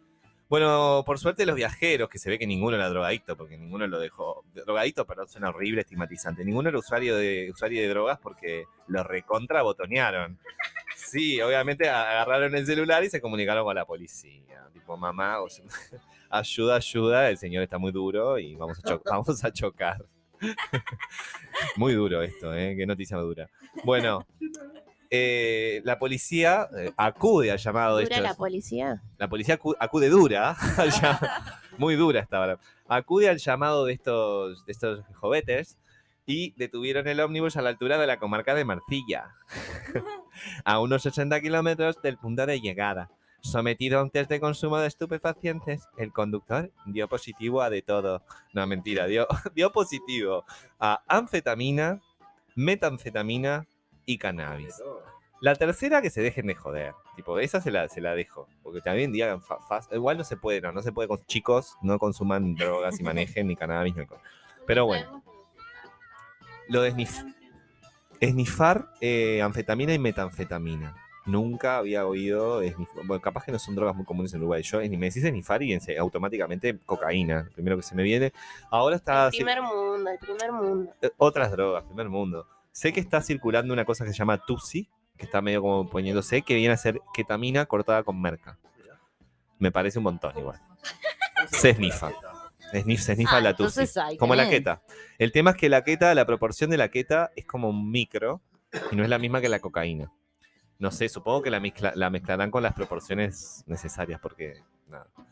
Bueno, 0.48 1.02
por 1.04 1.18
suerte 1.18 1.44
los 1.44 1.56
viajeros, 1.56 2.08
que 2.08 2.18
se 2.18 2.30
ve 2.30 2.38
que 2.38 2.46
ninguno 2.46 2.76
era 2.76 2.88
drogadicto, 2.88 3.36
porque 3.36 3.58
ninguno 3.58 3.86
lo 3.88 3.98
dejó. 3.98 4.44
Drogadicto, 4.54 5.04
pero 5.04 5.26
suena 5.26 5.48
horrible, 5.48 5.80
estigmatizante. 5.80 6.44
Ninguno 6.44 6.68
era 6.68 6.78
usuario 6.78 7.16
de, 7.16 7.50
usuario 7.50 7.82
de 7.82 7.88
drogas 7.88 8.18
porque 8.20 8.64
lo 8.86 9.02
recontra 9.02 9.62
botonearon. 9.62 10.38
Sí, 10.94 11.40
obviamente 11.40 11.88
agarraron 11.88 12.54
el 12.54 12.64
celular 12.64 13.02
y 13.02 13.10
se 13.10 13.20
comunicaron 13.20 13.64
con 13.64 13.74
la 13.74 13.84
policía. 13.84 14.68
Tipo, 14.72 14.96
mamá, 14.96 15.40
o 15.40 15.48
sea, 15.48 15.64
ayuda, 16.30 16.76
ayuda, 16.76 17.28
el 17.28 17.38
señor 17.38 17.64
está 17.64 17.78
muy 17.78 17.90
duro 17.90 18.38
y 18.38 18.54
vamos 18.54 18.80
a, 18.84 19.00
vamos 19.10 19.44
a 19.44 19.52
chocar. 19.52 20.04
muy 21.76 21.94
duro 21.94 22.22
esto, 22.22 22.54
¿eh? 22.54 22.74
Qué 22.76 22.86
noticia 22.86 23.16
dura. 23.16 23.48
Bueno, 23.84 24.24
eh, 25.10 25.80
la 25.84 25.98
policía 25.98 26.68
eh, 26.76 26.92
acude 26.96 27.50
al 27.50 27.58
llamado 27.58 27.96
de 27.98 28.04
¿Dura 28.04 28.16
estos... 28.16 28.30
la 28.30 28.34
policía? 28.36 29.02
La 29.18 29.28
policía 29.28 29.58
acu- 29.58 29.76
acude 29.78 30.08
dura, 30.08 30.54
llam- 30.76 31.30
muy 31.78 31.94
dura 31.96 32.20
esta 32.20 32.40
hora. 32.40 32.58
Acude 32.88 33.28
al 33.28 33.38
llamado 33.38 33.84
de 33.84 33.92
estos, 33.92 34.64
de 34.66 34.72
estos 34.72 35.04
jovetes 35.14 35.78
y 36.26 36.52
detuvieron 36.56 37.06
el 37.08 37.20
ómnibus 37.20 37.56
a 37.56 37.62
la 37.62 37.68
altura 37.70 37.98
de 37.98 38.06
la 38.06 38.18
comarca 38.18 38.54
de 38.54 38.64
Marcilla, 38.64 39.34
a 40.64 40.80
unos 40.80 41.06
80 41.06 41.40
kilómetros 41.40 42.00
del 42.02 42.18
punto 42.18 42.46
de 42.46 42.60
llegada. 42.60 43.10
Sometido 43.42 44.00
a 44.00 44.02
un 44.02 44.10
test 44.10 44.28
de 44.28 44.40
consumo 44.40 44.78
de 44.78 44.88
estupefacientes, 44.88 45.86
el 45.98 46.12
conductor 46.12 46.72
dio 46.86 47.06
positivo 47.08 47.62
a 47.62 47.70
de 47.70 47.80
todo. 47.82 48.22
No, 48.52 48.66
mentira, 48.66 49.06
dio, 49.06 49.28
dio 49.54 49.70
positivo 49.70 50.44
a 50.80 51.02
anfetamina, 51.06 52.00
metanfetamina 52.56 53.66
y 54.06 54.16
cannabis. 54.18 54.82
La 55.40 55.54
tercera, 55.54 56.00
que 56.00 56.08
se 56.08 56.22
dejen 56.22 56.46
de 56.46 56.54
joder. 56.54 56.94
Tipo, 57.14 57.38
esa 57.38 57.60
se 57.60 57.70
la, 57.70 57.88
se 57.88 58.00
la 58.00 58.14
dejo. 58.14 58.48
Porque 58.62 58.80
también 58.80 59.12
digan, 59.12 59.42
fa- 59.42 59.58
fa- 59.60 59.86
igual 59.94 60.16
no 60.16 60.24
se 60.24 60.36
puede, 60.38 60.62
no, 60.62 60.72
no 60.72 60.80
se 60.80 60.92
puede 60.92 61.08
con 61.08 61.22
chicos, 61.26 61.76
no 61.82 61.98
consuman 61.98 62.54
drogas 62.56 62.98
y 62.98 63.02
manejen 63.02 63.46
ni 63.48 63.54
cannabis 63.56 63.94
ni 63.94 64.00
alcohol. 64.00 64.20
Pero 64.66 64.86
bueno, 64.86 65.22
lo 66.68 66.80
de 66.82 66.92
snif- 66.94 67.34
esnifar 68.20 68.88
eh, 69.00 69.42
anfetamina 69.42 69.92
y 69.94 69.98
metanfetamina. 69.98 70.96
Nunca 71.26 71.78
había 71.78 72.06
oído, 72.06 72.62
bueno, 73.04 73.20
capaz 73.20 73.44
que 73.44 73.50
no 73.52 73.58
son 73.58 73.74
drogas 73.74 73.96
muy 73.96 74.04
comunes 74.04 74.32
en 74.32 74.38
Uruguay. 74.40 74.62
Yo 74.62 74.80
ni 74.80 74.96
me 74.96 75.06
decís 75.06 75.24
esnifar 75.24 75.60
y 75.62 75.76
automáticamente 75.98 76.78
cocaína, 76.86 77.50
primero 77.52 77.76
que 77.76 77.82
se 77.82 77.96
me 77.96 78.04
viene. 78.04 78.32
Ahora 78.70 78.94
está 78.94 79.26
El 79.26 79.30
primer 79.32 79.60
mundo, 79.60 80.08
el 80.08 80.18
primer 80.20 80.52
mundo. 80.52 80.92
eh, 81.02 81.10
otras 81.18 81.50
drogas, 81.50 81.82
primer 81.84 82.08
mundo. 82.08 82.46
Sé 82.76 82.92
que 82.92 83.00
está 83.00 83.22
circulando 83.22 83.72
una 83.72 83.86
cosa 83.86 84.04
que 84.04 84.10
se 84.10 84.18
llama 84.18 84.36
Tusi, 84.36 84.86
que 85.16 85.24
está 85.24 85.40
medio 85.40 85.62
como 85.62 85.88
poniéndose, 85.88 86.42
que 86.42 86.56
viene 86.56 86.74
a 86.74 86.76
ser 86.76 87.00
ketamina 87.14 87.64
cortada 87.64 88.02
con 88.02 88.20
merca. 88.20 88.58
Me 89.58 89.72
parece 89.72 89.96
un 89.98 90.02
montón 90.04 90.36
igual. 90.38 90.60
Se 91.50 91.70
esnifa. 91.70 92.12
Esnif- 92.74 92.98
se 92.98 93.12
esnifa 93.12 93.38
Ah, 93.38 93.40
la 93.40 93.56
Tusi. 93.56 93.80
Como 94.18 94.34
la 94.34 94.42
queta. 94.50 94.82
El 95.16 95.32
tema 95.32 95.52
es 95.52 95.56
que 95.56 95.70
la 95.70 95.84
queta, 95.84 96.14
la 96.14 96.26
proporción 96.26 96.68
de 96.68 96.76
la 96.76 96.90
queta 96.90 97.30
es 97.34 97.46
como 97.46 97.70
un 97.70 97.90
micro 97.90 98.42
y 98.92 98.96
no 98.96 99.04
es 99.04 99.08
la 99.08 99.18
misma 99.18 99.40
que 99.40 99.48
la 99.48 99.60
cocaína. 99.60 100.12
No 100.78 100.90
sé, 100.90 101.08
supongo 101.08 101.40
que 101.40 101.50
la, 101.50 101.60
mezcla- 101.60 101.92
la 101.94 102.10
mezclarán 102.10 102.50
con 102.50 102.62
las 102.62 102.74
proporciones 102.74 103.64
necesarias 103.66 104.20
porque 104.20 104.60
nada. 104.88 105.06
No 105.16 105.24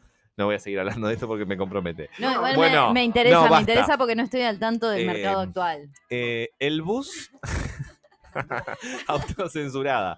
voy 0.42 0.56
a 0.56 0.58
seguir 0.58 0.80
hablando 0.80 1.06
de 1.06 1.14
esto 1.14 1.28
porque 1.28 1.44
me 1.46 1.56
compromete. 1.56 2.10
No, 2.18 2.32
igual 2.32 2.56
Bueno, 2.56 2.88
me, 2.88 2.94
me 2.94 3.04
interesa, 3.04 3.48
no, 3.48 3.54
me 3.54 3.60
interesa 3.60 3.96
porque 3.96 4.16
no 4.16 4.24
estoy 4.24 4.42
al 4.42 4.58
tanto 4.58 4.88
del 4.90 5.02
Eh, 5.02 5.06
mercado 5.06 5.40
actual. 5.42 5.90
Eh, 6.10 6.48
el 6.58 6.82
bus. 6.82 7.30
Autocensurada. 9.06 10.16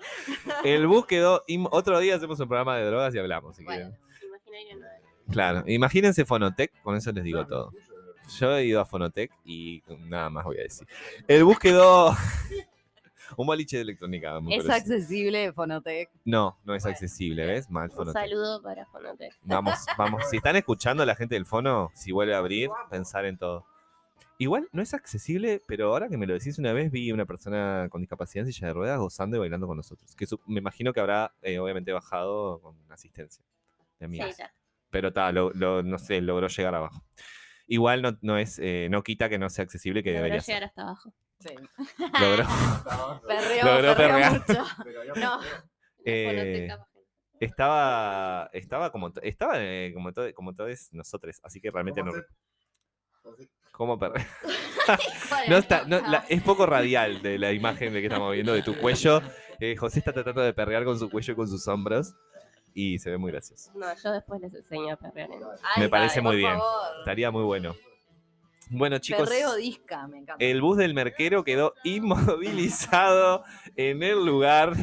El 0.65 0.87
bus 0.87 1.07
quedó. 1.07 1.45
Otro 1.71 1.99
día 2.01 2.17
hacemos 2.17 2.41
un 2.41 2.49
programa 2.49 2.77
de 2.79 2.85
drogas 2.87 3.15
y 3.15 3.19
hablamos, 3.19 3.57
si 3.57 3.65
Bueno. 3.65 3.91
no. 3.91 3.97
Claro. 5.33 5.65
Imagínense 5.67 6.25
Fonotec, 6.25 6.73
con 6.83 6.97
eso 6.97 7.11
les 7.13 7.25
digo 7.25 7.47
todo. 7.47 7.73
Yo 8.39 8.57
he 8.57 8.65
ido 8.65 8.81
a 8.81 8.85
Fonotec 8.85 9.33
y 9.45 9.83
nada 10.09 10.31
más 10.31 10.45
voy 10.45 10.59
a 10.59 10.63
decir. 10.63 10.87
El 11.29 11.45
bus 11.45 11.59
quedó. 11.59 12.15
un 13.37 13.47
boliche 13.47 13.77
de 13.77 13.83
electrónica. 13.83 14.39
¿Es 14.51 14.65
parecido. 14.65 14.73
accesible 14.75 15.53
Fonotec? 15.53 16.11
No, 16.25 16.59
no 16.65 16.75
es 16.75 16.85
accesible, 16.87 17.47
¿ves? 17.47 17.71
Mal 17.71 17.91
Un 17.91 17.97
Fonotec. 17.97 18.23
saludo 18.23 18.63
para 18.63 18.87
Fonotec. 18.87 19.33
Vamos, 19.43 19.75
vamos. 19.99 20.23
Si 20.31 20.37
están 20.37 20.57
escuchando 20.57 21.03
a 21.03 21.07
la 21.07 21.15
gente 21.17 21.35
del 21.35 21.47
fono, 21.47 21.91
si 21.95 22.13
vuelve 22.13 22.35
a 22.35 22.39
abrir, 22.39 22.71
pensar 22.91 23.25
en 23.25 23.39
todo. 23.39 23.67
Igual 24.39 24.69
no 24.73 24.83
es 24.83 24.93
accesible, 24.93 25.63
pero 25.67 25.93
ahora 25.93 26.09
que 26.11 26.19
me 26.19 26.27
lo 26.27 26.35
decís 26.35 26.59
una 26.59 26.75
vez, 26.75 26.91
vi 26.91 27.11
una 27.11 27.25
persona 27.25 27.89
con 27.91 28.03
discapacidad 28.03 28.45
en 28.47 28.53
silla 28.53 28.67
de 28.69 28.75
ruedas 28.75 28.99
gozando 28.99 29.37
y 29.37 29.41
bailando 29.41 29.67
con 29.67 29.79
nosotros. 29.79 30.15
Que 30.15 30.27
su- 30.27 30.41
me 30.47 30.59
imagino 30.61 30.93
que 30.93 31.01
habrá 31.01 31.33
eh, 31.41 31.59
obviamente 31.59 31.91
bajado 31.93 32.61
con 32.61 32.77
asistencia 32.93 33.43
de 33.99 34.09
Sí, 34.09 34.21
está. 34.21 34.53
Pero 34.91 35.13
tal, 35.13 35.35
no 35.55 35.99
sé, 35.99 36.21
logró 36.21 36.49
llegar 36.49 36.75
abajo. 36.75 37.03
Igual 37.67 38.03
no, 38.03 38.19
no 38.21 38.37
es, 38.39 38.59
eh, 38.59 38.89
no 38.91 39.03
quita 39.03 39.29
que 39.31 39.39
no 39.39 39.49
sea 39.49 39.63
accesible 39.65 40.03
que 40.03 40.11
Logró 40.11 40.25
debería 40.25 40.43
llegar 40.43 40.61
ser. 40.61 40.65
hasta 40.69 40.83
abajo. 40.83 41.13
Sí. 41.41 41.55
Logró. 42.21 42.45
Perreó, 43.27 43.65
Logró 43.65 43.97
perreó 43.97 44.31
mucho. 44.31 44.65
No. 45.17 45.41
Eh, 46.05 46.67
no. 46.69 46.87
Estaba, 47.39 48.49
estaba 48.53 48.91
como, 48.91 49.13
estaba 49.23 49.55
eh, 49.57 49.93
como, 49.95 50.13
to- 50.13 50.33
como 50.35 50.55
todos 50.55 50.89
nosotros, 50.93 51.39
así 51.43 51.61
que 51.61 51.71
realmente 51.71 52.03
no. 52.03 52.13
¿Cómo 53.73 53.99
perre- 53.99 54.27
No 55.49 55.57
está, 55.59 55.85
no, 55.85 56.01
la- 56.01 56.25
es 56.29 56.43
poco 56.43 56.65
radial 56.65 57.21
de 57.23 57.39
la 57.39 57.53
imagen 57.53 57.93
de 57.93 58.01
que 58.01 58.07
estamos 58.07 58.33
viendo 58.33 58.55
de 58.55 58.63
tu 58.63 58.75
cuello. 58.79 59.21
Eh, 59.61 59.77
José 59.77 59.99
está 59.99 60.13
tratando 60.13 60.41
de 60.43 60.55
perrear 60.55 60.85
con 60.85 60.99
su 60.99 61.11
cuello 61.11 61.33
y 61.33 61.37
con 61.37 61.49
sus 61.49 61.67
hombros. 61.69 62.15
Y 62.73 62.99
se 62.99 63.11
ve 63.11 63.19
muy 63.19 63.33
gracioso. 63.33 63.71
No, 63.75 63.87
yo 64.03 64.13
después 64.13 64.41
les 64.41 64.55
enseño 64.55 64.95
a 64.95 64.97
perrear. 64.97 65.29
Ay, 65.63 65.83
Me 65.83 65.89
parece 65.89 66.21
muy 66.21 66.37
bien. 66.37 66.53
favor. 66.59 66.99
Estaría 67.01 67.31
muy 67.31 67.43
bueno. 67.43 67.75
Bueno, 68.71 68.99
chicos, 68.99 69.29
Perreo 69.29 69.55
disca, 69.55 70.07
me 70.09 70.19
encanta. 70.19 70.45
el 70.45 70.61
bus 70.61 70.77
del 70.77 70.95
merquero 70.95 71.45
quedó 71.45 71.75
inmovilizado 71.85 73.45
en 73.77 74.03
el 74.03 74.25
lugar. 74.25 74.75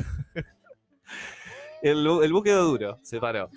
El 1.82 2.32
bus 2.32 2.44
quedó 2.44 2.64
duro, 2.64 3.00
se 3.04 3.20
paró. 3.20 3.50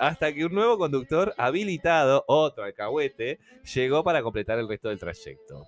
Hasta 0.00 0.32
que 0.32 0.44
un 0.44 0.54
nuevo 0.54 0.78
conductor 0.78 1.34
habilitado, 1.38 2.24
otro 2.26 2.64
alcahuete, 2.64 3.38
llegó 3.74 4.02
para 4.02 4.22
completar 4.22 4.58
el 4.58 4.68
resto 4.68 4.88
del 4.88 4.98
trayecto. 4.98 5.64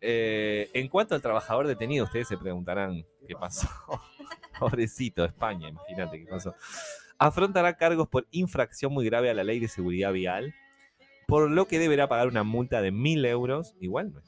Eh, 0.00 0.70
en 0.74 0.88
cuanto 0.88 1.14
al 1.14 1.22
trabajador 1.22 1.66
detenido, 1.66 2.04
ustedes 2.04 2.28
se 2.28 2.36
preguntarán 2.36 3.04
qué 3.26 3.34
pasó. 3.34 3.68
Pobrecito, 4.60 5.24
España, 5.24 5.68
imagínate 5.68 6.20
qué 6.20 6.26
pasó. 6.26 6.54
Afrontará 7.18 7.76
cargos 7.76 8.06
por 8.08 8.26
infracción 8.30 8.92
muy 8.92 9.06
grave 9.06 9.30
a 9.30 9.34
la 9.34 9.44
ley 9.44 9.60
de 9.60 9.68
seguridad 9.68 10.12
vial, 10.12 10.54
por 11.26 11.50
lo 11.50 11.66
que 11.66 11.78
deberá 11.78 12.08
pagar 12.08 12.28
una 12.28 12.42
multa 12.42 12.82
de 12.82 12.90
mil 12.90 13.24
euros, 13.24 13.74
igual 13.80 14.12
no 14.12 14.20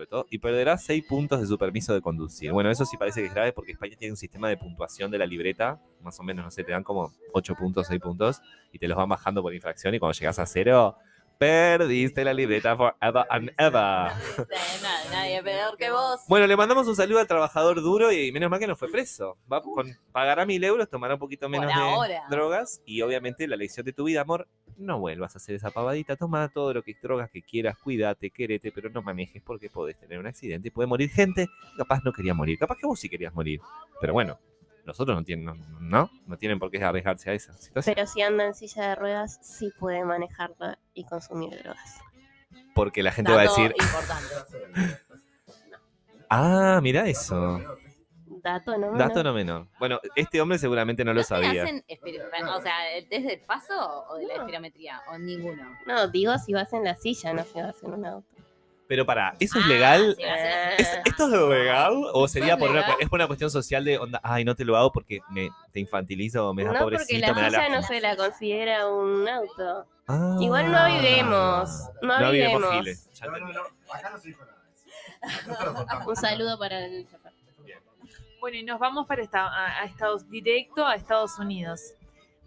de 0.00 0.06
todo, 0.06 0.26
y 0.30 0.38
perderá 0.38 0.76
seis 0.78 1.04
puntos 1.06 1.40
de 1.40 1.46
su 1.46 1.58
permiso 1.58 1.94
de 1.94 2.00
conducir. 2.00 2.52
Bueno, 2.52 2.70
eso 2.70 2.84
sí 2.84 2.96
parece 2.96 3.20
que 3.20 3.28
es 3.28 3.34
grave 3.34 3.52
porque 3.52 3.72
España 3.72 3.96
tiene 3.96 4.12
un 4.12 4.16
sistema 4.16 4.48
de 4.48 4.56
puntuación 4.56 5.10
de 5.10 5.18
la 5.18 5.26
libreta, 5.26 5.80
más 6.02 6.18
o 6.20 6.22
menos, 6.22 6.44
no 6.44 6.50
sé, 6.50 6.64
te 6.64 6.72
dan 6.72 6.82
como 6.82 7.12
8 7.32 7.54
puntos, 7.54 7.86
6 7.86 8.00
puntos, 8.00 8.40
y 8.72 8.78
te 8.78 8.88
los 8.88 8.96
van 8.96 9.08
bajando 9.08 9.42
por 9.42 9.54
infracción, 9.54 9.94
y 9.94 9.98
cuando 9.98 10.18
llegas 10.18 10.38
a 10.38 10.46
cero, 10.46 10.96
Perdiste 11.38 12.24
la 12.24 12.32
libreta 12.32 12.74
forever 12.74 13.26
and 13.28 13.50
ever. 13.58 14.10
Nadie, 14.48 15.10
nadie 15.10 15.42
peor 15.42 15.76
que 15.76 15.90
vos. 15.90 16.20
Bueno, 16.28 16.46
le 16.46 16.56
mandamos 16.56 16.88
un 16.88 16.96
saludo 16.96 17.18
al 17.18 17.26
trabajador 17.26 17.82
duro 17.82 18.10
y 18.10 18.32
menos 18.32 18.48
mal 18.48 18.58
que 18.58 18.66
no 18.66 18.74
fue 18.74 18.90
preso. 18.90 19.36
Va 19.52 19.60
con, 19.60 19.98
pagará 20.12 20.46
mil 20.46 20.64
euros, 20.64 20.88
tomará 20.88 21.14
un 21.14 21.20
poquito 21.20 21.50
menos 21.50 21.70
de 21.70 22.18
drogas 22.30 22.80
y 22.86 23.02
obviamente 23.02 23.46
la 23.46 23.56
lección 23.56 23.84
de 23.84 23.92
tu 23.92 24.04
vida, 24.04 24.22
amor, 24.22 24.48
no 24.78 24.98
vuelvas 24.98 25.34
a 25.34 25.38
hacer 25.38 25.54
esa 25.56 25.70
pavadita. 25.70 26.16
Toma 26.16 26.48
todo 26.48 26.72
lo 26.72 26.82
que 26.82 26.94
drogas 27.02 27.30
que 27.30 27.42
quieras, 27.42 27.76
cuídate, 27.76 28.30
quérete, 28.30 28.72
pero 28.72 28.88
no 28.88 29.02
manejes 29.02 29.42
porque 29.42 29.68
podés 29.68 29.98
tener 29.98 30.18
un 30.18 30.26
accidente 30.26 30.68
y 30.68 30.70
puede 30.70 30.86
morir 30.86 31.10
gente. 31.10 31.48
Capaz 31.76 32.00
no 32.02 32.12
quería 32.12 32.32
morir, 32.32 32.58
capaz 32.58 32.76
que 32.78 32.86
vos 32.86 32.98
sí 32.98 33.10
querías 33.10 33.34
morir. 33.34 33.60
Pero 34.00 34.14
bueno, 34.14 34.38
los 34.86 35.00
otros 35.00 35.16
no 35.16 35.24
tienen, 35.24 35.44
no, 35.44 35.54
no, 35.80 36.10
no 36.26 36.38
tienen 36.38 36.58
por 36.60 36.70
qué 36.70 36.82
arriesgarse 36.82 37.30
a 37.30 37.34
esa 37.34 37.52
situación. 37.54 37.94
Pero 37.94 38.06
si 38.06 38.22
anda 38.22 38.46
en 38.46 38.54
silla 38.54 38.90
de 38.90 38.94
ruedas, 38.94 39.38
sí 39.42 39.72
puede 39.78 40.04
manejarla 40.04 40.78
y 40.94 41.04
consumir 41.04 41.58
drogas. 41.58 41.98
Porque 42.74 43.02
la 43.02 43.10
gente 43.10 43.32
va 43.32 43.40
a 43.40 43.44
Dato 43.44 43.56
decir, 43.56 43.74
importante. 43.78 45.02
ah, 46.30 46.78
mira 46.82 47.06
eso. 47.08 47.60
Dato 48.42 48.78
no 48.78 48.92
Dato 48.92 49.08
menor. 49.08 49.24
no 49.24 49.32
menor. 49.32 49.68
Bueno, 49.80 50.00
este 50.14 50.40
hombre 50.40 50.56
seguramente 50.58 51.04
no 51.04 51.12
lo 51.12 51.20
¿No 51.20 51.22
te 51.22 51.28
sabía. 51.28 51.64
hacen 51.64 51.84
o 52.48 52.60
sea, 52.60 52.96
el 52.96 53.08
test 53.08 53.26
del 53.26 53.40
paso 53.40 54.06
o 54.08 54.16
de 54.16 54.26
la 54.26 54.34
espirometría? 54.34 55.02
O 55.10 55.18
ninguno. 55.18 55.64
No, 55.84 56.06
digo 56.06 56.38
si 56.38 56.52
vas 56.52 56.72
en 56.72 56.84
la 56.84 56.94
silla, 56.94 57.32
no 57.32 57.42
si 57.42 57.60
vas 57.60 57.82
en 57.82 57.94
un 57.94 58.06
auto. 58.06 58.35
Pero 58.88 59.04
para, 59.04 59.34
¿eso 59.40 59.58
es 59.58 59.64
Ah, 59.64 59.68
legal? 59.68 60.14
sí. 60.16 60.22
¿Es- 60.78 60.98
¿Esto 61.04 61.24
es 61.26 61.48
legal? 61.58 61.92
¿O 62.12 62.28
sería 62.28 62.56
por 62.56 62.70
una, 62.70 62.82
es 63.00 63.08
por 63.08 63.18
una 63.18 63.26
cuestión 63.26 63.50
social 63.50 63.84
de 63.84 63.98
onda, 63.98 64.20
ay, 64.22 64.44
no 64.44 64.54
te 64.54 64.64
lo 64.64 64.76
hago 64.76 64.92
porque 64.92 65.20
me, 65.30 65.50
te 65.72 65.80
infantilizo 65.80 66.48
o 66.48 66.54
me 66.54 66.62
da 66.64 66.72
No, 66.72 66.78
porque 66.80 66.96
pobrecito, 66.98 67.26
la 67.26 67.34
me 67.34 67.40
da 67.42 67.50
silla 67.50 67.68
no 67.68 67.82
se 67.82 68.00
la 68.00 68.16
considera 68.16 68.86
un 68.88 69.28
auto. 69.28 69.86
Ah. 70.06 70.36
Igual 70.40 70.70
no 70.70 70.78
avivemos, 70.78 71.70
no 72.02 72.12
avivemos, 72.14 72.62
avivemos. 72.62 72.70
Giles. 72.74 73.10
No, 73.22 73.30
no, 73.38 73.52
no, 73.52 73.60
acá 73.92 74.10
no 74.10 74.18
se 74.18 74.28
dijo 74.28 74.44
nada. 74.44 74.56
No. 76.04 76.06
Un 76.10 76.16
saludo 76.16 76.58
para 76.58 76.84
el. 76.84 77.06
Bueno, 78.38 78.58
y 78.58 78.62
nos 78.62 78.78
vamos 78.78 79.06
para 79.08 79.22
esta- 79.22 79.46
a, 79.48 79.80
a 79.80 79.84
Estados, 79.86 80.28
directo 80.30 80.86
a 80.86 80.94
Estados 80.94 81.38
Unidos 81.40 81.80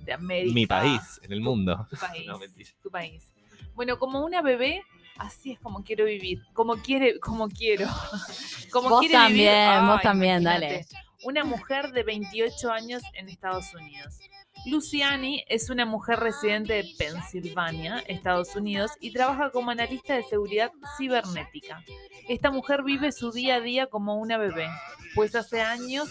de 0.05 0.13
América. 0.13 0.53
Mi 0.53 0.65
país, 0.65 1.19
en 1.23 1.33
el 1.33 1.41
mundo. 1.41 1.85
Tu 1.89 1.97
país. 1.97 2.25
No, 2.27 2.39
tu 2.81 2.89
país. 2.91 3.33
Bueno, 3.73 3.97
como 3.99 4.23
una 4.23 4.41
bebé, 4.41 4.83
así 5.19 5.51
es 5.51 5.59
como 5.59 5.83
quiero 5.83 6.05
vivir. 6.05 6.41
Como 6.53 6.75
quiere, 6.77 7.19
como 7.19 7.47
quiero. 7.49 7.87
Como 8.71 8.89
Vos 8.89 8.99
quiere 8.99 9.15
también, 9.15 9.67
vivir. 9.71 9.87
vos 9.87 9.97
Ay, 9.97 10.03
también, 10.03 10.41
imagínate. 10.43 10.85
Una 11.23 11.43
mujer 11.43 11.91
de 11.91 12.03
28 12.03 12.71
años 12.71 13.01
en 13.13 13.27
Estados 13.29 13.73
Unidos. 13.73 14.19
Luciani 14.67 15.43
es 15.47 15.69
una 15.71 15.85
mujer 15.85 16.19
residente 16.19 16.73
de 16.73 16.85
Pensilvania, 16.97 18.03
Estados 18.07 18.55
Unidos, 18.55 18.91
y 18.99 19.11
trabaja 19.11 19.49
como 19.49 19.71
analista 19.71 20.15
de 20.15 20.23
seguridad 20.23 20.71
cibernética. 20.97 21.83
Esta 22.27 22.51
mujer 22.51 22.83
vive 22.83 23.11
su 23.11 23.31
día 23.31 23.55
a 23.55 23.59
día 23.61 23.87
como 23.87 24.17
una 24.17 24.37
bebé, 24.37 24.67
pues 25.15 25.33
hace 25.33 25.61
años, 25.61 26.09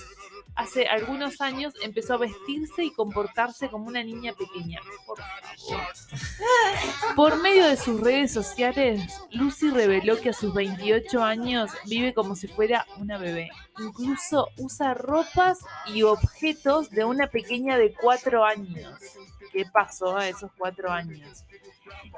hace 0.58 0.88
algunos 0.88 1.40
años 1.40 1.72
empezó 1.82 2.14
a 2.14 2.18
vestirse 2.18 2.84
y 2.84 2.90
comportarse 2.90 3.70
como 3.70 3.86
una 3.86 4.02
niña 4.02 4.32
pequeña. 4.32 4.80
Por. 5.06 5.18
Por 7.14 7.40
medio 7.40 7.66
de 7.66 7.76
sus 7.76 8.00
redes 8.00 8.32
sociales, 8.32 9.20
Lucy 9.30 9.70
reveló 9.70 10.20
que 10.20 10.30
a 10.30 10.32
sus 10.32 10.52
28 10.52 11.22
años 11.22 11.70
vive 11.86 12.12
como 12.12 12.34
si 12.34 12.48
fuera 12.48 12.86
una 12.98 13.18
bebé. 13.18 13.50
Incluso 13.78 14.48
usa 14.58 14.94
ropas 14.94 15.58
y 15.86 16.02
objetos 16.02 16.90
de 16.90 17.04
una 17.04 17.28
pequeña 17.28 17.78
de 17.78 17.94
4 17.94 18.44
años. 18.44 18.98
¿Qué 19.52 19.64
pasó 19.64 20.16
a 20.16 20.28
esos 20.28 20.50
4 20.58 20.90
años? 20.90 21.44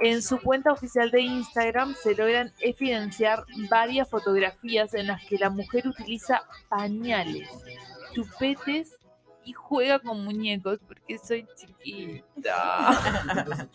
En 0.01 0.23
su 0.23 0.41
cuenta 0.41 0.73
oficial 0.73 1.11
de 1.11 1.21
Instagram 1.21 1.95
se 2.03 2.15
logran 2.15 2.53
evidenciar 2.59 3.45
varias 3.69 4.09
fotografías 4.09 4.95
en 4.95 5.09
las 5.09 5.25
que 5.27 5.39
la 5.39 5.51
mujer 5.51 5.87
utiliza 5.87 6.43
pañales, 6.69 7.49
chupetes 8.13 8.97
y 9.45 9.53
juega 9.53 9.99
con 9.99 10.25
muñecos 10.25 10.79
porque 10.87 11.19
soy 11.19 11.47
chiquita. 11.57 12.91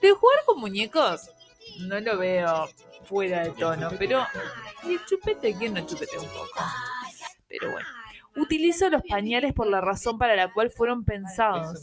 De 0.00 0.10
jugar 0.10 0.38
con 0.46 0.60
muñecos 0.60 1.30
no 1.80 1.98
lo 2.00 2.18
veo 2.18 2.68
fuera 3.04 3.44
de 3.44 3.50
tono, 3.50 3.90
pero 3.98 4.26
el 4.84 5.04
chupete, 5.06 5.54
¿quién 5.58 5.74
no 5.74 5.86
chupete 5.86 6.18
un 6.18 6.26
poco? 6.26 6.64
Pero 7.48 7.72
bueno. 7.72 7.86
Utilizo 8.36 8.90
los 8.90 9.02
pañales 9.02 9.52
por 9.52 9.68
la 9.68 9.80
razón 9.80 10.18
para 10.18 10.34
la 10.34 10.52
cual 10.52 10.68
fueron 10.68 11.04
pensados. 11.04 11.78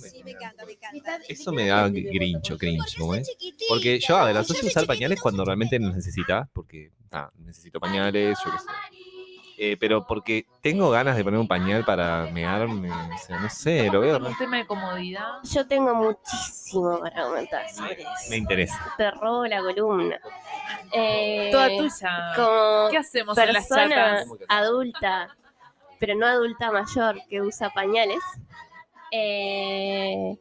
Eso 1.29 1.53
me 1.53 1.67
da 1.67 1.87
grincho, 1.87 2.57
cringe, 2.57 2.99
¿no 2.99 3.15
es? 3.15 3.31
Porque 3.69 3.99
yo, 3.99 4.17
a 4.17 4.25
ver, 4.25 4.35
asocio 4.35 4.67
usar 4.67 4.85
pañales 4.85 5.21
cuando 5.21 5.45
realmente 5.45 5.79
los 5.79 5.95
necesitas, 5.95 6.49
porque 6.51 6.91
ah, 7.11 7.29
necesito 7.37 7.79
pañales, 7.79 8.37
yo 8.43 8.51
qué 8.51 8.57
sé. 8.57 9.01
Eh, 9.64 9.78
pero 9.80 10.07
porque 10.07 10.47
tengo 10.59 10.89
ganas 10.89 11.16
de 11.16 11.24
poner 11.24 11.39
un 11.39 11.47
pañal 11.47 11.86
para 11.86 12.26
mearme, 12.32 12.89
o 12.89 13.18
sea, 13.20 13.38
no 13.39 13.47
sé, 13.47 13.91
lo 13.91 13.99
veo, 13.99 14.18
un 14.18 14.36
tema 14.36 14.57
de 14.57 14.66
comodidad. 14.66 15.34
Yo 15.43 15.68
tengo 15.68 15.93
muchísimo 15.93 16.99
para 16.99 17.26
comentar 17.26 17.70
sobre 17.70 17.97
me 17.97 18.01
eso. 18.26 18.34
interesa. 18.34 18.93
Te 18.97 19.12
robo 19.12 19.45
la 19.45 19.62
columna. 19.62 20.20
Eh, 20.91 21.49
Toda 21.51 21.68
tuya. 21.78 22.32
Como 22.36 22.89
¿Qué 22.89 22.97
hacemos 22.97 23.38
en 23.38 23.53
las 23.53 23.68
persona 23.68 23.95
chatas? 23.95 24.28
adulta, 24.47 25.38
pero 25.99 26.16
no 26.16 26.26
adulta 26.26 26.72
mayor 26.72 27.22
que 27.30 27.43
usa 27.43 27.70
pañales, 27.70 28.24
eh, 29.12 30.38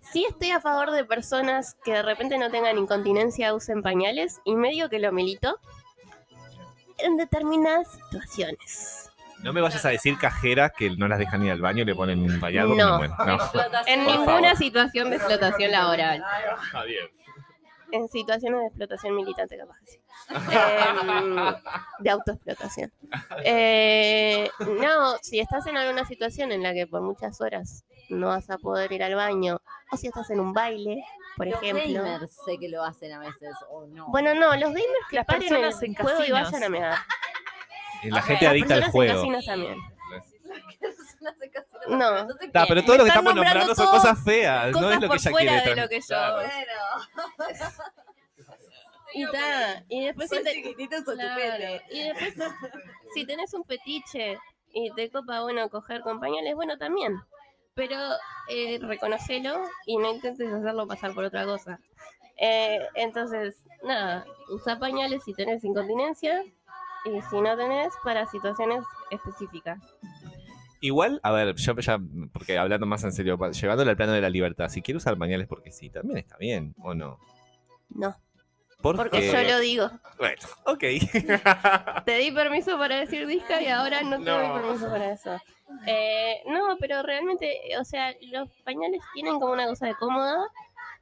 sí 0.00 0.26
estoy 0.28 0.52
a 0.52 0.60
favor 0.60 0.92
de 0.92 1.04
personas 1.04 1.74
que 1.84 1.94
de 1.94 2.02
repente 2.02 2.38
no 2.38 2.52
tengan 2.52 2.78
incontinencia 2.78 3.52
usen 3.52 3.82
pañales 3.82 4.40
y 4.44 4.54
medio 4.54 4.88
que 4.88 5.00
lo 5.00 5.10
milito 5.10 5.58
en 7.04 7.16
determinadas 7.16 7.88
situaciones. 7.92 9.10
No 9.42 9.52
me 9.54 9.60
vayas 9.62 9.84
a 9.86 9.88
decir 9.88 10.18
cajeras 10.18 10.72
que 10.76 10.90
no 10.90 11.08
las 11.08 11.18
dejan 11.18 11.42
ir 11.44 11.52
al 11.52 11.60
baño 11.62 11.82
y 11.82 11.86
le 11.86 11.94
ponen 11.94 12.20
un 12.20 12.38
porque 12.38 12.58
No. 12.60 12.98
muero. 12.98 13.14
No. 13.24 13.38
En 13.86 14.04
Por 14.04 14.12
ninguna 14.14 14.24
favor. 14.50 14.56
situación 14.56 15.10
de 15.10 15.16
explotación 15.16 15.70
laboral. 15.70 16.22
Bien. 16.86 17.06
En 17.92 18.08
situaciones 18.08 18.60
de 18.60 18.66
explotación 18.66 19.16
militante, 19.16 19.56
capaz. 19.58 19.78
Em, 21.10 21.36
de 22.00 22.10
autoexplotación. 22.10 22.92
Eh, 23.44 24.48
no, 24.80 25.16
si 25.22 25.40
estás 25.40 25.66
en 25.66 25.76
alguna 25.76 26.04
situación 26.06 26.52
en 26.52 26.62
la 26.62 26.72
que 26.72 26.86
por 26.86 27.00
muchas 27.00 27.40
horas 27.40 27.84
no 28.10 28.28
vas 28.28 28.48
a 28.50 28.58
poder 28.58 28.92
ir 28.92 29.02
al 29.02 29.14
baño, 29.14 29.60
o 29.90 29.96
si 29.96 30.06
estás 30.08 30.30
en 30.30 30.38
un 30.40 30.52
baile, 30.52 31.02
por 31.40 31.48
Los 31.48 31.62
ejemplo. 31.62 32.02
gamers 32.02 32.36
sé 32.44 32.58
que 32.58 32.68
lo 32.68 32.84
hacen 32.84 33.12
a 33.12 33.18
veces, 33.18 33.48
o 33.70 33.86
no. 33.86 34.08
Bueno, 34.08 34.34
no, 34.34 34.50
los 34.56 34.74
gamers 34.74 35.06
que 35.08 35.16
Las 35.16 35.24
paren 35.24 35.42
el 35.44 35.48
personas 35.48 35.82
en 35.82 35.94
juego 35.94 36.22
y 36.22 36.30
vayan 36.32 36.64
a 36.64 36.68
mear. 36.68 36.98
La 38.04 38.20
gente 38.20 38.46
adicta 38.46 38.74
al 38.74 38.82
en 38.82 38.90
juego. 38.90 39.22
también. 39.46 39.78
No. 41.88 42.28
Está, 42.40 42.66
pero 42.66 42.82
todo 42.84 42.98
lo 42.98 43.04
que 43.04 43.08
estamos 43.08 43.34
nombrando 43.34 43.74
son 43.74 43.86
cosas 43.86 44.22
feas, 44.22 44.66
no 44.72 44.80
Cosas 44.80 44.90
es 44.90 44.94
lo 44.96 45.00
que 45.00 45.06
por 45.08 45.16
ella 45.16 45.30
fuera 45.30 45.52
quiere. 45.62 45.74
de 45.74 45.80
lo 45.82 45.88
que 45.88 46.00
yo. 46.00 46.06
Claro. 46.06 46.48
Y, 49.14 49.26
ta, 49.32 49.84
y 49.88 50.04
después 50.06 50.30
si 50.30 50.42
te- 50.42 51.02
Claro, 51.04 51.80
Y 51.90 52.02
después, 52.08 52.34
si 53.14 53.24
tenés 53.26 53.54
un 53.54 53.64
petiche 53.64 54.38
y 54.72 54.90
te 54.92 55.10
copa, 55.10 55.40
bueno, 55.42 55.68
coger 55.70 56.00
con 56.02 56.20
pañales, 56.20 56.54
bueno, 56.54 56.76
también. 56.78 57.14
Pero 57.80 57.96
eh, 58.50 58.78
reconocelo 58.82 59.58
y 59.86 59.96
no 59.96 60.12
intentes 60.12 60.52
hacerlo 60.52 60.86
pasar 60.86 61.14
por 61.14 61.24
otra 61.24 61.46
cosa. 61.46 61.80
Eh, 62.36 62.78
entonces, 62.94 63.56
nada, 63.82 64.26
usa 64.50 64.78
pañales 64.78 65.24
si 65.24 65.32
tenés 65.32 65.64
incontinencia 65.64 66.42
y 67.06 67.22
si 67.30 67.40
no 67.40 67.56
tenés, 67.56 67.90
para 68.04 68.26
situaciones 68.26 68.84
específicas. 69.10 69.78
Igual, 70.82 71.20
a 71.22 71.30
ver, 71.30 71.54
yo 71.54 71.74
ya, 71.76 71.98
porque 72.34 72.58
hablando 72.58 72.84
más 72.84 73.02
en 73.04 73.12
serio, 73.12 73.38
llevándolo 73.50 73.88
al 73.90 73.96
plano 73.96 74.12
de 74.12 74.20
la 74.20 74.28
libertad, 74.28 74.68
si 74.68 74.82
quiere 74.82 74.98
usar 74.98 75.16
pañales 75.16 75.48
porque 75.48 75.72
sí, 75.72 75.88
también 75.88 76.18
está 76.18 76.36
bien, 76.36 76.74
¿o 76.82 76.92
no? 76.92 77.18
No, 77.88 78.14
¿Por 78.82 78.96
porque 78.96 79.26
yo 79.26 79.42
lo 79.42 79.58
digo. 79.58 79.90
Bueno, 80.18 80.36
ok. 80.66 80.84
Te 82.04 82.14
di 82.16 82.30
permiso 82.30 82.76
para 82.76 82.96
decir 82.96 83.26
disca 83.26 83.62
y 83.62 83.68
ahora 83.68 84.02
no 84.02 84.22
te 84.22 84.30
doy 84.30 84.48
No. 84.48 84.54
permiso 84.54 84.88
para 84.90 85.12
eso. 85.12 85.38
Eh, 85.86 86.42
no, 86.46 86.76
pero 86.78 87.02
realmente, 87.02 87.60
o 87.78 87.84
sea, 87.84 88.14
los 88.32 88.48
pañales 88.64 89.00
tienen 89.14 89.38
como 89.40 89.52
una 89.52 89.66
cosa 89.66 89.86
de 89.86 89.94
cómoda, 89.94 90.46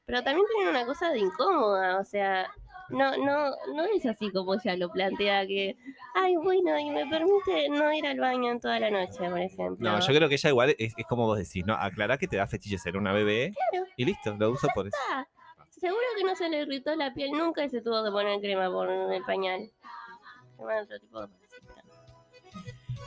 pero 0.06 0.22
también 0.22 0.46
tienen 0.54 0.68
una 0.74 0.86
cosa 0.86 1.10
de 1.10 1.18
incómoda. 1.20 1.98
O 1.98 2.04
sea, 2.04 2.50
no, 2.90 3.16
no, 3.18 3.50
no 3.74 3.84
es 3.84 4.06
así 4.06 4.30
como 4.30 4.54
ella 4.54 4.76
lo 4.76 4.90
plantea 4.90 5.46
que, 5.46 5.76
ay, 6.14 6.36
bueno, 6.36 6.78
y 6.78 6.90
me 6.90 7.06
permite 7.06 7.68
no 7.68 7.92
ir 7.92 8.06
al 8.06 8.18
baño 8.18 8.50
en 8.52 8.60
toda 8.60 8.78
la 8.80 8.90
noche, 8.90 9.18
por 9.28 9.38
ejemplo. 9.40 9.90
No, 9.90 10.00
yo 10.00 10.06
creo 10.14 10.28
que 10.28 10.36
ella 10.36 10.50
igual 10.50 10.74
es, 10.78 10.94
es 10.96 11.06
como 11.06 11.26
vos 11.26 11.38
decís, 11.38 11.64
¿no? 11.66 11.74
Aclará 11.74 12.16
que 12.18 12.28
te 12.28 12.36
da 12.36 12.46
fetiche 12.46 12.78
ser 12.78 12.96
una 12.96 13.12
bebé 13.12 13.52
Claro. 13.70 13.86
y 13.96 14.04
listo, 14.04 14.34
lo 14.38 14.50
uso 14.50 14.68
por 14.74 14.86
eso. 14.86 14.96
Seguro 15.70 16.02
que 16.16 16.24
no 16.24 16.34
se 16.34 16.48
le 16.48 16.62
irritó 16.62 16.94
la 16.96 17.12
piel 17.14 17.30
nunca 17.32 17.62
y 17.64 17.68
se 17.70 17.80
tuvo 17.82 18.02
que 18.04 18.10
poner 18.10 18.40
crema 18.40 18.70
por 18.70 18.90
el 18.90 19.22
pañal. 19.24 19.70
Crema 20.56 20.74
de 20.74 20.82
otro 20.82 20.98
tipo 21.00 21.20
de- 21.20 21.28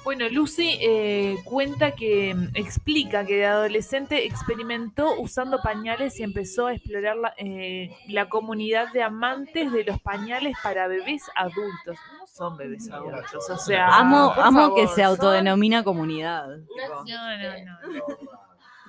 Bueno, 0.04 0.28
Lucy 0.30 0.80
eh, 0.82 1.38
cuenta 1.44 1.92
que 1.92 2.34
mm, 2.34 2.50
explica 2.56 3.24
que 3.26 3.36
de 3.38 3.46
adolescente 3.46 4.26
experimentó 4.26 5.14
usando 5.20 5.62
pañales 5.62 6.20
y 6.20 6.24
empezó 6.24 6.68
a 6.68 6.74
explorar 6.74 7.18
la, 7.18 7.34
eh, 7.38 7.96
la 8.08 8.28
comunidad 8.28 8.92
de 8.94 9.04
amantes 9.04 9.72
de 9.72 9.84
los 9.84 10.02
pañales 10.02 10.56
para 10.64 10.88
bebés 10.88 11.24
adultos. 11.36 11.98
No 12.18 12.26
son 12.26 12.58
bebés 12.58 12.90
adultos, 12.92 13.48
o 13.48 13.58
sea. 13.58 13.88
amo 14.00 14.74
que 14.76 14.88
se 14.88 14.96
son- 14.96 15.04
autodenomina 15.04 15.84
comunidad. 15.84 16.48
No, 16.48 17.04
tipo. 17.04 17.04
No, 17.08 17.38
no, 17.38 17.94
no. 17.94 18.18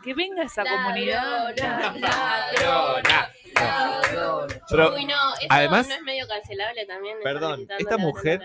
Que 0.03 0.15
venga 0.15 0.43
esa 0.45 0.65
comunidad. 0.65 1.55
ladrona, 1.57 1.93
ladrona. 2.01 3.29
Pero 4.71 4.95
Uy, 4.95 5.05
no, 5.05 5.35
eso 5.35 5.47
además- 5.51 5.89
no 5.89 5.95
es 5.95 6.03
medio 6.03 6.27
cancelable 6.27 6.87
también. 6.87 7.19
Perdón, 7.23 7.67
esta 7.79 7.99
mujer-. 7.99 8.43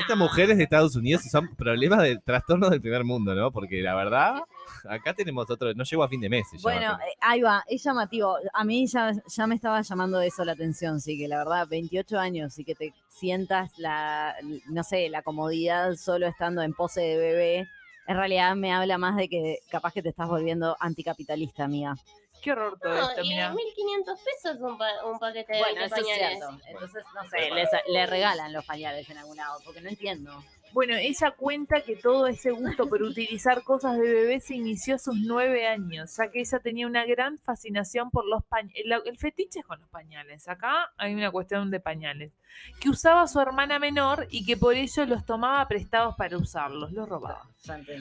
Estas 0.00 0.16
mujeres 0.16 0.56
de 0.56 0.64
Estados 0.64 0.96
Unidos 0.96 1.22
son 1.30 1.48
problemas 1.56 2.02
de 2.02 2.18
trastornos 2.18 2.70
del 2.70 2.80
primer 2.80 3.04
mundo, 3.04 3.34
¿no? 3.34 3.50
Porque 3.52 3.80
la 3.80 3.94
verdad, 3.94 4.42
acá 4.88 5.14
tenemos 5.14 5.50
otro, 5.50 5.74
no 5.74 5.84
llego 5.84 6.02
a 6.02 6.08
fin 6.08 6.20
de 6.20 6.28
mes. 6.28 6.46
Bueno, 6.62 6.92
eh, 6.92 7.16
ahí 7.20 7.40
va, 7.40 7.64
es 7.68 7.82
llamativo. 7.82 8.36
A 8.52 8.64
mí 8.64 8.86
ya, 8.86 9.12
ya 9.26 9.46
me 9.46 9.54
estaba 9.54 9.80
llamando 9.82 10.20
eso 10.20 10.44
la 10.44 10.52
atención, 10.52 11.00
sí, 11.00 11.18
que 11.18 11.28
la 11.28 11.38
verdad, 11.38 11.68
28 11.68 12.18
años 12.18 12.58
y 12.58 12.64
que 12.64 12.74
te 12.74 12.94
sientas 13.08 13.78
la, 13.78 14.34
no 14.68 14.82
sé, 14.82 15.08
la 15.08 15.22
comodidad 15.22 15.94
solo 15.96 16.26
estando 16.26 16.62
en 16.62 16.72
pose 16.72 17.00
de 17.00 17.16
bebé, 17.16 17.68
en 18.06 18.16
realidad 18.16 18.56
me 18.56 18.72
habla 18.72 18.98
más 18.98 19.16
de 19.16 19.28
que 19.28 19.58
capaz 19.70 19.92
que 19.92 20.02
te 20.02 20.08
estás 20.08 20.28
volviendo 20.28 20.76
anticapitalista, 20.80 21.64
amiga. 21.64 21.94
Qué 22.42 22.52
horror 22.52 22.78
todo 22.80 22.94
No, 22.94 23.10
esto, 23.10 23.22
y 23.22 23.28
mira. 23.28 23.50
1500 23.50 24.18
pesos 24.20 24.60
un, 24.60 24.78
pa- 24.78 25.04
un 25.04 25.18
paquete 25.18 25.52
de 25.52 25.58
Bueno, 25.58 25.80
20 25.80 26.00
eso 26.00 26.08
es 26.10 26.16
cierto. 26.16 26.58
Entonces, 26.66 27.04
no 27.14 27.28
sé, 27.28 27.50
les- 27.50 27.68
le 27.88 28.06
regalan 28.06 28.52
los 28.52 28.64
pañales 28.64 29.08
en 29.10 29.18
algún 29.18 29.36
lado, 29.36 29.60
porque 29.64 29.80
no 29.80 29.88
entiendo. 29.90 30.42
Bueno, 30.72 30.94
ella 30.96 31.32
cuenta 31.32 31.80
que 31.80 31.96
todo 31.96 32.26
ese 32.26 32.50
gusto 32.50 32.88
por 32.88 33.02
utilizar 33.02 33.62
cosas 33.62 33.98
de 33.98 34.02
bebé 34.02 34.40
se 34.40 34.54
inició 34.54 34.94
a 34.94 34.98
sus 34.98 35.16
nueve 35.16 35.66
años, 35.66 36.16
ya 36.16 36.30
que 36.30 36.40
ella 36.40 36.58
tenía 36.60 36.86
una 36.86 37.04
gran 37.04 37.38
fascinación 37.38 38.10
por 38.10 38.24
los 38.26 38.44
pañales. 38.44 38.82
El, 38.84 38.92
el 39.04 39.18
fetiche 39.18 39.60
es 39.60 39.66
con 39.66 39.80
los 39.80 39.88
pañales. 39.88 40.48
Acá 40.48 40.92
hay 40.96 41.14
una 41.14 41.30
cuestión 41.30 41.70
de 41.70 41.80
pañales. 41.80 42.32
Que 42.80 42.90
usaba 42.90 43.26
su 43.26 43.40
hermana 43.40 43.78
menor 43.78 44.26
y 44.30 44.44
que 44.44 44.56
por 44.56 44.74
ello 44.74 45.06
los 45.06 45.24
tomaba 45.24 45.66
prestados 45.68 46.14
para 46.16 46.36
usarlos, 46.36 46.92
los 46.92 47.08
robaba. 47.08 47.48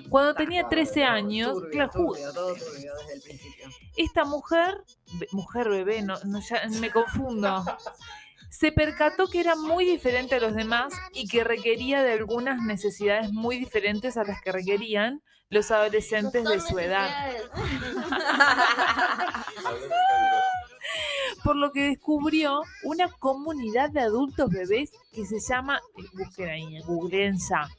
Cuando 0.09 0.33
tenía 0.33 0.67
13 0.67 1.03
años, 1.03 1.57
claro, 1.71 2.13
esta 3.95 4.25
mujer, 4.25 4.83
mujer 5.31 5.69
bebé, 5.69 6.01
no, 6.01 6.17
no, 6.25 6.39
ya 6.39 6.61
me 6.79 6.89
confundo, 6.89 7.63
se 8.49 8.71
percató 8.71 9.27
que 9.27 9.39
era 9.39 9.55
muy 9.55 9.85
diferente 9.85 10.35
a 10.35 10.39
los 10.39 10.55
demás 10.55 10.93
y 11.13 11.27
que 11.27 11.43
requería 11.43 12.03
de 12.03 12.13
algunas 12.13 12.61
necesidades 12.61 13.31
muy 13.31 13.59
diferentes 13.59 14.17
a 14.17 14.23
las 14.23 14.41
que 14.41 14.51
requerían 14.51 15.21
los 15.49 15.69
adolescentes 15.71 16.43
de 16.43 16.59
su 16.59 16.77
edad. 16.79 17.09
Por 21.43 21.55
lo 21.55 21.71
que 21.71 21.89
descubrió 21.89 22.63
una 22.83 23.07
comunidad 23.07 23.91
de 23.91 24.01
adultos 24.01 24.49
bebés 24.49 24.91
que 25.11 25.25
se 25.25 25.39
llama, 25.39 25.79
eh, 25.97 26.03
busquen 26.13 26.49
ahí, 26.49 26.81
googleen 26.81 27.37
ya, 27.37 27.69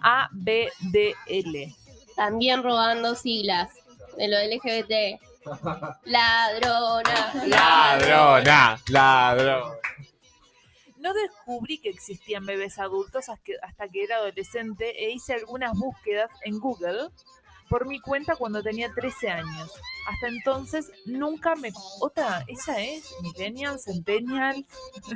ABDL. 0.00 1.74
También 2.16 2.62
robando 2.62 3.14
siglas 3.14 3.70
de 4.16 4.28
lo 4.28 4.38
LGBT. 4.38 5.20
Ladrona. 6.04 7.32
Ladrona, 7.46 8.80
ladrón. 8.88 9.72
No 11.02 11.12
descubrí 11.14 11.78
que 11.78 11.88
existían 11.88 12.46
bebés 12.46 12.78
adultos 12.78 13.28
hasta 13.28 13.88
que, 13.88 14.04
era 14.04 14.16
adolescente 14.16 15.04
e 15.04 15.10
hice 15.10 15.34
algunas 15.34 15.76
búsquedas 15.76 16.30
en 16.44 16.60
Google 16.60 17.08
por 17.68 17.86
mi 17.86 18.00
cuenta 18.00 18.36
cuando 18.36 18.62
tenía 18.62 18.92
13 18.94 19.30
años. 19.30 19.72
Hasta 20.08 20.28
entonces 20.28 20.92
nunca 21.06 21.56
me... 21.56 21.72
Otra, 22.00 22.44
ella 22.46 22.80
es 22.84 23.12
millennial, 23.22 23.80
centennial, 23.80 24.64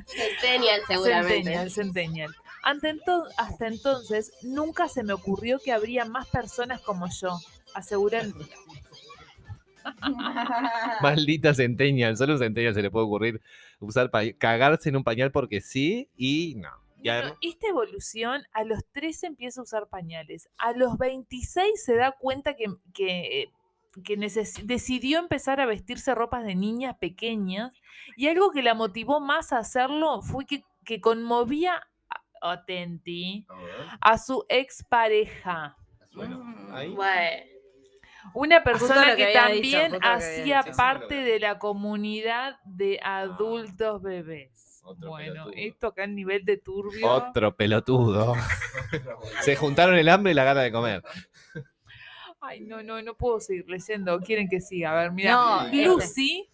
Centennial, 0.07 0.80
seguramente. 0.89 1.34
centennial, 1.34 1.70
centennial. 1.70 2.34
Ante 2.62 2.95
ento- 2.95 3.28
hasta 3.37 3.68
entonces 3.68 4.32
nunca 4.43 4.89
se 4.89 5.05
me 5.05 5.12
ocurrió 5.12 5.61
que 5.61 5.72
habría 5.72 6.05
más 6.05 6.26
personas 6.26 6.80
como 6.80 7.07
yo, 7.09 7.39
aseguran 7.74 8.34
Maldita 11.01 11.55
centennial, 11.55 12.16
solo 12.16 12.32
un 12.34 12.39
centennial 12.41 12.74
se 12.74 12.82
le 12.82 12.91
puede 12.91 13.07
ocurrir 13.07 13.41
usar 13.81 14.11
pa- 14.11 14.33
cagarse 14.39 14.89
en 14.89 14.97
un 14.97 15.05
pañal 15.05 15.31
porque 15.33 15.61
sí 15.61 16.09
y 16.16 16.55
no. 16.57 16.70
Y 16.99 17.09
Bueno, 17.11 17.37
esta 17.43 17.68
evolución 17.68 18.43
a 18.53 18.64
los 18.64 18.85
13 18.93 19.27
empieza 19.29 19.61
a 19.61 19.64
usar 19.64 19.87
pañales. 19.89 20.49
A 20.59 20.72
los 20.72 20.99
26 20.99 21.85
se 21.85 21.95
da 21.95 22.12
cuenta 22.12 22.55
que, 22.57 22.66
que, 22.95 23.43
eh, 23.43 23.53
que 24.03 24.16
neces- 24.18 24.64
decidió 24.64 25.18
empezar 25.20 25.61
a 25.61 25.66
vestirse 25.66 26.14
ropas 26.14 26.45
de 26.45 26.55
niñas 26.57 26.97
pequeñas 26.99 27.72
y 28.16 28.27
algo 28.29 28.51
que 28.51 28.62
la 28.62 28.74
motivó 28.74 29.20
más 29.20 29.53
a 29.53 29.59
hacerlo 29.59 30.20
fue 30.22 30.47
que, 30.47 30.64
que 30.85 31.01
conmovía, 31.01 31.83
a- 32.41 32.53
atenti, 32.53 33.47
a 34.01 34.18
su 34.18 34.45
expareja. 34.49 35.77
ahí. 36.72 36.89
Bueno. 36.95 37.55
Una 38.35 38.62
persona 38.62 39.16
que 39.16 39.16
que, 39.16 39.39
había 39.39 39.55
dicho, 39.62 39.79
también 39.79 40.01
que 40.01 40.09
hacía 40.09 40.64
parte 40.77 41.14
de 41.16 41.41
la 41.41 41.59
comunidad 41.59 42.59
de 42.64 42.99
adultos 43.03 44.03
bebés. 44.03 44.81
Otro 44.85 45.09
Bueno, 45.11 45.33
pelotudo. 45.33 45.53
esto 45.57 45.87
acá 45.89 46.05
a 46.05 46.07
nivel 46.07 46.45
de 46.45 46.59
turbio. 46.59 47.09
Otro 47.11 47.57
pelotudo. 47.57 48.35
Se 49.43 49.57
juntaron 49.57 49.97
el 49.97 50.09
hambre 50.09 50.33
y 50.33 50.35
la 50.35 50.45
gana 50.45 50.62
de 50.62 50.70
comer. 50.70 51.03
Ay, 52.41 52.61
no, 52.61 52.83
no, 52.83 53.03
no 53.03 53.16
puedo 53.16 53.41
seguir 53.41 53.64
leyendo. 53.68 54.20
Quieren 54.20 54.49
que 54.49 54.61
siga. 54.61 54.93
A 54.93 55.03
ver, 55.03 55.11
mira. 55.12 55.33
No, 55.33 55.62
este- 55.66 55.85
Lucy 55.85 56.49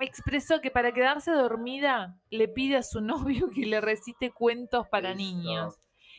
expresó 0.00 0.60
que 0.60 0.70
para 0.70 0.92
quedarse 0.92 1.30
dormida 1.32 2.16
le 2.30 2.48
pide 2.48 2.76
a 2.76 2.82
su 2.82 3.00
novio 3.02 3.50
que 3.50 3.66
le 3.66 3.80
recite 3.80 4.30
cuentos 4.30 4.88
para 4.88 5.14
niños. 5.14 5.74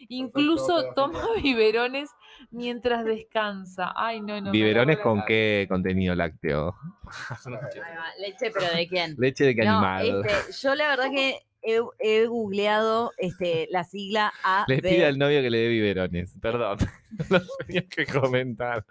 Incluso 0.07 0.93
toma 0.95 1.21
biberones 1.43 2.09
mientras 2.51 3.03
descansa. 3.05 3.93
Ay, 3.95 4.21
no, 4.21 4.39
no. 4.41 4.51
¿Biberones 4.51 4.99
con 4.99 5.23
qué 5.25 5.65
contenido 5.69 6.15
lácteo? 6.15 6.75
Leche, 8.19 8.51
pero 8.51 8.75
¿de 8.75 8.87
quién? 8.87 9.15
Leche 9.17 9.45
de 9.45 9.55
qué 9.55 9.65
No, 9.65 9.79
animal. 9.79 10.25
este, 10.25 10.53
yo 10.61 10.75
la 10.75 10.87
verdad 10.89 11.09
que 11.11 11.39
he, 11.61 11.79
he 11.99 12.25
googleado 12.27 13.11
este, 13.17 13.67
la 13.71 13.83
sigla 13.83 14.31
A. 14.43 14.65
Le 14.67 14.81
pide 14.81 15.05
al 15.05 15.17
novio 15.17 15.41
que 15.41 15.49
le 15.49 15.57
dé 15.57 15.67
biberones. 15.69 16.37
Perdón. 16.41 16.77
No 17.29 17.41
tenía 17.65 17.81
que 17.87 18.05
comentar. 18.05 18.85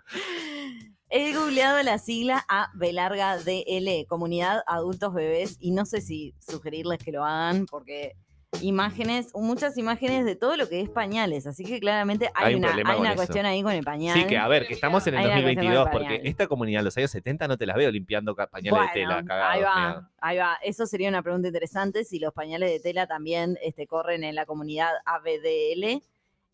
He 1.09 1.35
googleado 1.35 1.83
la 1.85 1.99
sigla 1.99 2.45
A 2.49 2.71
B 2.75 2.93
larga 2.93 3.39
DL, 3.39 4.05
Comunidad 4.09 4.63
Adultos 4.67 5.15
Bebés, 5.15 5.57
y 5.61 5.71
no 5.71 5.87
sé 5.87 6.01
si 6.01 6.35
sugerirles 6.41 6.99
que 6.99 7.13
lo 7.13 7.25
hagan 7.25 7.65
porque 7.67 8.17
imágenes, 8.63 9.31
muchas 9.35 9.77
imágenes 9.77 10.25
de 10.25 10.35
todo 10.35 10.57
lo 10.57 10.69
que 10.69 10.81
es 10.81 10.89
pañales, 10.91 11.47
así 11.47 11.65
que 11.65 11.79
claramente 11.81 12.31
hay, 12.35 12.47
Hay 12.49 12.55
un 12.55 12.65
una, 12.65 12.75
hay 12.75 12.99
una 13.01 13.09
eso. 13.11 13.17
cuestión 13.17 13.47
ahí 13.47 13.63
con 13.63 13.73
el 13.73 13.85
pañal. 13.85 14.19
Sí, 14.19 14.27
que 14.27 14.39
a 14.39 14.49
ver, 14.49 14.67
que 14.67 14.75
estamos 14.75 15.07
en 15.07 15.15
el 15.15 15.21
Hay 15.21 15.27
una 15.27 15.35
cuestión 15.43 15.55
2022, 15.75 15.89
con 15.91 16.03
el 16.03 16.09
porque 16.09 16.29
esta 16.29 16.47
comunidad 16.47 16.83
los 16.83 16.97
años 16.97 17.11
70 17.11 17.47
no 17.47 17.57
te 17.57 17.67
las 17.67 17.77
veo 17.77 17.91
limpiando 17.91 18.35
pañales 18.35 18.71
Bueno, 18.71 18.87
de 18.87 18.93
tela 18.93 19.25
cagados. 19.25 19.55
ahí 19.55 19.63
va, 19.63 19.77
mira. 19.89 20.11
ahí 20.21 20.37
va. 20.39 20.59
Eso 20.63 20.87
sería 20.87 21.09
una 21.09 21.23
pregunta 21.23 21.49
interesante 21.49 22.05
si 22.05 22.19
los 22.19 22.33
pañales 22.33 22.71
de 22.71 22.81
tela 22.81 23.07
también 23.07 23.59
este, 23.63 23.87
corren 23.87 24.25
en 24.25 24.35
la 24.35 24.47
comunidad 24.47 24.91
ABDL. 25.05 26.03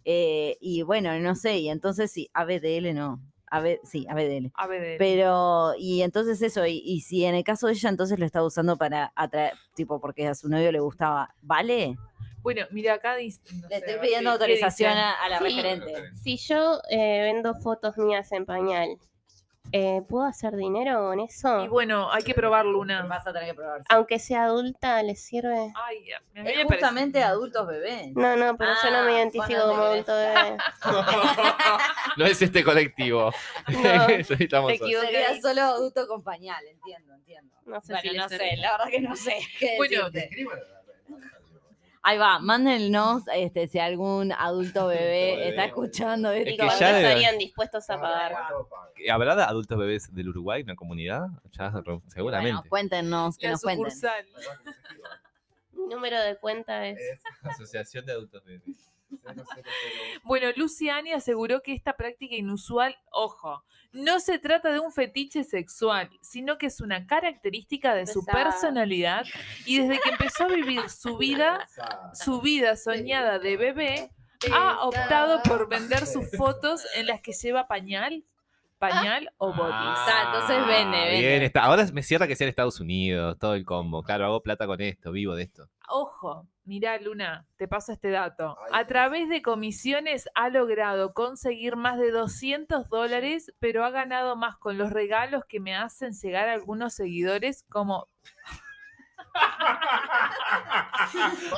Eh, 0.05 0.59
y 0.61 0.83
bueno, 0.83 1.19
no 1.21 1.35
sé, 1.35 1.59
y 1.59 1.71
entonces 1.71 2.11
sí, 2.11 2.29
ABDL 2.35 2.93
no. 2.95 3.21
AB, 3.57 3.81
sí, 3.85 4.07
ABDL. 4.09 4.51
A 4.55 4.67
ver, 4.67 4.97
Pero, 4.99 5.75
y 5.79 6.03
entonces 6.03 6.41
eso, 6.43 6.67
y, 6.67 6.83
y 6.85 7.01
si 7.01 7.25
en 7.25 7.35
el 7.35 7.45
caso 7.45 7.67
de 7.67 7.75
ella 7.75 7.89
entonces 7.89 8.19
lo 8.19 8.27
estaba 8.27 8.47
usando 8.47 8.77
para 8.77 9.13
atraer, 9.15 9.53
tipo, 9.75 10.01
porque 10.01 10.27
a 10.27 10.35
su 10.35 10.49
novio 10.49 10.71
le 10.73 10.81
gustaba, 10.81 11.35
¿vale? 11.43 11.97
bueno, 12.43 12.67
mira, 12.73 12.93
acá 12.95 13.17
dice. 13.17 13.41
no 13.55 13.69
Le 13.69 13.69
sé, 13.69 13.77
estoy 13.87 13.95
pidiendo 14.07 14.31
¿qué- 14.33 14.39
qué 14.39 14.45
autorización 14.45 14.93
a 14.99 15.29
la 15.31 15.39
Sí. 15.39 15.45
referente. 15.45 15.95
Si 16.23 16.37
yo 16.37 16.79
eh, 16.91 17.23
vendo 17.23 17.55
fotos 17.55 17.97
mías 17.97 18.31
en 18.33 18.45
pañal, 18.45 18.99
eh, 19.73 20.03
¿puedo 20.09 20.25
hacer 20.25 20.55
dinero 20.55 21.09
con 21.09 21.21
Y 21.21 21.25
eso? 21.25 21.69
bueno, 21.69 22.11
hay 22.12 22.23
que 22.23 22.35
probarlo 22.35 22.79
una. 22.79 23.03
Vas 23.07 23.27
a 23.27 23.33
tener 23.33 23.49
que 23.49 23.55
probar. 23.55 23.83
Aunque 23.89 24.19
sea 24.19 24.45
adulta, 24.45 25.03
¿les 25.03 25.25
sirve? 25.25 25.73
Ay, 25.75 26.05
Es 26.11 26.21
me 26.35 26.43
parece- 26.45 26.65
justamente 26.67 27.23
adultos 27.23 27.67
bebés. 27.67 28.12
No, 28.15 28.37
no, 28.37 28.57
pero 28.57 28.71
yo 28.83 28.91
no 28.91 28.99
Ah, 28.99 29.03
me 29.05 29.12
identifico 29.17 29.47
vos 29.47 29.67
no 29.67 29.69
te 29.69 29.75
como 29.75 29.83
adulto 29.85 30.15
bebé. 30.15 30.57
No 32.17 32.25
es 32.27 32.41
este 32.43 32.62
colectivo. 32.62 33.33
No, 33.69 34.07
te 34.07 34.21
equivoqué. 34.75 35.07
Sería 35.07 35.41
solo 35.41 35.62
adulto 35.62 36.07
con 36.07 36.23
pañal, 36.23 36.65
entiendo, 36.67 37.15
entiendo. 37.15 37.57
No 37.67 37.81
sé 37.81 37.93
Bueno, 37.95 38.01
si 38.03 38.09
les 38.11 38.17
no 38.19 38.29
sé, 38.29 38.57
la 38.59 38.73
verdad 38.73 38.87
que 38.91 39.01
no 39.01 39.17
sé. 39.17 39.37
qué 39.59 39.75
Bueno, 39.77 40.11
decirte. 40.11 40.45
Ahí 42.07 42.19
va, 42.19 42.39
mándennos 42.39 43.23
este, 43.35 43.67
si 43.67 43.79
algún 43.79 44.31
adulto 44.33 44.89
bebé 44.89 45.49
está 45.49 45.65
escuchando 45.65 46.31
esto. 46.33 46.51
que 46.51 46.57
¿Cuánto 46.59 46.79
ya 46.79 46.89
debe- 46.93 47.01
estarían 47.09 47.39
dispuestos 47.39 47.89
a 47.89 47.99
pagar? 47.99 48.35
¿Habrá 49.11 49.35
de 49.35 49.43
adultos 49.43 49.79
bebés 49.79 50.15
del 50.15 50.29
Uruguay 50.29 50.63
una 50.63 50.77
comunidad? 50.77 51.29
Ya, 51.53 51.73
seguramente. 52.09 52.53
Bueno, 52.57 52.69
cuéntenos, 52.69 53.39
que 53.39 53.47
La 53.47 53.53
nos 53.53 53.63
cuenten. 53.63 53.91
sucursal. 53.91 54.27
Número 55.73 56.21
de 56.21 56.37
cuenta 56.37 56.87
es... 56.87 56.99
Asociación 57.43 58.05
de 58.05 58.13
adultos 58.13 58.45
bebés. 58.45 58.94
Bueno, 60.23 60.49
Luciani 60.57 61.12
aseguró 61.12 61.62
que 61.62 61.75
esta 61.75 61.97
práctica 61.97 62.35
inusual, 62.35 62.97
ojo, 63.11 63.65
no 63.93 64.21
se 64.21 64.39
trata 64.39 64.73
de 64.73 64.81
un 64.81 64.93
fetiche 64.93 65.45
sexual, 65.45 66.11
sino 66.21 66.59
que 66.59 66.67
es 66.67 66.81
una 66.81 67.07
característica 67.07 67.95
de 67.95 68.07
su 68.07 68.25
personalidad 68.25 69.25
y 69.67 69.79
desde 69.79 70.01
que 70.01 70.11
empezó 70.11 70.45
a 70.45 70.49
vivir 70.49 70.89
su 70.91 71.17
vida, 71.17 71.69
su 72.12 72.41
vida 72.41 72.77
soñada 72.77 73.39
de 73.39 73.57
bebé, 73.57 74.11
ha 74.53 74.85
optado 74.85 75.43
por 75.43 75.69
vender 75.69 76.07
sus 76.07 76.31
fotos 76.37 76.83
en 76.97 77.07
las 77.07 77.21
que 77.21 77.33
lleva 77.33 77.67
pañal, 77.67 78.25
pañal 78.89 79.30
o 79.39 79.53
botis. 79.53 79.72
Ah, 79.72 80.22
entonces 80.26 80.66
vende, 80.66 80.99
vende. 80.99 81.20
Bien, 81.20 81.43
está. 81.43 81.64
Ahora 81.64 81.87
me 81.93 82.03
cierra 82.03 82.26
que 82.26 82.37
sea 82.37 82.47
en 82.47 82.51
Estados 82.51 82.80
Unidos, 82.80 83.39
todo 83.39 83.55
el 83.55 83.64
combo. 83.64 84.03
Claro, 84.03 84.26
hago 84.26 84.43
plata 84.43 84.66
con 84.66 84.80
esto, 84.80 85.12
vivo 85.12 85.35
de 85.35 85.45
esto. 85.45 85.68
Ojo, 85.89 86.49
mirá 86.64 86.99
Luna, 86.99 87.47
te 87.57 87.68
paso 87.68 87.93
este 87.93 88.11
dato. 88.11 88.57
A 88.72 88.87
través 88.87 89.28
de 89.28 89.43
comisiones 89.43 90.28
ha 90.35 90.49
logrado 90.49 91.12
conseguir 91.12 91.76
más 91.76 91.99
de 91.99 92.11
200 92.11 92.89
dólares, 92.89 93.53
pero 93.59 93.85
ha 93.85 93.91
ganado 93.91 94.35
más 94.37 94.57
con 94.57 94.78
los 94.78 94.91
regalos 94.91 95.45
que 95.47 95.61
me 95.61 95.76
hacen 95.76 96.12
llegar 96.12 96.49
algunos 96.49 96.95
seguidores 96.95 97.64
como... 97.68 98.09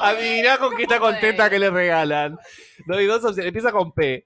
Adivina 0.00 0.56
con 0.58 0.74
qué 0.76 0.84
está 0.84 0.98
contenta 0.98 1.50
que 1.50 1.58
le 1.58 1.70
regalan. 1.70 2.38
No 2.86 2.96
hay 2.96 3.06
dos 3.06 3.24
opciones. 3.24 3.48
Empieza 3.48 3.70
con 3.70 3.92
P. 3.92 4.24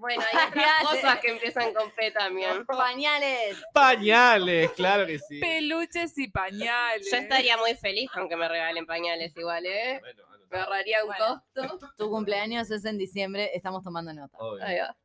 Bueno, 0.00 0.22
hay 0.32 0.38
otras 0.48 0.50
Pañales. 0.54 0.88
cosas 0.88 1.18
que 1.20 1.28
empiezan 1.30 1.74
con 1.74 1.90
P 1.90 2.10
también. 2.10 2.64
Pañales. 2.66 3.56
Pañales, 3.72 4.70
claro 4.72 5.06
que 5.06 5.18
sí. 5.18 5.38
Peluches 5.40 6.16
y 6.18 6.28
pañales. 6.28 7.08
Yo 7.10 7.18
estaría 7.18 7.56
muy 7.58 7.74
feliz 7.74 8.10
con 8.10 8.28
que 8.28 8.36
me 8.36 8.48
regalen 8.48 8.86
pañales 8.86 9.36
igual, 9.36 9.66
¿eh? 9.66 9.98
Bueno, 10.00 10.22
bueno, 10.26 10.44
Me 10.50 10.58
ahorraría 10.58 11.04
un 11.04 11.08
Bueno. 11.08 11.44
costo. 11.54 11.90
Tu 11.98 12.10
cumpleaños 12.10 12.70
es 12.70 12.84
en 12.86 12.96
diciembre, 12.98 13.50
estamos 13.54 13.84
tomando 13.84 14.12
nota. 14.14 14.36
obvio. 14.38 14.64
Ahí 14.64 14.78
va. 14.78 14.96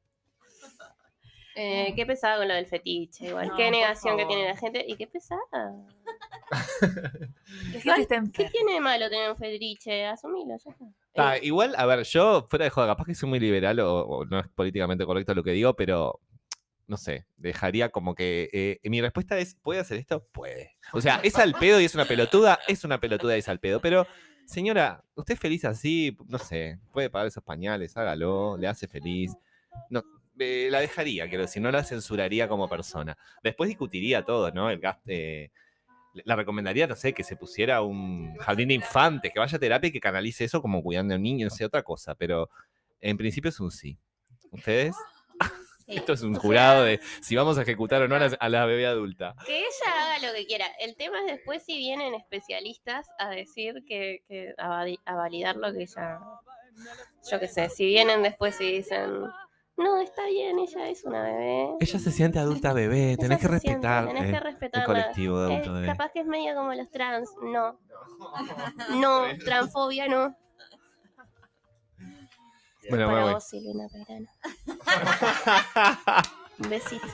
Eh, 1.55 1.93
qué 1.95 2.05
pesada 2.05 2.37
con 2.37 2.47
lo 2.47 2.53
del 2.53 2.65
fetiche, 2.65 3.27
igual. 3.27 3.47
No, 3.47 3.55
qué 3.55 3.71
negación 3.71 4.17
que 4.17 4.25
tiene 4.25 4.45
la 4.45 4.57
gente. 4.57 4.83
Y 4.87 4.95
qué 4.95 5.07
pesada. 5.07 5.41
Gente 7.71 8.01
está 8.01 8.23
¿Qué 8.33 8.49
tiene 8.49 8.73
de 8.73 8.79
malo 8.81 9.09
tener 9.09 9.29
un 9.31 9.37
fetiche? 9.37 10.05
Asumilo, 10.05 10.55
ya 10.57 10.71
está. 10.71 10.85
Ah, 11.15 11.37
Eh, 11.37 11.41
igual, 11.43 11.73
a 11.77 11.85
ver, 11.85 12.03
yo 12.03 12.45
fuera 12.49 12.65
de 12.65 12.71
joda, 12.71 12.87
capaz 12.87 13.05
que 13.05 13.15
soy 13.15 13.29
muy 13.29 13.39
liberal 13.39 13.79
o, 13.79 14.01
o 14.01 14.25
no 14.25 14.39
es 14.39 14.47
políticamente 14.49 15.05
correcto 15.05 15.33
lo 15.33 15.43
que 15.43 15.51
digo, 15.51 15.75
pero 15.75 16.19
no 16.87 16.97
sé, 16.97 17.25
dejaría 17.37 17.89
como 17.89 18.13
que 18.15 18.49
eh, 18.53 18.89
mi 18.89 19.01
respuesta 19.01 19.37
es, 19.37 19.55
¿puede 19.55 19.79
hacer 19.79 19.97
esto? 19.97 20.27
Puede. 20.31 20.75
O 20.93 21.01
sea, 21.01 21.19
es 21.23 21.37
al 21.37 21.53
pedo 21.53 21.81
y 21.81 21.85
es 21.85 21.95
una 21.95 22.05
pelotuda, 22.05 22.59
es 22.67 22.83
una 22.83 22.99
pelotuda 22.99 23.35
y 23.35 23.39
es 23.39 23.49
al 23.49 23.59
pedo, 23.59 23.79
pero 23.81 24.05
señora, 24.45 25.03
usted 25.15 25.33
es 25.33 25.39
feliz 25.39 25.65
así, 25.65 26.15
no 26.27 26.37
sé, 26.37 26.79
puede 26.91 27.09
pagar 27.09 27.27
esos 27.27 27.43
pañales, 27.43 27.97
hágalo, 27.97 28.57
le 28.57 28.67
hace 28.67 28.87
feliz. 28.87 29.35
No, 29.89 30.03
eh, 30.39 30.67
la 30.69 30.79
dejaría, 30.79 31.27
quiero 31.27 31.43
decir, 31.43 31.61
no 31.61 31.71
la 31.71 31.83
censuraría 31.83 32.47
como 32.47 32.67
persona. 32.67 33.17
Después 33.43 33.67
discutiría 33.67 34.23
todo, 34.23 34.51
¿no? 34.51 34.69
El 34.69 34.79
gasto. 34.79 35.11
la 36.23 36.35
recomendaría, 36.35 36.87
no 36.87 36.95
sé, 36.95 37.13
que 37.13 37.23
se 37.23 37.35
pusiera 37.35 37.81
un 37.81 38.35
jardín 38.37 38.69
de 38.69 38.75
infantes, 38.75 39.31
que 39.33 39.39
vaya 39.39 39.55
a 39.57 39.59
terapia 39.59 39.89
y 39.89 39.91
que 39.91 39.99
canalice 39.99 40.45
eso 40.45 40.61
como 40.61 40.81
cuidando 40.81 41.13
a 41.13 41.17
un 41.17 41.23
niño, 41.23 41.45
no 41.45 41.49
sé, 41.49 41.65
otra 41.65 41.83
cosa, 41.83 42.15
pero 42.15 42.49
en 43.01 43.17
principio 43.17 43.49
es 43.49 43.59
un 43.59 43.71
sí. 43.71 43.97
¿Ustedes? 44.51 44.95
sí. 44.95 45.01
Esto 45.87 46.13
es 46.13 46.21
un 46.23 46.35
jurado 46.35 46.83
de 46.83 46.99
si 47.21 47.35
vamos 47.35 47.57
a 47.57 47.61
ejecutar 47.61 48.01
o 48.01 48.07
no 48.07 48.15
a 48.15 48.19
la, 48.19 48.37
a 48.39 48.49
la 48.49 48.65
bebé 48.65 48.87
adulta. 48.87 49.35
Que 49.45 49.59
ella 49.59 49.93
haga 49.93 50.27
lo 50.27 50.33
que 50.33 50.47
quiera. 50.47 50.65
El 50.79 50.95
tema 50.95 51.19
es 51.19 51.27
después 51.27 51.63
si 51.63 51.77
vienen 51.77 52.15
especialistas 52.15 53.07
a 53.19 53.29
decir 53.29 53.83
que, 53.87 54.23
que 54.27 54.53
a, 54.57 54.85
a 55.05 55.15
validar 55.15 55.57
lo 55.57 55.71
que 55.71 55.83
ella. 55.83 56.19
Yo 57.29 57.39
qué 57.39 57.47
sé, 57.47 57.69
si 57.69 57.85
vienen 57.85 58.23
después 58.23 58.59
y 58.59 58.77
dicen, 58.77 59.23
no, 59.77 59.99
está 59.99 60.25
bien, 60.27 60.57
ella 60.59 60.87
es 60.89 61.03
una 61.03 61.21
bebé. 61.23 61.69
Ella 61.79 61.99
se 61.99 62.11
siente 62.11 62.39
adulta 62.39 62.73
bebé, 62.73 63.17
tenés 63.17 63.39
que 63.39 63.47
siente, 63.47 63.87
respetar 63.87 64.07
tenés 64.07 64.23
eh, 64.23 64.31
que 64.31 64.37
el 64.37 64.43
respetarla. 64.43 64.85
colectivo 64.85 65.39
de 65.41 65.53
adulto 65.53 65.73
bebé. 65.73 65.87
capaz 65.87 66.11
que 66.11 66.19
es 66.21 66.25
medio 66.27 66.55
como 66.55 66.73
los 66.73 66.89
trans. 66.91 67.29
No, 67.41 67.77
no, 68.95 69.23
transfobia 69.43 70.07
no. 70.07 70.35
Bueno, 72.89 73.07
Para 73.07 73.33
vos, 73.33 73.43
Silvina 73.47 73.87
Peirano. 73.89 74.27
Un 76.59 76.69
besito. 76.69 77.07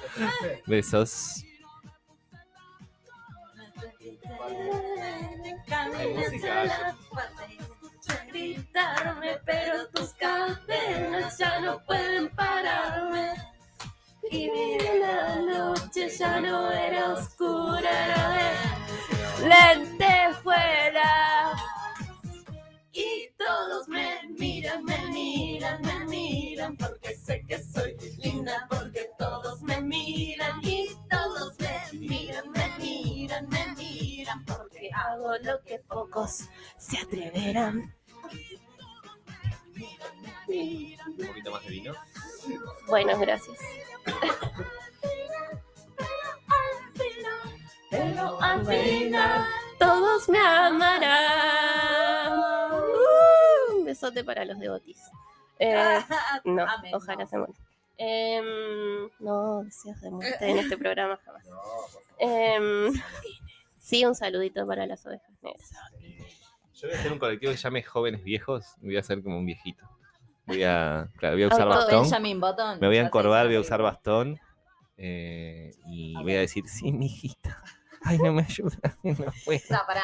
Besos. 8.12 8.28
gritarme, 8.28 9.40
pero 9.46 9.88
tus 9.90 10.14
cadenas 10.14 11.38
ya 11.38 11.60
no 11.60 11.84
pueden 11.86 12.30
pararme. 12.36 13.34
Y 14.32 14.48
la 15.00 15.36
noche 15.36 16.10
ya 16.10 16.40
no 16.40 16.72
era 16.72 17.14
oscura, 17.14 18.06
era 18.06 18.30
de. 18.30 18.52
Y 22.94 23.30
todos 23.38 23.88
me 23.88 24.20
miran, 24.38 24.84
me 24.84 24.98
miran, 25.12 25.82
me 25.82 26.06
miran, 26.06 26.78
porque 26.78 27.16
sé 27.16 27.44
que 27.48 27.58
soy 27.64 27.98
linda, 28.18 28.68
porque 28.70 29.10
todos 29.18 29.62
me 29.62 29.82
miran 29.82 30.60
y 30.62 30.90
todos 31.10 31.54
me 31.60 32.00
miran, 32.00 32.52
me 32.52 32.70
miran, 32.78 33.50
me 33.50 33.76
miran, 33.76 34.46
porque 34.46 34.90
hago 34.94 35.38
lo 35.40 35.62
que 35.64 35.80
pocos 35.80 36.50
se 36.78 36.98
atreverán. 37.00 37.94
Un 40.52 41.28
poquito 41.28 41.52
más 41.52 41.64
de 41.64 41.70
vino. 41.70 41.94
Bueno, 42.88 43.18
gracias. 43.20 43.58
Pero 47.90 48.42
al 48.42 48.66
final 48.66 49.46
Todos 49.78 50.30
me 50.30 50.40
amarán. 50.40 52.34
Uh, 52.74 53.78
un 53.78 53.86
besote 53.86 54.24
para 54.24 54.46
los 54.46 54.60
devotis. 54.60 55.00
Eh, 55.60 55.76
no, 56.46 56.64
Amén, 56.64 56.96
ojalá 56.96 57.24
no. 57.24 57.28
se 57.28 57.38
mueran. 57.38 57.56
Em, 57.98 59.10
no, 59.20 59.64
deseos 59.64 60.02
de 60.02 60.10
muerte 60.10 60.50
en 60.50 60.58
este 60.58 60.78
programa 60.78 61.18
jamás. 61.24 61.46
Em, 62.18 62.92
sí, 63.78 64.06
un 64.06 64.16
saludito 64.16 64.66
para 64.66 64.88
las 64.88 65.06
ovejas 65.06 65.32
negras. 65.42 65.72
Yo 66.74 66.88
voy 66.88 66.98
a 66.98 67.00
hacer 67.00 67.12
un 67.12 67.20
colectivo 67.20 67.52
que 67.52 67.58
se 67.58 67.64
llame 67.64 67.84
Jóvenes 67.84 68.24
Viejos. 68.24 68.74
Voy 68.82 68.98
a 68.98 69.04
ser 69.04 69.22
como 69.22 69.38
un 69.38 69.46
viejito. 69.46 69.88
Voy 70.52 70.64
a, 70.64 71.10
claro, 71.18 71.36
voy 71.36 71.44
a 71.44 71.48
usar 71.48 71.68
bastón. 71.68 72.02
Benjamin 72.04 72.40
Button. 72.40 72.80
Me 72.80 72.88
voy 72.88 72.98
a 72.98 73.02
encorvar, 73.02 73.48
voy 73.48 73.56
a 73.56 73.60
usar 73.60 73.82
bastón. 73.82 74.40
eh, 74.98 75.72
y 75.88 76.14
voy 76.16 76.36
a 76.36 76.40
decir, 76.42 76.64
sí, 76.68 76.92
mi 76.92 77.08
hijita. 77.08 77.58
Ay, 78.04 78.18
no 78.18 78.34
me 78.34 78.44
ayuda. 78.44 78.78
No 79.04 79.16
puedo. 79.46 79.62
No, 79.70 79.80
pará. 79.88 80.04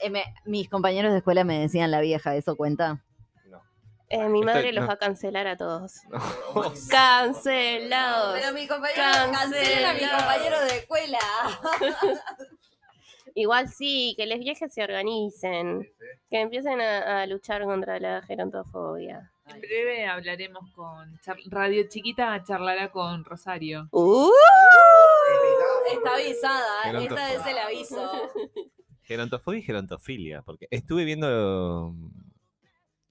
Eh, 0.00 0.10
me- 0.10 0.34
mis 0.44 0.68
compañeros 0.68 1.12
de 1.12 1.18
escuela 1.18 1.44
me 1.44 1.58
decían 1.60 1.90
la 1.90 2.00
vieja, 2.00 2.34
¿eso 2.36 2.56
cuenta? 2.56 3.04
No. 3.46 3.62
Eh, 4.08 4.28
mi 4.28 4.42
madre 4.42 4.60
Estoy- 4.70 4.74
los 4.74 4.82
no. 4.82 4.88
va 4.88 4.94
a 4.94 4.98
cancelar 4.98 5.46
a 5.46 5.56
todos. 5.56 5.92
No. 6.10 6.72
Cancelados. 6.90 8.38
mi 8.54 8.66
compañero 8.66 9.02
cancelen 9.32 9.84
a 9.86 9.92
mi 9.94 10.00
compañero 10.00 10.60
de 10.60 10.76
escuela. 10.78 11.18
Igual 13.36 13.68
sí, 13.68 14.14
que 14.16 14.26
les 14.26 14.38
viejes 14.38 14.72
se 14.72 14.82
organicen. 14.82 15.88
Que 16.30 16.40
empiecen 16.40 16.80
a, 16.80 17.22
a 17.22 17.26
luchar 17.26 17.64
contra 17.64 17.98
la 17.98 18.22
gerontofobia. 18.22 19.32
En 19.46 19.60
breve 19.60 20.06
hablaremos 20.06 20.70
con 20.72 21.18
Radio 21.46 21.84
Chiquita, 21.88 22.42
charlará 22.44 22.90
con 22.90 23.24
Rosario. 23.24 23.88
Uh, 23.90 24.30
Está 25.92 26.14
avisada, 26.14 26.92
¿eh? 26.92 27.04
Esta 27.04 27.32
es 27.34 27.46
el 27.46 27.58
aviso. 27.58 28.32
Gerontofobia 29.02 29.58
y 29.58 29.62
gerontofilia. 29.62 30.42
Porque 30.42 30.66
estuve 30.70 31.04
viendo. 31.04 31.92
mm, 31.94 32.10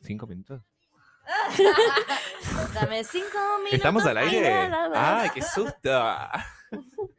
¿Cinco 0.02 0.26
minutos? 0.26 0.62
Dame 2.74 3.04
cinco 3.04 3.38
minutos. 3.60 3.74
¿Estamos 3.74 4.06
al 4.06 4.18
aire? 4.18 4.70
¡Ay, 4.96 5.30
qué 5.34 5.42
susto! 5.42 5.92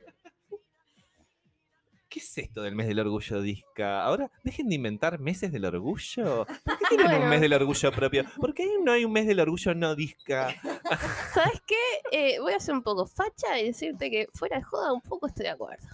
¿Qué 2.25 2.41
es 2.41 2.47
esto 2.49 2.63
del 2.63 2.75
mes 2.75 2.87
del 2.89 3.01
orgullo 3.01 3.43
disca? 3.43 4.03
Ahora, 4.03 4.31
dejen 4.45 4.67
de 4.71 4.77
inventar 4.77 5.19
meses 5.19 5.53
del 5.53 5.67
orgullo. 5.67 6.47
¿Por 6.65 6.79
qué 6.89 6.97
tienen 6.97 7.23
un 7.23 7.29
mes 7.29 7.41
del 7.43 7.53
orgullo 7.53 7.93
propio? 7.93 8.25
¿Por 8.41 8.55
qué 8.55 8.67
no 8.83 8.93
hay 8.93 9.05
un 9.05 9.13
mes 9.13 9.27
del 9.27 9.41
orgullo 9.41 9.75
no 9.75 9.95
disca? 9.95 10.55
¿Sabes 11.35 11.61
qué? 11.67 11.77
Eh, 12.13 12.41
voy 12.41 12.55
a 12.55 12.61
ser 12.61 12.75
un 12.77 12.83
poco 12.83 13.05
facha 13.07 13.61
y 13.61 13.67
decirte 13.67 14.11
que 14.11 14.29
fuera 14.33 14.57
de 14.57 14.63
joda 14.63 14.95
un 14.95 15.03
poco 15.03 15.27
estoy 15.27 15.45
de 15.45 15.51
acuerdo. 15.51 15.87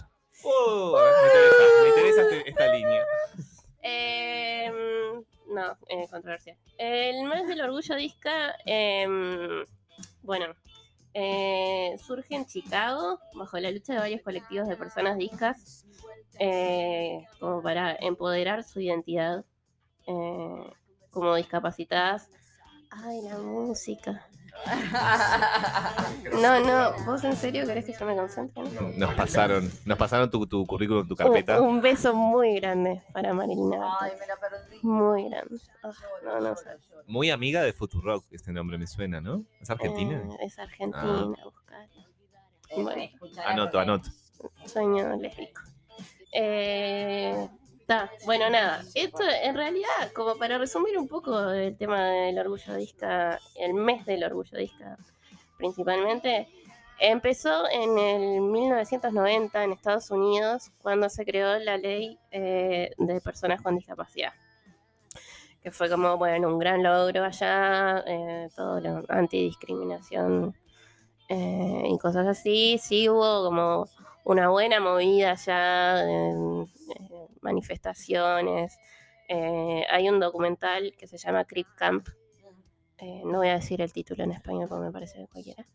Oh, 0.43 0.97
me 0.97 1.27
interesa, 1.27 1.83
me 1.83 1.89
interesa 1.89 2.21
este- 2.21 2.49
esta 2.49 2.73
línea. 2.73 3.05
Em, 3.81 5.23
no, 5.53 5.77
eh, 5.89 6.07
controversial. 6.09 6.57
El 6.77 7.25
mes 7.25 7.45
del 7.47 7.59
orgullo 7.61 7.95
disca, 7.95 8.55
em, 8.65 9.65
bueno, 10.21 10.45
eh, 11.13 11.95
surge 12.05 12.35
en 12.35 12.45
Chicago 12.45 13.19
bajo 13.33 13.57
la 13.59 13.71
lucha 13.71 13.93
de 13.93 13.99
varios 13.99 14.21
colectivos 14.21 14.67
de 14.67 14.77
personas 14.77 15.17
discas 15.17 15.85
eh, 16.39 17.25
como 17.39 17.61
para 17.61 17.95
empoderar 17.95 18.63
su 18.63 18.79
identidad 18.79 19.45
eh, 20.07 20.73
como 21.11 21.35
discapacitadas 21.35 22.29
Ay, 22.91 23.21
la 23.21 23.37
música. 23.37 24.27
No, 26.41 26.59
no, 26.59 26.93
¿vos 27.05 27.23
en 27.23 27.35
serio 27.35 27.65
querés 27.65 27.85
que 27.85 27.93
yo 27.93 28.05
me 28.05 28.15
concentre? 28.15 28.63
no? 28.63 28.89
Nos 28.95 29.13
pasaron, 29.15 29.69
nos 29.85 29.97
pasaron 29.97 30.29
tu, 30.29 30.45
tu 30.47 30.65
currículum, 30.65 31.07
tu 31.07 31.15
carpeta. 31.15 31.59
un 31.61 31.81
beso 31.81 32.13
muy 32.13 32.55
grande 32.59 33.01
para 33.13 33.33
Marilina. 33.33 33.97
Ay, 33.99 34.11
me 34.19 34.27
la 34.27 34.35
perdí. 34.37 34.77
Muy 34.81 35.29
grande. 35.29 35.57
Ah, 35.83 35.91
no, 36.23 36.39
no 36.39 36.55
sé. 36.55 36.69
Muy 37.07 37.29
amiga 37.29 37.61
de 37.61 37.73
Futurock, 37.73 38.25
este 38.31 38.51
nombre 38.51 38.77
me 38.77 38.87
suena, 38.87 39.19
¿no? 39.19 39.43
¿Es 39.59 39.69
argentina? 39.69 40.17
Eh, 40.17 40.45
es 40.45 40.59
argentina, 40.59 41.35
buscala. 41.43 41.87
Bueno. 42.75 43.11
Anoto, 43.45 43.79
anoto. 43.79 44.09
Sueño 44.65 45.15
lésbico. 45.17 45.61
Eh, 46.33 47.49
bueno, 48.25 48.49
nada. 48.49 48.83
Esto 48.93 49.23
en 49.23 49.55
realidad, 49.55 50.11
como 50.15 50.35
para 50.37 50.57
resumir 50.57 50.97
un 50.97 51.07
poco 51.07 51.51
el 51.51 51.77
tema 51.77 52.05
del 52.05 52.39
orgullo 52.39 52.75
disca, 52.75 53.39
el 53.55 53.73
mes 53.73 54.05
del 54.05 54.23
orgullo 54.23 54.57
disca 54.57 54.97
principalmente, 55.61 56.47
empezó 56.99 57.69
en 57.69 57.97
el 57.97 58.41
1990 58.41 59.63
en 59.63 59.71
Estados 59.73 60.09
Unidos 60.09 60.71
cuando 60.81 61.07
se 61.07 61.23
creó 61.23 61.59
la 61.59 61.77
ley 61.77 62.17
eh, 62.31 62.91
de 62.97 63.21
personas 63.21 63.61
con 63.61 63.75
discapacidad. 63.75 64.33
Que 65.61 65.71
fue 65.71 65.87
como, 65.87 66.17
bueno, 66.17 66.47
un 66.47 66.57
gran 66.57 66.81
logro 66.81 67.23
allá, 67.23 68.03
eh, 68.07 68.49
todo 68.55 68.79
lo 68.79 69.03
antidiscriminación 69.07 70.55
eh, 71.29 71.83
y 71.87 71.97
cosas 71.99 72.25
así. 72.25 72.79
Sí 72.81 73.07
hubo 73.07 73.43
como 73.43 73.87
una 74.23 74.49
buena 74.49 74.79
movida 74.79 75.35
ya, 75.35 76.01
en, 76.03 76.63
eh, 76.63 77.27
manifestaciones. 77.41 78.77
Eh, 79.27 79.85
hay 79.89 80.09
un 80.09 80.19
documental 80.19 80.93
que 80.97 81.07
se 81.07 81.17
llama 81.17 81.45
Crip 81.45 81.67
Camp. 81.75 82.07
Eh, 82.97 83.23
no 83.25 83.39
voy 83.39 83.47
a 83.47 83.55
decir 83.55 83.81
el 83.81 83.91
título 83.91 84.23
en 84.23 84.31
español 84.31 84.67
porque 84.69 84.85
me 84.85 84.91
parece 84.91 85.27
cualquiera. 85.31 85.65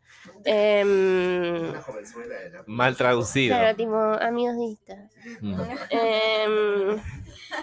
Em, 0.45 1.73
Mal 2.67 2.97
traducido. 2.97 3.57
claro, 3.57 3.77
tipo, 3.77 3.97
amigos 3.97 4.57
distas. 4.59 5.13
Em, 5.91 6.97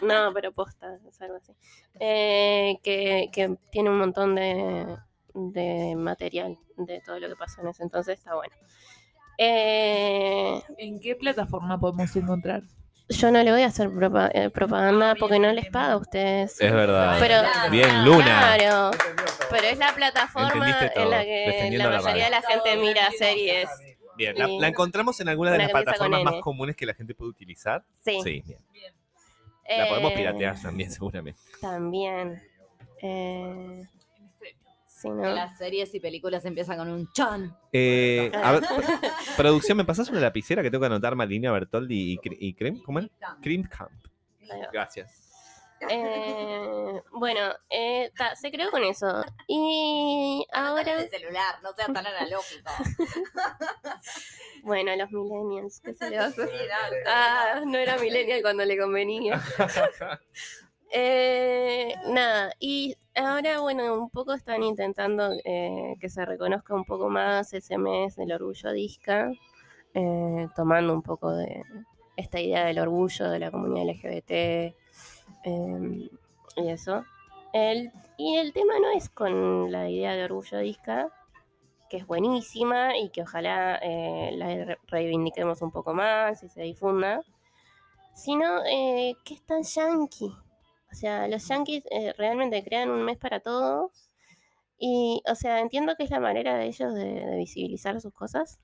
no, 0.02 0.34
pero 0.34 0.52
posta, 0.52 1.00
es 1.08 1.22
algo 1.22 1.38
así. 1.38 1.54
Eh, 1.98 2.78
que, 2.84 3.30
que 3.32 3.58
tiene 3.72 3.90
un 3.90 4.00
montón 4.00 4.36
de, 4.36 4.98
de 5.34 5.96
material 5.96 6.58
de 6.76 7.00
todo 7.00 7.20
lo 7.20 7.30
que 7.30 7.36
pasó 7.38 7.62
en 7.62 7.68
ese 7.70 7.84
entonces, 7.84 8.18
está 8.20 8.36
bueno. 8.36 8.54
Eh, 9.38 10.62
¿En 10.78 11.00
qué 11.00 11.16
plataforma 11.16 11.80
podemos 11.80 12.16
encontrar? 12.16 12.64
yo 13.10 13.30
no 13.32 13.44
le 13.44 13.52
voy 13.52 13.62
a 13.62 13.68
hacer 13.68 13.90
propa- 13.90 14.32
eh, 14.34 14.50
propaganda 14.50 15.14
porque 15.20 15.38
no 15.38 15.52
les 15.52 15.70
paga 15.70 15.94
a 15.94 15.98
ustedes. 15.98 16.60
Es 16.60 16.72
verdad. 16.72 17.18
Pero- 17.20 17.42
Bien, 17.70 18.06
Luna. 18.06 18.56
Claro, 18.58 18.92
pero 19.52 19.68
es 19.68 19.78
la 19.78 19.94
plataforma 19.94 20.52
en 20.54 20.60
la 20.60 20.90
que 20.90 21.00
la 21.06 21.90
la 21.90 22.02
mayoría 22.02 22.26
de 22.26 22.32
la 22.32 22.42
gente 22.42 22.76
mira 22.78 23.12
series. 23.18 23.70
Bien, 24.16 24.36
¿la, 24.38 24.68
encontramos 24.68 25.20
en 25.20 25.28
alguna 25.30 25.52
de 25.52 25.58
las 25.60 25.70
plataformas 25.72 26.24
más 26.24 26.36
comunes 26.42 26.76
que 26.76 26.86
la 26.86 26.94
gente 26.94 27.14
puede 27.14 27.32
utilizar? 27.32 27.84
Sí. 28.04 28.22
bien. 28.24 28.60
La 29.78 29.88
podemos 29.88 30.12
Eh, 30.12 30.16
piratear 30.16 30.62
también, 30.62 30.92
seguramente. 30.92 31.40
También. 31.62 32.42
Eh, 33.02 33.86
sí, 35.04 35.10
¿no? 35.10 35.24
Las 35.24 35.58
series 35.58 35.94
y 35.94 36.00
películas 36.00 36.46
empiezan 36.46 36.78
con 36.78 36.90
un 36.90 37.12
chan. 37.12 37.56
Eh, 37.72 38.32
a 38.34 38.54
ver, 38.54 38.64
producción, 39.38 39.78
¿me 39.78 39.86
pasas 39.86 40.10
una 40.10 40.20
lapicera 40.20 40.64
que 40.64 40.72
tengo 40.72 40.82
que 40.82 40.88
anotar 40.88 41.16
Malina 41.16 41.52
Bertoldi 41.52 42.14
y, 42.14 42.48
y 42.48 42.54
Crem? 42.54 42.82
¿Cómo 42.82 43.00
es? 43.00 43.10
Cream 43.42 43.64
Camp. 43.64 43.92
Gracias. 44.72 45.34
Eh, 45.90 47.02
bueno, 47.12 47.54
eh, 47.70 48.12
ta, 48.16 48.36
se 48.36 48.52
creó 48.52 48.72
con 48.72 48.84
eso. 48.84 49.24
Y 49.48 50.46
ahora, 50.54 51.02
El 51.02 51.10
celular, 51.10 51.56
no 51.62 51.74
sea 51.74 51.88
tan 51.88 52.06
analógico. 52.06 52.72
bueno, 54.64 54.96
los 54.96 55.12
millennials, 55.12 55.82
¿qué 55.82 55.94
se 55.94 56.10
le 56.10 56.18
va 56.18 56.26
a 56.26 56.28
hacer? 56.28 56.50
Ah, 57.08 57.62
no 57.66 57.78
era 57.78 57.98
millennial 57.98 58.42
cuando 58.42 58.66
le 58.66 58.78
convenía. 58.78 59.42
Eh, 60.96 61.96
nada, 62.10 62.54
y 62.60 62.96
ahora, 63.16 63.60
bueno, 63.62 63.96
un 63.98 64.10
poco 64.12 64.34
están 64.34 64.62
intentando 64.62 65.32
eh, 65.44 65.96
que 66.00 66.08
se 66.08 66.24
reconozca 66.24 66.76
un 66.76 66.86
poco 66.86 67.10
más 67.10 67.52
ese 67.54 67.80
mes 67.80 68.16
del 68.16 68.32
orgullo 68.32 68.72
disca, 68.72 69.32
eh, 69.96 70.48
tomando 70.56 70.94
un 70.94 71.02
poco 71.02 71.32
de 71.32 71.64
esta 72.16 72.40
idea 72.40 72.66
del 72.66 72.78
orgullo 72.78 73.28
de 73.28 73.40
la 73.40 73.50
comunidad 73.50 73.88
LGBT 73.90 74.32
eh, 74.32 76.10
y 76.58 76.68
eso. 76.70 77.04
El, 77.54 77.92
y 78.18 78.38
el 78.38 78.54
tema 78.54 78.74
no 78.80 78.92
es 78.92 79.10
con 79.10 79.72
la 79.72 79.90
idea 79.90 80.14
de 80.14 80.26
orgullo 80.26 80.60
disca, 80.60 81.10
que 81.90 81.98
es 81.98 82.06
buenísima 82.06 82.98
y 83.00 83.10
que 83.10 83.24
ojalá 83.24 83.80
eh, 83.82 84.30
la 84.36 84.48
re- 84.64 84.80
reivindiquemos 84.88 85.64
un 85.64 85.72
poco 85.72 85.96
más 85.96 86.44
y 86.44 86.50
se 86.50 86.62
difunda, 86.62 87.22
sino 88.14 88.62
que 88.64 89.34
es 89.34 89.42
tan 89.44 89.64
yankee. 89.64 90.36
O 90.94 90.96
sea, 90.96 91.28
los 91.28 91.48
yankees 91.48 91.86
eh, 91.90 92.14
realmente 92.16 92.64
crean 92.64 92.92
un 92.92 93.04
mes 93.04 93.18
para 93.18 93.40
todos. 93.40 93.92
Y, 94.78 95.24
o 95.28 95.34
sea, 95.34 95.60
entiendo 95.60 95.96
que 95.96 96.04
es 96.04 96.12
la 96.12 96.20
manera 96.20 96.56
de 96.56 96.68
ellos 96.68 96.94
de, 96.94 97.26
de 97.26 97.36
visibilizar 97.38 98.00
sus 98.00 98.14
cosas. 98.14 98.60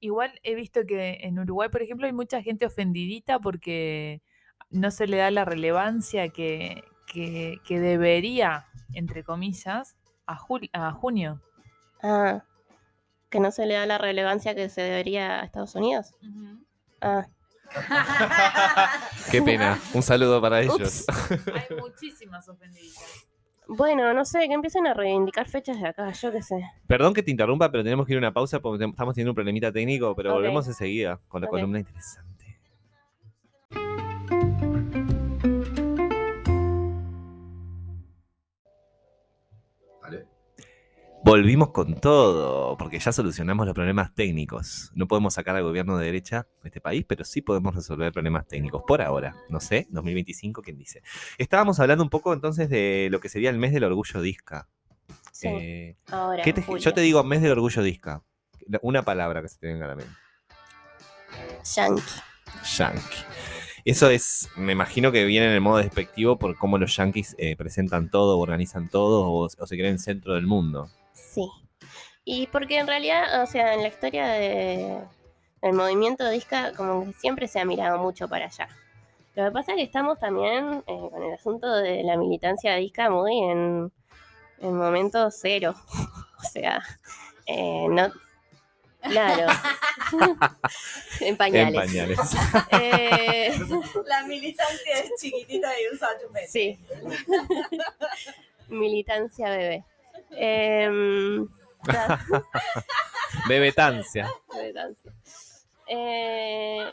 Igual 0.00 0.40
he 0.44 0.54
visto 0.54 0.86
que 0.86 1.18
en 1.20 1.38
Uruguay, 1.38 1.68
por 1.68 1.82
ejemplo, 1.82 2.06
hay 2.06 2.14
mucha 2.14 2.40
gente 2.40 2.64
ofendidita 2.64 3.38
porque 3.38 4.22
no 4.70 4.90
se 4.90 5.06
le 5.06 5.18
da 5.18 5.30
la 5.30 5.44
relevancia 5.44 6.30
que, 6.30 6.82
que, 7.12 7.58
que 7.66 7.80
debería, 7.80 8.64
entre 8.94 9.22
comillas, 9.22 9.98
a, 10.26 10.38
a 10.72 10.92
junio. 10.92 11.42
Ah, 12.02 12.44
que 13.28 13.40
no 13.40 13.50
se 13.50 13.66
le 13.66 13.74
da 13.74 13.84
la 13.84 13.98
relevancia 13.98 14.54
que 14.54 14.70
se 14.70 14.80
debería 14.80 15.40
a 15.40 15.44
Estados 15.44 15.74
Unidos. 15.74 16.14
Ah, 17.02 17.26
Qué 19.30 19.42
pena. 19.42 19.78
Un 19.92 20.02
saludo 20.02 20.40
para 20.40 20.60
ellos. 20.62 21.04
Hay 21.54 21.76
muchísimas 21.78 22.48
ofendiditas. 22.48 23.26
bueno, 23.66 24.12
no 24.12 24.24
sé, 24.24 24.46
que 24.46 24.54
empiecen 24.54 24.86
a 24.86 24.94
reivindicar 24.94 25.48
fechas 25.48 25.80
de 25.80 25.88
acá, 25.88 26.10
yo 26.12 26.32
qué 26.32 26.42
sé. 26.42 26.56
Perdón 26.86 27.14
que 27.14 27.22
te 27.22 27.30
interrumpa, 27.30 27.70
pero 27.70 27.82
tenemos 27.82 28.06
que 28.06 28.12
ir 28.12 28.18
a 28.18 28.20
una 28.20 28.32
pausa 28.32 28.60
porque 28.60 28.84
estamos 28.84 29.14
teniendo 29.14 29.32
un 29.32 29.36
problemita 29.36 29.72
técnico, 29.72 30.14
pero 30.14 30.34
volvemos 30.34 30.66
enseguida 30.66 31.20
con 31.28 31.42
la 31.42 31.48
columna 31.48 31.78
interesante. 31.78 32.33
Volvimos 41.24 41.70
con 41.70 41.94
todo, 42.00 42.76
porque 42.76 42.98
ya 42.98 43.10
solucionamos 43.10 43.64
los 43.66 43.74
problemas 43.74 44.14
técnicos. 44.14 44.90
No 44.94 45.06
podemos 45.08 45.32
sacar 45.34 45.56
al 45.56 45.62
gobierno 45.62 45.96
de 45.96 46.04
derecha 46.06 46.46
de 46.62 46.68
este 46.68 46.82
país, 46.82 47.04
pero 47.08 47.24
sí 47.24 47.40
podemos 47.40 47.74
resolver 47.74 48.12
problemas 48.12 48.46
técnicos. 48.46 48.82
Por 48.86 49.00
ahora, 49.00 49.34
no 49.48 49.58
sé, 49.58 49.86
2025, 49.90 50.60
¿quién 50.60 50.76
dice? 50.76 51.02
Estábamos 51.38 51.80
hablando 51.80 52.04
un 52.04 52.10
poco 52.10 52.34
entonces 52.34 52.68
de 52.68 53.08
lo 53.10 53.20
que 53.20 53.30
sería 53.30 53.48
el 53.48 53.56
mes 53.58 53.72
del 53.72 53.84
orgullo 53.84 54.20
disca. 54.20 54.68
Sí, 55.32 55.48
Eh, 55.48 55.96
ahora. 56.10 56.42
¿qué 56.42 56.52
te- 56.52 56.60
en 56.60 56.66
julio. 56.66 56.82
yo 56.82 56.92
te 56.92 57.00
digo 57.00 57.24
mes 57.24 57.40
del 57.40 57.52
orgullo 57.52 57.82
disca. 57.82 58.22
Una 58.82 59.02
palabra 59.02 59.40
que 59.40 59.48
se 59.48 59.58
te 59.58 59.66
venga 59.68 59.86
a 59.86 59.88
la 59.88 59.96
mente. 59.96 60.12
Yankee. 61.74 62.02
Yankee. 62.76 63.16
Eso 63.86 64.08
es, 64.10 64.48
me 64.56 64.72
imagino 64.72 65.10
que 65.10 65.24
viene 65.24 65.46
en 65.46 65.52
el 65.52 65.60
modo 65.62 65.78
despectivo 65.78 66.38
por 66.38 66.56
cómo 66.56 66.76
los 66.78 66.94
yankees 66.96 67.34
eh, 67.38 67.56
presentan 67.56 68.10
todo, 68.10 68.38
organizan 68.38 68.88
todo 68.90 69.22
o, 69.26 69.44
o 69.46 69.66
se 69.66 69.76
creen 69.76 69.98
centro 69.98 70.34
del 70.34 70.46
mundo. 70.46 70.90
Sí. 71.14 71.48
Y 72.24 72.46
porque 72.48 72.78
en 72.78 72.86
realidad, 72.86 73.42
o 73.42 73.46
sea, 73.46 73.74
en 73.74 73.82
la 73.82 73.88
historia 73.88 74.26
de, 74.28 74.98
del 75.62 75.72
movimiento 75.72 76.28
disca, 76.28 76.72
como 76.74 77.06
que 77.06 77.12
siempre 77.14 77.48
se 77.48 77.60
ha 77.60 77.64
mirado 77.64 77.98
mucho 77.98 78.28
para 78.28 78.46
allá. 78.46 78.68
Lo 79.34 79.46
que 79.46 79.50
pasa 79.50 79.72
es 79.72 79.76
que 79.78 79.82
estamos 79.82 80.18
también 80.20 80.84
eh, 80.86 81.08
con 81.10 81.22
el 81.22 81.34
asunto 81.34 81.72
de 81.74 82.02
la 82.04 82.16
militancia 82.16 82.76
disca 82.76 83.10
muy 83.10 83.36
en, 83.38 83.92
en 84.60 84.76
momento 84.76 85.30
cero. 85.30 85.74
o 86.38 86.42
sea, 86.42 86.82
eh, 87.46 87.86
no. 87.88 88.12
Claro. 89.02 89.52
en 91.20 91.36
pañales. 91.36 91.74
En 91.74 91.88
pañales. 91.88 92.18
Eh, 92.70 93.52
La 94.06 94.22
militancia 94.24 94.98
es 95.02 95.10
chiquitita 95.20 95.68
y 95.78 95.94
usa 95.94 96.08
chupete. 96.22 96.48
Sí. 96.48 96.78
Militancia 98.68 99.50
bebé. 99.50 99.84
Em. 100.36 101.46
Eh, 105.86 106.90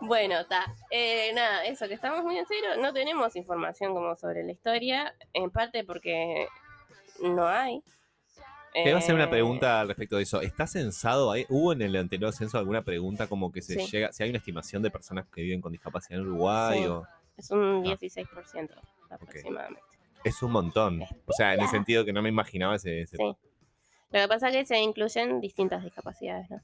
bueno, 0.00 0.40
está. 0.40 0.66
nada, 1.34 1.64
eso, 1.64 1.86
que 1.88 1.94
estamos 1.94 2.24
muy 2.24 2.36
en 2.38 2.46
serio. 2.46 2.76
No 2.80 2.92
tenemos 2.92 3.36
información 3.36 3.94
como 3.94 4.16
sobre 4.16 4.42
la 4.44 4.52
historia, 4.52 5.14
en 5.32 5.50
parte 5.50 5.84
porque 5.84 6.46
no 7.22 7.46
hay. 7.46 7.82
Te 8.72 8.88
iba 8.90 8.96
a 8.96 8.98
hacer 8.98 9.14
una 9.14 9.24
Eh, 9.24 9.28
pregunta 9.28 9.80
al 9.80 9.88
respecto 9.88 10.16
de 10.16 10.24
eso. 10.24 10.42
¿Está 10.42 10.66
censado 10.66 11.30
ahí? 11.30 11.46
¿Hubo 11.48 11.72
en 11.72 11.80
el 11.80 11.96
anterior 11.96 12.30
censo 12.34 12.58
alguna 12.58 12.82
pregunta 12.82 13.26
como 13.26 13.50
que 13.50 13.62
se 13.62 13.74
Sí. 13.74 13.86
llega, 13.90 14.12
si 14.12 14.22
hay 14.22 14.28
una 14.30 14.38
estimación 14.38 14.82
de 14.82 14.90
personas 14.90 15.26
que 15.32 15.40
viven 15.40 15.62
con 15.62 15.72
discapacidad 15.72 16.20
en 16.20 16.26
Uruguay? 16.26 16.80
Sí. 16.80 16.86
O... 16.86 17.06
Es 17.38 17.50
un 17.50 17.82
16% 17.82 18.74
aproximadamente. 19.08 19.95
Es 20.26 20.42
un 20.42 20.52
montón. 20.52 21.02
O 21.02 21.32
sea, 21.32 21.54
en 21.54 21.60
el 21.60 21.68
sentido 21.68 22.04
que 22.04 22.12
no 22.12 22.22
me 22.22 22.28
imaginaba 22.28 22.76
ese. 22.76 23.02
ese- 23.02 23.16
Sí. 23.16 23.22
Lo 23.24 24.20
que 24.20 24.28
pasa 24.28 24.48
es 24.48 24.56
que 24.56 24.64
se 24.64 24.78
incluyen 24.80 25.40
distintas 25.40 25.82
discapacidades, 25.82 26.48
¿no? 26.50 26.60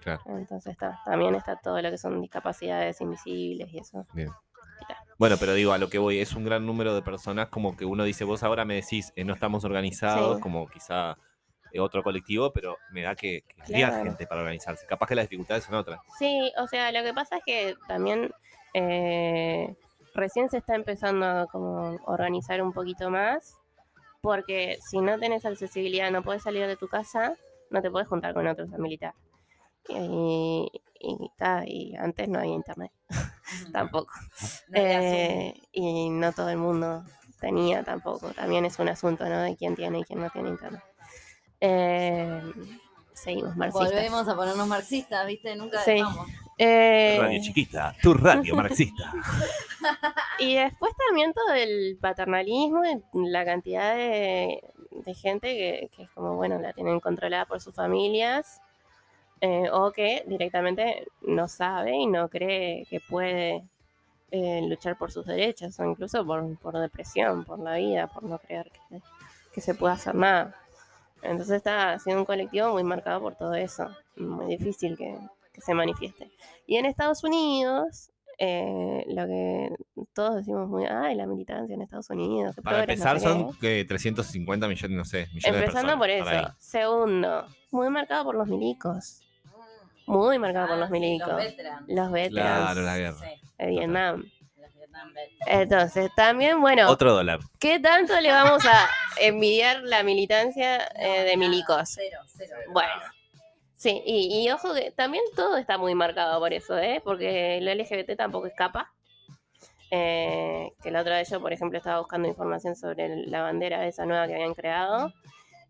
Claro. 0.00 0.22
Entonces 0.26 0.72
está, 0.72 0.98
también 1.04 1.34
está 1.34 1.56
todo 1.56 1.80
lo 1.82 1.90
que 1.90 1.98
son 1.98 2.20
discapacidades 2.22 3.00
invisibles 3.00 3.72
y 3.72 3.78
eso. 3.78 4.06
Bien. 4.14 4.30
Bueno, 5.18 5.36
pero 5.40 5.54
digo, 5.54 5.72
a 5.72 5.78
lo 5.78 5.88
que 5.88 5.98
voy, 5.98 6.18
es 6.20 6.34
un 6.34 6.44
gran 6.44 6.64
número 6.66 6.94
de 6.94 7.02
personas 7.02 7.48
como 7.48 7.76
que 7.76 7.84
uno 7.84 8.04
dice, 8.04 8.24
vos 8.24 8.42
ahora 8.42 8.64
me 8.64 8.74
decís, 8.74 9.12
eh, 9.16 9.24
no 9.24 9.34
estamos 9.34 9.64
organizados, 9.64 10.36
Sí. 10.36 10.42
como 10.42 10.66
quizá 10.68 11.16
eh, 11.72 11.80
otro 11.80 12.02
colectivo, 12.02 12.52
pero 12.52 12.76
me 12.92 13.02
da 13.02 13.14
que, 13.16 13.42
que 13.42 13.72
Claro. 13.72 14.04
gente 14.04 14.26
para 14.26 14.40
organizarse. 14.42 14.86
Capaz 14.86 15.06
que 15.08 15.14
las 15.16 15.24
dificultades 15.24 15.64
son 15.64 15.74
otras. 15.74 15.98
Sí, 16.18 16.52
o 16.58 16.66
sea, 16.68 16.92
lo 16.92 17.02
que 17.02 17.12
pasa 17.12 17.36
es 17.38 17.42
que 17.44 17.74
también 17.88 18.30
eh, 18.74 19.74
recién 20.16 20.50
se 20.50 20.58
está 20.58 20.74
empezando 20.74 21.26
a 21.26 21.46
como 21.46 21.96
organizar 22.06 22.60
un 22.62 22.72
poquito 22.72 23.10
más, 23.10 23.54
porque 24.22 24.78
si 24.88 24.98
no 25.00 25.18
tenés 25.18 25.44
accesibilidad, 25.44 26.10
no 26.10 26.22
puedes 26.22 26.42
salir 26.42 26.66
de 26.66 26.76
tu 26.76 26.88
casa, 26.88 27.34
no 27.70 27.80
te 27.82 27.90
puedes 27.90 28.08
juntar 28.08 28.34
con 28.34 28.46
otros 28.46 28.72
a 28.72 28.78
militar. 28.78 29.14
Y, 29.88 30.68
y, 30.98 31.30
ta, 31.36 31.62
y 31.64 31.94
antes 31.94 32.28
no 32.28 32.40
había 32.40 32.54
internet 32.54 32.90
tampoco. 33.72 34.12
No 34.68 34.78
Eh, 34.80 35.54
y 35.70 36.10
no 36.10 36.32
todo 36.32 36.48
el 36.48 36.56
mundo 36.58 37.04
tenía 37.40 37.84
tampoco. 37.84 38.32
También 38.32 38.64
es 38.64 38.78
un 38.80 38.88
asunto, 38.88 39.28
¿no? 39.28 39.42
De 39.42 39.54
quién 39.56 39.76
tiene 39.76 40.00
y 40.00 40.04
quién 40.04 40.20
no 40.20 40.30
tiene 40.30 40.48
internet. 40.48 40.82
Eh, 41.60 42.42
seguimos 43.14 43.56
marxistas. 43.56 43.92
Volvemos 43.92 44.28
a 44.28 44.34
ponernos 44.34 44.66
marxistas, 44.66 45.26
¿viste? 45.26 45.54
Nunca 45.54 45.80
Sí. 45.82 45.92
dejamos. 45.92 46.26
Eh, 46.58 47.18
Radio 47.20 47.40
chiquita, 47.42 47.94
tu 48.00 48.14
radio 48.14 48.54
marxista. 48.54 49.12
y 50.38 50.54
después 50.54 50.92
también 51.06 51.34
todo 51.34 51.52
el 51.54 51.98
paternalismo, 52.00 52.82
la 53.12 53.44
cantidad 53.44 53.94
de, 53.94 54.62
de 54.90 55.14
gente 55.14 55.48
que, 55.48 55.90
que 55.94 56.04
es 56.04 56.10
como, 56.12 56.34
bueno, 56.36 56.58
la 56.58 56.72
tienen 56.72 56.98
controlada 57.00 57.44
por 57.44 57.60
sus 57.60 57.74
familias, 57.74 58.60
eh, 59.42 59.68
o 59.70 59.92
que 59.92 60.24
directamente 60.26 61.06
no 61.20 61.46
sabe 61.46 61.94
y 61.94 62.06
no 62.06 62.30
cree 62.30 62.86
que 62.88 63.00
puede 63.00 63.62
eh, 64.30 64.62
luchar 64.66 64.96
por 64.96 65.12
sus 65.12 65.26
derechos, 65.26 65.78
o 65.78 65.84
incluso 65.84 66.24
por, 66.24 66.58
por 66.58 66.78
depresión, 66.78 67.44
por 67.44 67.58
la 67.58 67.76
vida, 67.76 68.06
por 68.06 68.22
no 68.22 68.38
creer 68.38 68.70
que, 68.70 69.02
que 69.52 69.60
se 69.60 69.74
pueda 69.74 69.94
hacer 69.94 70.14
nada. 70.14 70.56
Entonces 71.20 71.56
está 71.56 71.98
siendo 71.98 72.22
un 72.22 72.26
colectivo 72.26 72.72
muy 72.72 72.82
marcado 72.82 73.20
por 73.20 73.34
todo 73.34 73.54
eso, 73.54 73.94
muy 74.16 74.46
difícil 74.46 74.96
que, 74.96 75.18
que 75.56 75.60
se 75.62 75.74
manifieste. 75.74 76.30
Y 76.68 76.76
en 76.76 76.86
Estados 76.86 77.24
Unidos, 77.24 78.10
eh, 78.38 79.02
lo 79.08 79.26
que 79.26 79.70
todos 80.12 80.36
decimos 80.36 80.68
muy, 80.68 80.84
ay, 80.86 81.14
la 81.16 81.26
militancia 81.26 81.74
en 81.74 81.82
Estados 81.82 82.10
Unidos. 82.10 82.54
Para 82.62 82.76
no 82.76 82.82
empezar 82.84 83.18
sé 83.18 83.26
qué". 83.26 83.32
son 83.32 83.58
que 83.58 83.84
350 83.88 84.68
millones, 84.68 84.96
no 84.96 85.04
sé, 85.04 85.26
millones 85.32 85.60
Empezando 85.62 85.92
de 85.92 85.98
por 85.98 86.06
personas. 86.06 86.32
eso. 86.32 86.42
para 86.42 86.48
ahí. 86.48 86.54
Segundo, 86.58 87.46
muy 87.72 87.88
marcado 87.90 88.24
por 88.24 88.34
los 88.36 88.46
milicos. 88.48 89.22
Muy 90.06 90.38
marcado 90.38 90.68
por 90.68 90.76
Ah, 90.76 90.80
los 90.80 90.88
sí, 90.88 90.92
milicos. 90.92 91.28
Los 91.88 92.12
veterans 92.12 92.30
Claro, 92.30 92.82
la 92.82 92.96
guerra. 92.98 93.18
Sí, 93.18 93.40
de 93.58 93.66
Vietnam. 93.66 94.24
Entonces, 95.46 96.10
también, 96.16 96.60
bueno, 96.60 96.88
Otro 96.90 97.12
dólar. 97.14 97.40
¿qué 97.58 97.78
tanto 97.80 98.18
le 98.20 98.30
vamos 98.30 98.64
a 98.66 98.88
envidiar 99.20 99.82
la 99.82 100.02
militancia 100.02 100.86
eh, 100.96 101.22
de 101.24 101.36
milicos? 101.36 101.90
Cero, 101.94 102.18
cero. 102.26 102.56
Bueno. 102.72 102.92
Sí, 103.76 104.02
y, 104.06 104.50
ojo 104.50 104.72
que 104.74 104.90
también 104.92 105.22
todo 105.34 105.56
está 105.58 105.76
muy 105.78 105.94
marcado 105.94 106.40
por 106.40 106.52
eso, 106.54 106.78
¿eh? 106.78 107.00
Porque 107.04 107.58
el 107.58 107.66
LGBT 107.66 108.16
tampoco 108.16 108.46
escapa. 108.46 108.92
Eh, 109.90 110.72
que 110.82 110.90
la 110.90 111.02
otra 111.02 111.18
vez 111.18 111.30
yo, 111.30 111.40
por 111.40 111.52
ejemplo, 111.52 111.78
estaba 111.78 112.00
buscando 112.00 112.26
información 112.26 112.74
sobre 112.74 113.26
la 113.26 113.42
bandera 113.42 113.86
esa 113.86 114.06
nueva 114.06 114.26
que 114.26 114.34
habían 114.34 114.54
creado. 114.54 115.12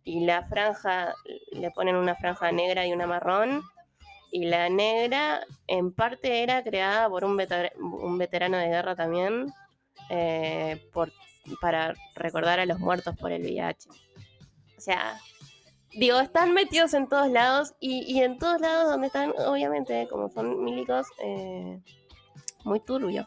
Y 0.04 0.24
la 0.24 0.44
franja, 0.44 1.14
le 1.52 1.70
ponen 1.72 1.96
una 1.96 2.14
franja 2.14 2.52
negra 2.52 2.86
y 2.86 2.92
una 2.92 3.06
marrón. 3.08 3.62
Y 4.30 4.44
la 4.46 4.68
negra, 4.68 5.44
en 5.66 5.92
parte, 5.92 6.42
era 6.42 6.62
creada 6.62 7.08
por 7.08 7.24
un, 7.24 7.40
un 7.80 8.18
veterano 8.18 8.58
de 8.58 8.68
guerra 8.68 8.94
también. 8.94 9.52
eh, 10.10 10.80
por, 10.92 11.12
para 11.60 11.94
recordar 12.14 12.60
a 12.60 12.66
los 12.66 12.78
muertos 12.78 13.16
por 13.16 13.32
el 13.32 13.42
VIH. 13.42 13.88
O 14.76 14.80
sea, 14.80 15.18
digo, 15.96 16.20
están 16.20 16.52
metidos 16.52 16.94
en 16.94 17.08
todos 17.08 17.28
lados 17.30 17.74
y, 17.80 18.04
y 18.12 18.22
en 18.22 18.38
todos 18.38 18.60
lados 18.60 18.90
donde 18.90 19.08
están, 19.08 19.32
obviamente, 19.46 20.06
como 20.08 20.28
son 20.28 20.62
milicos, 20.64 21.06
eh, 21.22 21.80
muy 22.64 22.80
turbio. 22.80 23.26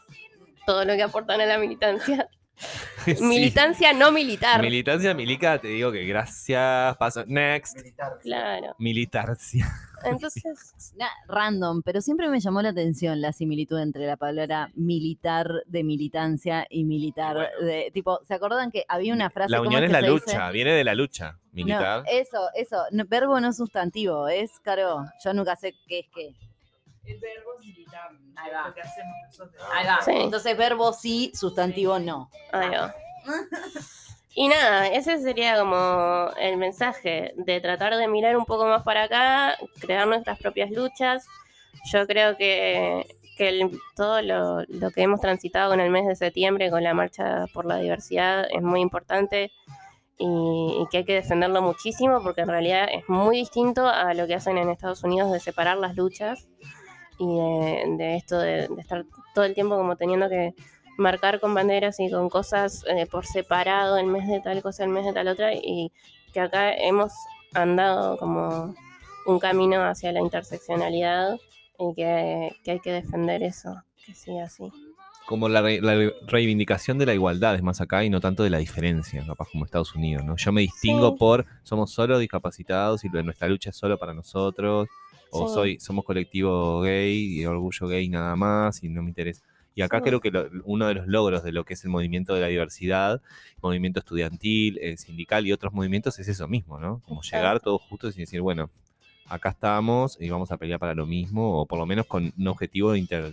Todo 0.66 0.84
lo 0.84 0.94
que 0.94 1.02
aportan 1.02 1.40
a 1.40 1.46
la 1.46 1.58
militancia. 1.58 2.28
Sí. 3.04 3.16
Militancia 3.22 3.94
no 3.94 4.12
militar. 4.12 4.60
Militancia 4.60 5.14
milica, 5.14 5.58
te 5.58 5.68
digo 5.68 5.90
que 5.90 6.04
gracias. 6.04 6.94
Paso. 6.98 7.24
Next. 7.26 7.78
claro. 8.22 8.74
Militarcia. 8.78 9.66
Entonces, 10.04 10.74
Na- 10.96 11.08
random, 11.26 11.80
pero 11.82 12.02
siempre 12.02 12.28
me 12.28 12.40
llamó 12.40 12.60
la 12.60 12.68
atención 12.70 13.20
la 13.22 13.32
similitud 13.32 13.78
entre 13.80 14.06
la 14.06 14.16
palabra 14.18 14.70
militar 14.74 15.50
de 15.66 15.82
militancia 15.82 16.66
y 16.68 16.84
militar 16.84 17.48
de 17.62 17.90
tipo, 17.92 18.20
¿se 18.28 18.34
acuerdan 18.34 18.70
que 18.70 18.84
había 18.86 19.14
una 19.14 19.30
frase 19.30 19.50
La 19.52 19.58
¿cómo 19.58 19.68
unión 19.68 19.84
es 19.84 19.88
que 19.88 19.92
la 19.94 20.00
se 20.00 20.12
dice? 20.12 20.24
lucha, 20.32 20.50
viene 20.50 20.72
de 20.72 20.84
la 20.84 20.94
lucha 20.94 21.38
militar. 21.52 22.04
No, 22.04 22.10
eso, 22.10 22.48
eso, 22.54 22.84
no, 22.92 23.04
verbo 23.06 23.40
no 23.40 23.52
sustantivo, 23.54 24.28
es 24.28 24.50
caro. 24.62 25.06
Yo 25.24 25.32
nunca 25.32 25.56
sé 25.56 25.74
qué 25.88 26.00
es 26.00 26.06
qué. 26.14 26.34
El 27.04 27.18
verbo 27.18 27.50
es 27.58 27.66
militar. 27.66 28.10
Ahí 28.36 28.50
va. 28.52 28.68
Lo 28.68 28.74
que 28.74 28.80
hacemos 28.80 29.14
nosotros. 29.26 29.62
Ahí 29.72 29.86
va. 29.86 30.00
Sí. 30.02 30.12
Entonces 30.14 30.56
verbo 30.56 30.92
sí, 30.92 31.32
sustantivo 31.34 31.98
no. 31.98 32.30
ahí 32.52 32.68
va. 32.70 32.94
Y 34.32 34.46
nada, 34.46 34.86
ese 34.86 35.18
sería 35.20 35.58
como 35.58 36.30
el 36.38 36.56
mensaje 36.56 37.34
de 37.36 37.60
tratar 37.60 37.96
de 37.96 38.06
mirar 38.06 38.36
un 38.36 38.44
poco 38.44 38.64
más 38.64 38.84
para 38.84 39.02
acá, 39.02 39.56
crear 39.80 40.06
nuestras 40.06 40.38
propias 40.38 40.70
luchas. 40.70 41.26
Yo 41.92 42.06
creo 42.06 42.36
que, 42.36 43.06
que 43.36 43.48
el- 43.48 43.80
todo 43.96 44.22
lo, 44.22 44.62
lo 44.68 44.90
que 44.92 45.02
hemos 45.02 45.20
transitado 45.20 45.70
con 45.70 45.80
el 45.80 45.90
mes 45.90 46.06
de 46.06 46.14
septiembre, 46.14 46.70
con 46.70 46.84
la 46.84 46.94
marcha 46.94 47.46
por 47.52 47.64
la 47.66 47.78
diversidad, 47.78 48.46
es 48.50 48.62
muy 48.62 48.80
importante 48.80 49.50
y, 50.16 50.26
y 50.80 50.86
que 50.92 50.98
hay 50.98 51.04
que 51.04 51.14
defenderlo 51.14 51.60
muchísimo 51.60 52.22
porque 52.22 52.42
en 52.42 52.48
realidad 52.48 52.86
es 52.90 53.08
muy 53.08 53.38
distinto 53.38 53.88
a 53.88 54.14
lo 54.14 54.28
que 54.28 54.36
hacen 54.36 54.58
en 54.58 54.70
Estados 54.70 55.02
Unidos 55.02 55.32
de 55.32 55.40
separar 55.40 55.76
las 55.76 55.96
luchas 55.96 56.46
y 57.20 57.26
de, 57.26 57.84
de 57.98 58.16
esto 58.16 58.38
de, 58.38 58.66
de 58.66 58.80
estar 58.80 59.04
todo 59.34 59.44
el 59.44 59.54
tiempo 59.54 59.76
como 59.76 59.94
teniendo 59.94 60.28
que 60.28 60.54
marcar 60.96 61.38
con 61.38 61.54
banderas 61.54 62.00
y 62.00 62.10
con 62.10 62.28
cosas 62.28 62.82
eh, 62.88 63.06
por 63.06 63.24
separado, 63.26 63.96
el 63.98 64.06
mes 64.06 64.26
de 64.26 64.40
tal 64.40 64.60
cosa, 64.62 64.82
el 64.84 64.90
mes 64.90 65.04
de 65.04 65.12
tal 65.12 65.28
otra, 65.28 65.54
y 65.54 65.92
que 66.32 66.40
acá 66.40 66.74
hemos 66.74 67.12
andado 67.54 68.16
como 68.18 68.74
un 69.26 69.38
camino 69.38 69.82
hacia 69.84 70.12
la 70.12 70.20
interseccionalidad 70.20 71.38
y 71.78 71.94
que, 71.94 72.56
que 72.64 72.70
hay 72.72 72.80
que 72.80 72.92
defender 72.92 73.42
eso, 73.42 73.74
que 74.04 74.14
siga 74.14 74.44
así. 74.44 74.64
Como 75.26 75.48
la, 75.48 75.62
re- 75.62 75.80
la 75.80 75.94
reivindicación 76.26 76.98
de 76.98 77.06
la 77.06 77.14
igualdad 77.14 77.54
es 77.54 77.62
más 77.62 77.80
acá 77.80 78.02
y 78.04 78.10
no 78.10 78.20
tanto 78.20 78.42
de 78.42 78.50
la 78.50 78.58
diferencia, 78.58 79.24
capaz 79.26 79.48
como 79.52 79.64
Estados 79.64 79.94
Unidos, 79.94 80.24
¿no? 80.24 80.36
Yo 80.36 80.50
me 80.52 80.62
distingo 80.62 81.10
Sí. 81.10 81.16
por 81.18 81.46
somos 81.62 81.92
solo 81.92 82.18
discapacitados 82.18 83.04
y 83.04 83.08
nuestra 83.10 83.46
lucha 83.48 83.70
es 83.70 83.76
solo 83.76 83.96
para 83.98 84.12
nosotros, 84.12 84.88
o 85.30 85.46
Sí. 85.48 85.54
soy, 85.54 85.80
somos 85.80 86.04
colectivo 86.04 86.80
gay 86.82 87.40
y 87.40 87.44
orgullo 87.46 87.86
gay 87.88 88.08
nada 88.08 88.36
más 88.36 88.82
y 88.82 88.88
no 88.88 89.02
me 89.02 89.08
interesa. 89.08 89.42
Y 89.74 89.82
acá 89.82 89.98
Sí. 89.98 90.04
creo 90.04 90.20
que 90.20 90.30
lo- 90.30 90.48
uno 90.64 90.86
de 90.88 90.94
los 90.94 91.06
logros 91.06 91.42
de 91.44 91.52
lo 91.52 91.64
que 91.64 91.74
es 91.74 91.84
el 91.84 91.90
movimiento 91.90 92.34
de 92.34 92.40
la 92.40 92.48
diversidad, 92.48 93.22
movimiento 93.62 94.00
estudiantil, 94.00 94.78
eh, 94.82 94.96
sindical 94.96 95.46
y 95.46 95.52
otros 95.52 95.72
movimientos 95.72 96.18
es 96.18 96.28
eso 96.28 96.48
mismo, 96.48 96.78
¿no? 96.80 97.00
Como 97.06 97.20
Exacto. 97.20 97.36
llegar 97.36 97.60
todos 97.60 97.82
juntos 97.82 98.16
y 98.16 98.20
decir, 98.20 98.40
bueno, 98.40 98.68
acá 99.26 99.50
estamos 99.50 100.16
y 100.20 100.28
vamos 100.28 100.50
a 100.50 100.56
pelear 100.56 100.80
para 100.80 100.94
lo 100.94 101.06
mismo, 101.06 101.60
o 101.60 101.66
por 101.66 101.78
lo 101.78 101.86
menos 101.86 102.06
con 102.06 102.32
un 102.36 102.48
objetivo 102.48 102.96
inter, 102.96 103.32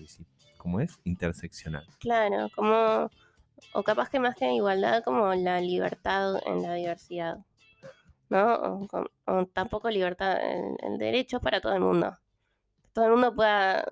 ¿cómo 0.58 0.80
es? 0.80 1.00
Interseccional. 1.06 1.86
Claro, 2.00 2.50
como, 2.56 3.10
o 3.74 3.84
capaz 3.84 4.10
que 4.12 4.20
más 4.20 4.36
que 4.36 4.54
igualdad, 4.54 5.04
como 5.04 5.34
la 5.34 5.60
libertad 5.60 6.36
en 6.46 6.62
la 6.62 6.76
diversidad, 6.76 7.40
¿no? 8.30 8.88
O, 9.26 9.46
tampoco 9.48 9.90
libertad, 9.90 10.38
el, 10.42 10.76
el 10.82 10.98
derecho 10.98 11.40
para 11.40 11.62
todo 11.62 11.74
el 11.74 11.82
mundo. 11.82 12.18
Que 12.82 12.90
todo 12.94 13.06
el 13.06 13.12
mundo 13.12 13.34
pueda 13.36 13.86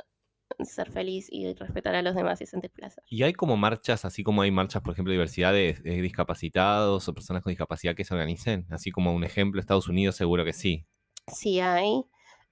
ser 0.64 0.92
feliz 0.92 1.28
y 1.32 1.54
respetar 1.54 1.96
a 1.96 2.02
los 2.02 2.16
demás 2.16 2.42
y 2.42 2.46
sentir 2.46 2.72
placer. 2.72 3.04
Y 3.10 3.24
hay 3.24 3.34
como 3.34 3.58
marchas, 3.58 4.06
así 4.06 4.24
como 4.24 4.42
hay 4.42 4.52
marchas, 4.52 4.82
por 4.82 4.94
ejemplo, 4.94 5.12
diversidad 5.12 5.52
de, 5.52 5.74
de 5.74 6.02
discapacitados 6.02 7.08
o 7.08 7.14
personas 7.14 7.44
con 7.44 7.52
discapacidad 7.52 7.96
que 7.96 8.04
se 8.04 8.14
organicen, 8.14 8.68
así 8.70 8.92
como 8.92 9.14
un 9.14 9.24
ejemplo, 9.24 9.60
Estados 9.60 9.88
Unidos 9.88 10.16
seguro 10.16 10.46
que 10.46 10.54
sí. 10.54 10.86
Sí 11.28 11.60
hay. 11.60 12.06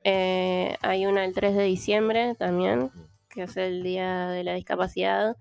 Eh, 0.04 0.76
hay 0.82 1.06
una 1.06 1.24
el 1.24 1.34
3 1.34 1.56
de 1.56 1.64
diciembre 1.64 2.36
también, 2.36 2.92
que 3.30 3.44
es 3.44 3.56
el 3.58 3.84
Día 3.84 4.28
de 4.28 4.44
la 4.44 4.54
Discapacidad. 4.54 5.38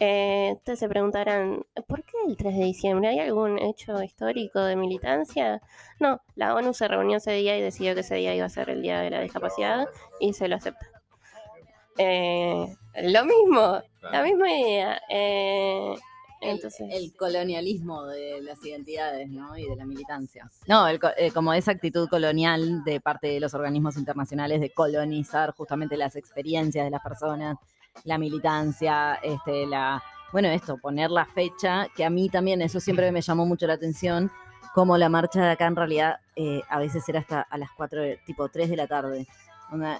Eh, 0.00 0.52
ustedes 0.56 0.78
se 0.80 0.88
preguntarán, 0.88 1.64
¿por 1.86 2.02
qué 2.02 2.16
el 2.26 2.36
3 2.36 2.56
de 2.56 2.64
diciembre? 2.64 3.08
¿Hay 3.08 3.20
algún 3.20 3.58
hecho 3.60 4.02
histórico 4.02 4.60
de 4.60 4.74
militancia? 4.76 5.62
No, 6.00 6.20
la 6.34 6.54
ONU 6.54 6.74
se 6.74 6.88
reunió 6.88 7.18
ese 7.18 7.32
día 7.32 7.56
y 7.56 7.62
decidió 7.62 7.94
que 7.94 8.00
ese 8.00 8.16
día 8.16 8.34
iba 8.34 8.46
a 8.46 8.48
ser 8.48 8.70
el 8.70 8.82
Día 8.82 9.00
de 9.00 9.10
la 9.10 9.20
Discapacidad 9.20 9.86
y 10.20 10.32
se 10.32 10.48
lo 10.48 10.56
acepta. 10.56 10.86
Eh, 11.96 12.66
lo 13.02 13.24
mismo, 13.24 13.80
la 14.10 14.22
misma 14.22 14.50
idea. 14.50 15.00
Eh, 15.08 15.94
Entonces, 16.40 16.88
el 16.92 17.14
colonialismo 17.16 18.04
de 18.06 18.42
las 18.42 18.62
identidades, 18.64 19.30
¿no? 19.30 19.56
Y 19.56 19.66
de 19.66 19.76
la 19.76 19.86
militancia. 19.86 20.50
No, 20.66 20.86
el 20.88 20.98
co- 20.98 21.12
eh, 21.16 21.30
como 21.30 21.54
esa 21.54 21.70
actitud 21.70 22.08
colonial 22.08 22.82
de 22.84 23.00
parte 23.00 23.28
de 23.28 23.40
los 23.40 23.54
organismos 23.54 23.96
internacionales 23.96 24.60
de 24.60 24.70
colonizar 24.70 25.52
justamente 25.54 25.96
las 25.96 26.16
experiencias 26.16 26.84
de 26.84 26.90
las 26.90 27.02
personas, 27.02 27.56
la 28.02 28.18
militancia, 28.18 29.14
este, 29.22 29.66
la, 29.66 30.02
bueno, 30.32 30.48
esto, 30.48 30.76
poner 30.78 31.10
la 31.10 31.24
fecha, 31.26 31.88
que 31.96 32.04
a 32.04 32.10
mí 32.10 32.28
también 32.28 32.60
eso 32.62 32.80
siempre 32.80 33.12
me 33.12 33.20
llamó 33.22 33.46
mucho 33.46 33.66
la 33.66 33.74
atención, 33.74 34.30
como 34.74 34.98
la 34.98 35.08
marcha 35.08 35.44
de 35.44 35.50
acá 35.52 35.66
en 35.66 35.76
realidad 35.76 36.16
eh, 36.34 36.60
a 36.68 36.80
veces 36.80 37.08
era 37.08 37.20
hasta 37.20 37.42
a 37.42 37.56
las 37.58 37.70
4, 37.76 38.02
de- 38.02 38.18
tipo 38.26 38.48
3 38.48 38.68
de 38.68 38.76
la 38.76 38.88
tarde, 38.88 39.26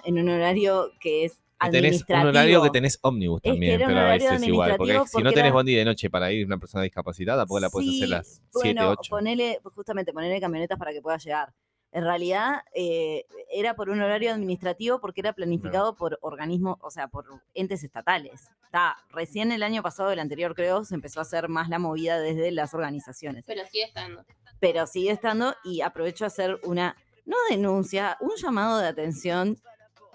en 0.03 0.19
un 0.19 0.29
horario 0.29 0.91
que 0.99 1.25
es 1.25 1.41
tenés 1.71 2.05
un 2.07 2.15
horario 2.27 2.61
que 2.61 2.69
tenés 2.69 2.99
ómnibus 3.01 3.41
también, 3.41 3.81
pero 3.87 3.99
a 3.99 4.09
veces 4.09 4.45
igual. 4.45 4.75
Porque 4.77 4.99
si 5.07 5.23
no 5.23 5.29
tenés 5.31 5.45
era- 5.45 5.53
bondi 5.53 5.73
de 5.73 5.85
noche 5.85 6.09
para 6.09 6.31
ir 6.31 6.45
una 6.45 6.57
persona 6.57 6.83
discapacitada, 6.83 7.45
porque 7.45 7.61
la 7.61 7.69
puedes 7.69 7.89
Sí, 7.91 7.95
hacer 8.03 8.09
las 8.09 8.41
7, 8.51 8.79
bueno, 8.81 8.91
8. 8.99 9.09
ponele, 9.09 9.59
justamente, 9.73 10.11
ponerle 10.13 10.39
camionetas 10.41 10.77
para 10.77 10.91
que 10.91 11.01
pueda 11.01 11.17
llegar. 11.17 11.53
En 11.95 12.03
realidad, 12.03 12.63
eh, 12.73 13.25
era 13.49 13.73
por 13.77 13.89
un 13.89 14.01
horario 14.01 14.33
administrativo 14.33 14.99
porque 14.99 15.21
era 15.21 15.31
planificado 15.31 15.95
por 15.95 16.19
organismos, 16.21 16.77
o 16.81 16.91
sea, 16.91 17.07
por 17.07 17.25
entes 17.53 17.85
estatales. 17.85 18.51
Está, 18.65 18.97
recién 19.11 19.53
el 19.53 19.63
año 19.63 19.81
pasado, 19.81 20.11
el 20.11 20.19
anterior 20.19 20.55
creo, 20.55 20.83
se 20.83 20.93
empezó 20.93 21.19
a 21.19 21.21
hacer 21.21 21.47
más 21.47 21.69
la 21.69 21.79
movida 21.79 22.19
desde 22.19 22.51
las 22.51 22.73
organizaciones. 22.73 23.45
pero 23.47 23.65
sigue 23.65 23.85
estando. 23.85 24.25
Pero 24.59 24.87
sigue 24.87 25.11
estando 25.11 25.55
y 25.63 25.79
aprovecho 25.79 26.25
a 26.25 26.27
hacer 26.27 26.59
una, 26.63 26.97
no 27.25 27.37
denuncia, 27.49 28.17
un 28.19 28.35
llamado 28.35 28.79
de 28.79 28.87
atención. 28.89 29.57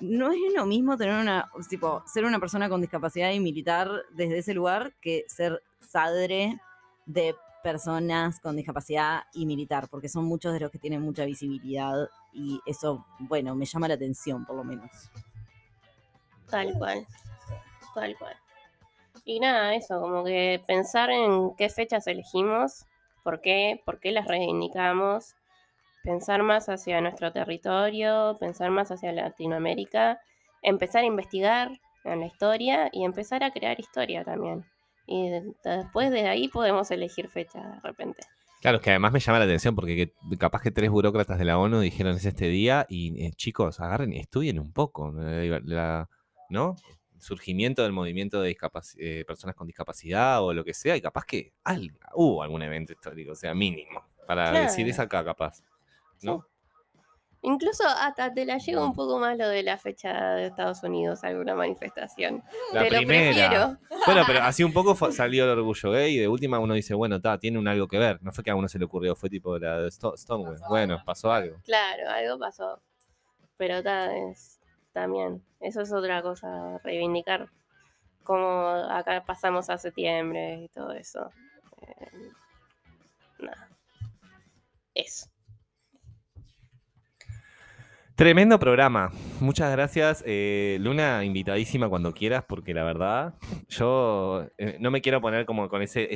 No 0.01 0.33
es 0.33 0.53
lo 0.55 0.66
mismo 0.66 0.99
tener 0.99 1.18
una, 1.18 1.51
tipo, 1.70 2.03
ser 2.07 2.26
una 2.26 2.41
persona 2.41 2.68
con 2.68 2.83
discapacidad 2.83 3.33
y 3.33 3.41
militar 3.41 3.91
desde 4.11 4.37
ese 4.37 4.53
lugar 4.53 4.93
que 5.01 5.24
ser 5.28 5.62
sadre 5.81 6.61
de 7.07 7.35
personas 7.62 8.40
con 8.40 8.56
discapacidad 8.56 9.24
y 9.32 9.46
militar, 9.46 9.88
porque 9.90 10.08
son 10.08 10.24
muchos 10.24 10.52
de 10.52 10.61
los 10.61 10.70
que 10.70 10.78
tienen 10.78 11.02
mucha 11.02 11.24
visibilidad 11.24 12.08
y 12.32 12.61
eso, 12.66 13.06
bueno, 13.18 13.54
me 13.54 13.66
llama 13.66 13.88
la 13.88 13.94
atención 13.94 14.44
por 14.44 14.56
lo 14.56 14.64
menos. 14.64 14.90
Tal 16.50 16.72
cual. 16.74 17.06
Tal 17.94 18.16
cual. 18.18 18.36
Y 19.24 19.40
nada, 19.40 19.74
eso, 19.74 20.00
como 20.00 20.24
que 20.24 20.62
pensar 20.66 21.11
en 21.11 21.54
qué 21.56 21.68
fechas 21.68 22.06
elegimos, 22.06 22.86
por 23.22 23.40
qué, 23.40 23.82
por 23.84 24.00
qué 24.00 24.12
las 24.12 24.26
reivindicamos, 24.26 25.34
pensar 26.02 26.42
más 26.42 26.68
hacia 26.68 27.00
nuestro 27.00 27.32
territorio, 27.32 28.36
pensar 28.40 28.70
más 28.70 28.90
hacia 28.90 29.12
Latinoamérica, 29.12 30.20
empezar 30.62 31.02
a 31.02 31.06
investigar 31.06 31.70
en 32.04 32.20
la 32.20 32.26
historia 32.26 32.88
y 32.92 33.04
empezar 33.04 33.44
a 33.44 33.50
crear 33.50 33.78
historia 33.78 34.24
también. 34.24 34.64
Y 35.12 35.28
de- 35.28 35.52
después 35.64 36.11
de 36.12 36.28
ahí 36.28 36.46
podemos 36.48 36.88
elegir 36.92 37.28
fecha 37.28 37.58
de 37.61 37.80
repente. 37.80 38.22
Claro, 38.61 38.76
es 38.76 38.82
que 38.82 38.90
además 38.90 39.12
me 39.12 39.18
llama 39.20 39.38
la 39.40 39.44
atención 39.46 39.74
porque 39.74 39.96
que- 39.96 40.36
capaz 40.38 40.62
que 40.62 40.70
tres 40.70 40.88
burócratas 40.90 41.36
de 41.38 41.44
la 41.44 41.58
ONU 41.58 41.80
dijeron 41.80 42.14
es 42.16 42.24
este 42.24 42.46
día 42.46 42.86
y 42.88 43.24
eh, 43.26 43.32
chicos, 43.34 43.80
agarren, 43.80 44.12
estudien 44.12 44.58
un 44.61 44.72
poco, 44.72 45.11
la- 45.12 46.08
¿no? 46.48 46.76
El 47.14 47.20
surgimiento 47.22 47.82
del 47.82 47.92
movimiento 47.92 48.40
de 48.40 48.56
eh, 48.98 49.24
personas 49.26 49.56
con 49.56 49.66
discapacidad 49.66 50.42
o 50.44 50.52
lo 50.52 50.62
que 50.64 50.74
sea, 50.74 50.96
y 50.96 51.00
capaz 51.00 51.24
que 51.24 51.52
al- 51.64 51.90
hubo 52.14 52.42
algún 52.42 52.62
evento 52.62 52.92
histórico, 52.92 53.32
o 53.32 53.36
sea, 53.36 53.52
mínimo, 53.54 54.04
para 54.28 54.50
Claro. 54.50 54.66
decir 54.66 54.88
es 54.88 54.98
acá 55.00 55.24
capaz, 55.24 55.62
¿no? 56.22 56.46
Incluso 57.43 57.84
hasta 57.88 58.32
te 58.34 58.45
la 58.45 58.59
llevo 58.59 58.84
un 58.84 58.93
poco 58.95 59.18
más 59.18 59.36
lo 59.38 59.49
de 59.49 59.62
la 59.62 59.78
fecha 59.78 60.34
de 60.34 60.49
Estados 60.49 60.82
Unidos, 60.82 61.24
alguna 61.24 61.55
manifestación. 61.55 62.43
La 62.74 62.82
te 62.84 62.91
lo 62.91 62.97
primera. 62.99 63.49
prefiero. 63.49 63.78
Bueno, 64.05 64.22
pero 64.26 64.41
así 64.43 64.62
un 64.62 64.74
poco 64.74 64.95
fue- 64.95 65.11
salió 65.12 65.45
el 65.45 65.59
orgullo 65.59 65.91
gay 65.93 66.16
y 66.16 66.18
de 66.18 66.28
última 66.28 66.59
uno 66.59 66.74
dice, 66.74 66.93
bueno, 66.93 67.16
está, 67.16 67.38
tiene 67.38 67.59
un 67.59 67.66
algo 67.66 67.88
que 67.88 67.99
ver. 67.99 68.22
No 68.22 68.30
fue 68.30 68.45
que 68.45 68.51
a 68.51 68.55
uno 68.57 68.68
se 68.68 68.78
le 68.78 68.84
ocurrió, 68.84 69.16
fue 69.16 69.30
tipo 69.30 69.59
la 69.59 69.78
de 69.80 69.91
Sto- 69.91 70.16
Stonewall. 70.18 70.61
Bueno, 70.68 71.03
pasó 71.05 71.32
algo. 71.32 71.57
Claro, 71.64 72.11
algo 72.11 72.38
pasó. 72.38 72.82
Pero 73.57 73.82
ta, 73.82 74.14
es 74.14 74.61
también, 74.93 75.43
eso 75.61 75.80
es 75.80 75.93
otra 75.93 76.20
cosa, 76.20 76.76
reivindicar 76.84 77.49
como 78.22 78.68
acá 78.68 79.24
pasamos 79.24 79.70
a 79.70 79.78
septiembre 79.78 80.57
y 80.64 80.68
todo 80.68 80.93
eso. 80.93 81.30
Eh, 81.80 82.28
nada. 83.38 83.68
Eso. 84.95 85.30
Tremendo 88.20 88.58
programa. 88.58 89.10
Muchas 89.40 89.72
gracias. 89.72 90.22
eh, 90.26 90.76
Luna, 90.78 91.24
invitadísima 91.24 91.88
cuando 91.88 92.12
quieras, 92.12 92.44
porque 92.46 92.74
la 92.74 92.84
verdad, 92.84 93.32
yo 93.70 94.44
eh, 94.58 94.76
no 94.78 94.90
me 94.90 95.00
quiero 95.00 95.22
poner 95.22 95.46
como 95.46 95.70
con 95.70 95.80
ese, 95.80 96.06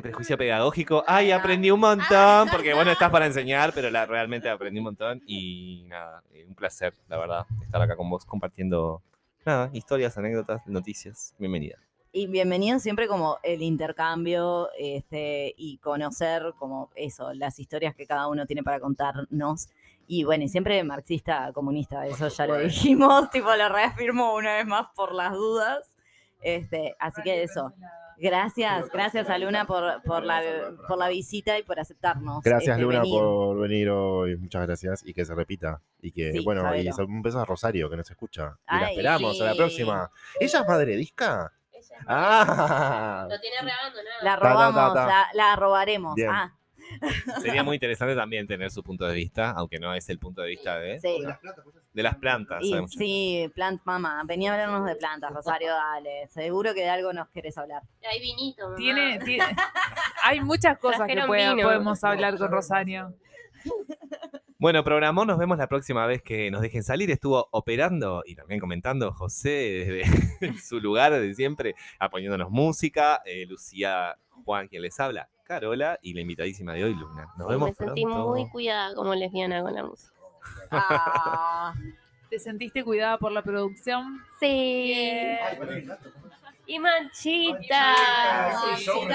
prejuicio 0.00 0.38
pedagógico. 0.38 1.04
¡Ay, 1.06 1.32
aprendí 1.32 1.70
un 1.70 1.80
montón! 1.80 2.48
Porque 2.50 2.72
bueno, 2.72 2.90
estás 2.90 3.10
para 3.10 3.26
enseñar, 3.26 3.72
pero 3.74 3.90
realmente 4.06 4.48
aprendí 4.48 4.78
un 4.78 4.84
montón. 4.84 5.20
Y 5.26 5.84
nada, 5.86 6.22
eh, 6.32 6.46
un 6.48 6.54
placer, 6.54 6.94
la 7.08 7.18
verdad, 7.18 7.44
estar 7.60 7.82
acá 7.82 7.94
con 7.94 8.08
vos 8.08 8.24
compartiendo 8.24 9.02
nada, 9.44 9.68
historias, 9.74 10.16
anécdotas, 10.16 10.66
noticias. 10.66 11.34
Bienvenida. 11.38 11.76
Y 12.10 12.26
bienvenido 12.26 12.78
siempre 12.78 13.06
como 13.06 13.38
el 13.42 13.60
intercambio 13.60 14.70
este, 14.78 15.54
y 15.58 15.76
conocer 15.76 16.54
como 16.58 16.88
eso, 16.94 17.34
las 17.34 17.58
historias 17.58 17.94
que 17.94 18.06
cada 18.06 18.28
uno 18.28 18.46
tiene 18.46 18.62
para 18.62 18.80
contarnos. 18.80 19.68
Y 20.12 20.24
bueno, 20.24 20.42
y 20.42 20.48
siempre 20.48 20.82
marxista 20.82 21.52
comunista, 21.52 22.04
eso 22.04 22.26
ya 22.26 22.44
lo 22.44 22.58
dijimos, 22.58 23.30
tipo 23.30 23.54
lo 23.54 23.68
reafirmo 23.68 24.34
una 24.34 24.56
vez 24.56 24.66
más 24.66 24.88
por 24.96 25.14
las 25.14 25.32
dudas. 25.34 25.86
Este, 26.42 26.96
así 26.98 27.22
que 27.22 27.44
eso. 27.44 27.72
Gracias, 28.18 28.90
gracias 28.90 29.30
a 29.30 29.38
Luna 29.38 29.66
por, 29.66 30.02
por, 30.02 30.24
la, 30.24 30.42
por 30.88 30.98
la 30.98 31.08
visita 31.08 31.56
y 31.60 31.62
por 31.62 31.78
aceptarnos. 31.78 32.42
Gracias, 32.42 32.76
este, 32.76 32.82
Luna, 32.82 33.02
venir. 33.02 33.20
por 33.20 33.60
venir 33.60 33.90
hoy. 33.90 34.36
Muchas 34.36 34.66
gracias. 34.66 35.06
Y 35.06 35.14
que 35.14 35.24
se 35.24 35.32
repita. 35.32 35.80
Y 36.02 36.10
que, 36.10 36.32
Sí, 36.32 36.40
bueno, 36.40 36.74
y 36.74 36.88
un 36.88 37.22
beso 37.22 37.38
a 37.38 37.44
Rosario, 37.44 37.88
que 37.88 37.96
nos 37.96 38.10
escucha. 38.10 38.58
Y 38.68 38.80
la 38.80 38.90
esperamos 38.90 39.40
a 39.40 39.44
la 39.44 39.54
próxima. 39.54 40.10
¿Ella 40.40 40.58
es 40.58 40.66
madre 40.66 40.96
disca? 40.96 41.52
Ah. 42.08 43.28
Lo 43.30 43.40
tiene 43.40 43.58
reabandonado. 43.62 44.16
La 44.22 44.34
Ta, 44.34 44.40
ta, 44.40 44.42
ta, 44.42 44.54
robamos, 44.54 44.94
ta. 44.94 45.06
La, 45.06 45.28
la 45.34 45.56
robaremos. 45.56 46.14
Bien. 46.16 46.30
Ah, 46.30 46.52
Sería 47.42 47.62
muy 47.62 47.76
interesante 47.76 48.14
también 48.14 48.46
tener 48.46 48.70
su 48.70 48.82
punto 48.82 49.06
de 49.06 49.14
vista, 49.14 49.50
aunque 49.50 49.78
no 49.78 49.94
es 49.94 50.08
el 50.08 50.18
punto 50.18 50.42
de 50.42 50.48
vista 50.48 50.78
de, 50.78 51.00
sí. 51.00 51.18
de 51.92 52.02
las 52.02 52.16
plantas. 52.16 52.62
Y 52.62 52.70
sabemos. 52.70 52.92
sí, 52.92 53.50
plant 53.54 53.80
mamá, 53.84 54.22
venía 54.26 54.50
a 54.50 54.54
hablarnos 54.54 54.86
de 54.86 54.96
plantas, 54.96 55.32
Rosario, 55.32 55.68
dale. 55.72 56.28
Seguro 56.28 56.74
que 56.74 56.80
de 56.82 56.90
algo 56.90 57.12
nos 57.12 57.28
querés 57.30 57.56
hablar. 57.58 57.82
Hay 58.10 58.20
vinito, 58.20 58.64
mamá. 58.64 58.76
Tiene, 58.76 59.18
tiene- 59.24 59.44
hay 60.22 60.40
muchas 60.40 60.78
cosas 60.78 61.06
que 61.08 61.16
puede- 61.26 61.62
podemos 61.62 62.02
hablar 62.04 62.36
con 62.38 62.50
Rosario. 62.50 63.14
Bueno, 64.58 64.84
programó, 64.84 65.24
nos 65.24 65.38
vemos 65.38 65.56
la 65.56 65.68
próxima 65.68 66.04
vez 66.06 66.22
que 66.22 66.50
nos 66.50 66.60
dejen 66.60 66.82
salir. 66.82 67.10
Estuvo 67.10 67.48
operando 67.50 68.22
y 68.26 68.34
también 68.34 68.60
comentando 68.60 69.10
José 69.12 70.04
desde 70.04 70.58
su 70.62 70.80
lugar 70.80 71.12
de 71.12 71.34
siempre, 71.34 71.74
apoyándonos 71.98 72.50
música. 72.50 73.22
eh, 73.24 73.46
Lucía 73.46 74.16
Juan, 74.44 74.68
quien 74.68 74.82
les 74.82 74.98
habla, 75.00 75.28
Carola, 75.50 75.98
y 76.00 76.14
la 76.14 76.20
invitadísima 76.20 76.74
de 76.74 76.84
hoy, 76.84 76.94
Luna. 76.94 77.26
Nos 77.36 77.48
Sí, 77.48 77.52
vemos 77.54 77.70
me 77.70 77.74
sentí 77.74 78.04
pronto. 78.04 78.28
muy 78.28 78.48
cuidada 78.50 78.94
como 78.94 79.16
lesbiana 79.16 79.62
con 79.62 79.74
la 79.74 79.82
música. 79.82 80.12
Ah, 80.70 81.74
¿Te 82.28 82.38
sentiste 82.38 82.84
cuidada 82.84 83.18
por 83.18 83.32
la 83.32 83.42
producción? 83.42 84.20
Sí. 84.38 85.26
Y 86.66 86.78
manchita. 86.78 87.96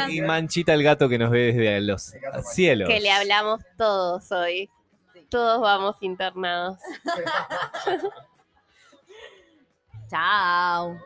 Y 0.10 0.19
Manchita 0.19 0.73
el 0.73 0.84
gato 0.84 1.07
que 1.07 1.18
nos 1.18 1.31
ve 1.31 1.53
desde 1.53 1.80
los 1.80 2.14
cielos. 2.43 2.89
Que 2.89 2.99
le 2.99 3.14
hablamos 3.14 3.61
todos 3.77 4.30
hoy. 4.34 4.69
Todos 5.30 5.61
vamos 5.61 5.95
internados. 6.01 6.77
chao. 10.10 10.97